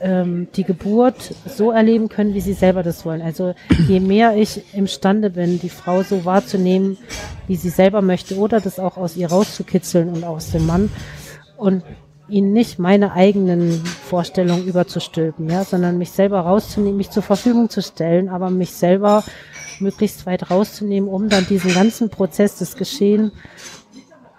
ähm, 0.00 0.48
die 0.54 0.64
Geburt 0.64 1.34
so 1.46 1.70
erleben 1.70 2.08
können, 2.08 2.34
wie 2.34 2.40
sie 2.40 2.52
selber 2.52 2.82
das 2.82 3.04
wollen. 3.04 3.22
Also 3.22 3.54
je 3.88 4.00
mehr 4.00 4.36
ich 4.36 4.74
imstande 4.74 5.30
bin, 5.30 5.58
die 5.58 5.70
Frau 5.70 6.02
so 6.02 6.24
wahrzunehmen, 6.24 6.98
wie 7.46 7.56
sie 7.56 7.70
selber 7.70 8.02
möchte, 8.02 8.36
oder 8.36 8.60
das 8.60 8.78
auch 8.78 8.96
aus 8.96 9.16
ihr 9.16 9.28
rauszukitzeln 9.28 10.08
und 10.08 10.24
aus 10.24 10.50
dem 10.50 10.66
Mann 10.66 10.90
und 11.56 11.82
ihnen 12.28 12.52
nicht 12.52 12.78
meine 12.78 13.12
eigenen 13.12 13.70
Vorstellungen 13.84 14.66
überzustülpen, 14.66 15.48
ja, 15.48 15.64
sondern 15.64 15.96
mich 15.96 16.10
selber 16.10 16.40
rauszunehmen, 16.40 16.96
mich 16.96 17.10
zur 17.10 17.22
Verfügung 17.22 17.70
zu 17.70 17.82
stellen, 17.82 18.28
aber 18.28 18.50
mich 18.50 18.72
selber 18.72 19.22
möglichst 19.78 20.26
weit 20.26 20.50
rauszunehmen, 20.50 21.08
um 21.08 21.28
dann 21.28 21.46
diesen 21.46 21.72
ganzen 21.72 22.10
Prozess 22.10 22.58
des 22.58 22.76
Geschehen 22.76 23.32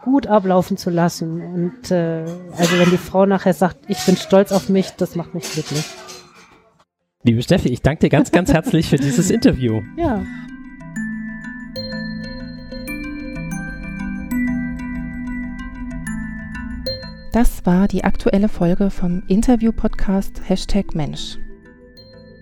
gut 0.08 0.28
ablaufen 0.28 0.78
zu 0.78 0.90
lassen. 0.90 1.42
Und 1.42 1.92
äh, 1.92 2.24
also 2.58 2.80
wenn 2.80 2.90
die 2.90 2.98
Frau 2.98 3.26
nachher 3.26 3.54
sagt, 3.54 3.78
ich 3.90 4.04
bin 4.06 4.16
stolz 4.16 4.52
auf 4.52 4.70
mich, 4.70 4.92
das 4.92 5.16
macht 5.16 5.36
mich 5.36 5.52
glücklich. 5.52 5.86
Liebe 7.24 7.44
Steffi, 7.44 7.68
ich 7.68 7.82
danke 7.82 8.02
dir 8.02 8.10
ganz, 8.10 8.32
ganz 8.32 8.54
herzlich 8.54 8.90
für 8.90 8.96
dieses 8.96 9.30
Interview. 9.30 9.82
Ja. 9.98 10.24
Das 17.34 17.66
war 17.66 17.88
die 17.88 18.06
aktuelle 18.06 18.48
Folge 18.48 18.90
vom 18.90 19.24
Interview-Podcast 19.28 20.42
Hashtag 20.48 20.96
Mensch. 20.96 21.38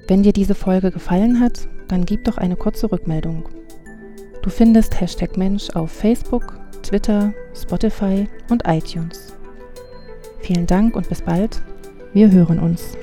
Wenn 0.07 0.21
dir 0.21 0.33
diese 0.33 0.53
Folge 0.53 0.91
gefallen 0.91 1.41
hat, 1.41 1.67
dann 1.87 2.05
gib 2.05 2.25
doch 2.25 2.37
eine 2.37 2.55
kurze 2.55 2.91
Rückmeldung. 2.91 3.49
Du 4.43 4.51
findest 4.51 5.01
Hashtag 5.01 5.35
Mensch 5.35 5.71
auf 5.71 5.91
Facebook, 5.91 6.59
Twitter, 6.85 7.33
Spotify 7.55 8.27
und 8.51 8.61
iTunes. 8.67 9.33
Vielen 10.41 10.67
Dank 10.67 10.95
und 10.95 11.09
bis 11.09 11.21
bald. 11.23 11.59
Wir 12.13 12.29
hören 12.31 12.59
uns. 12.59 12.95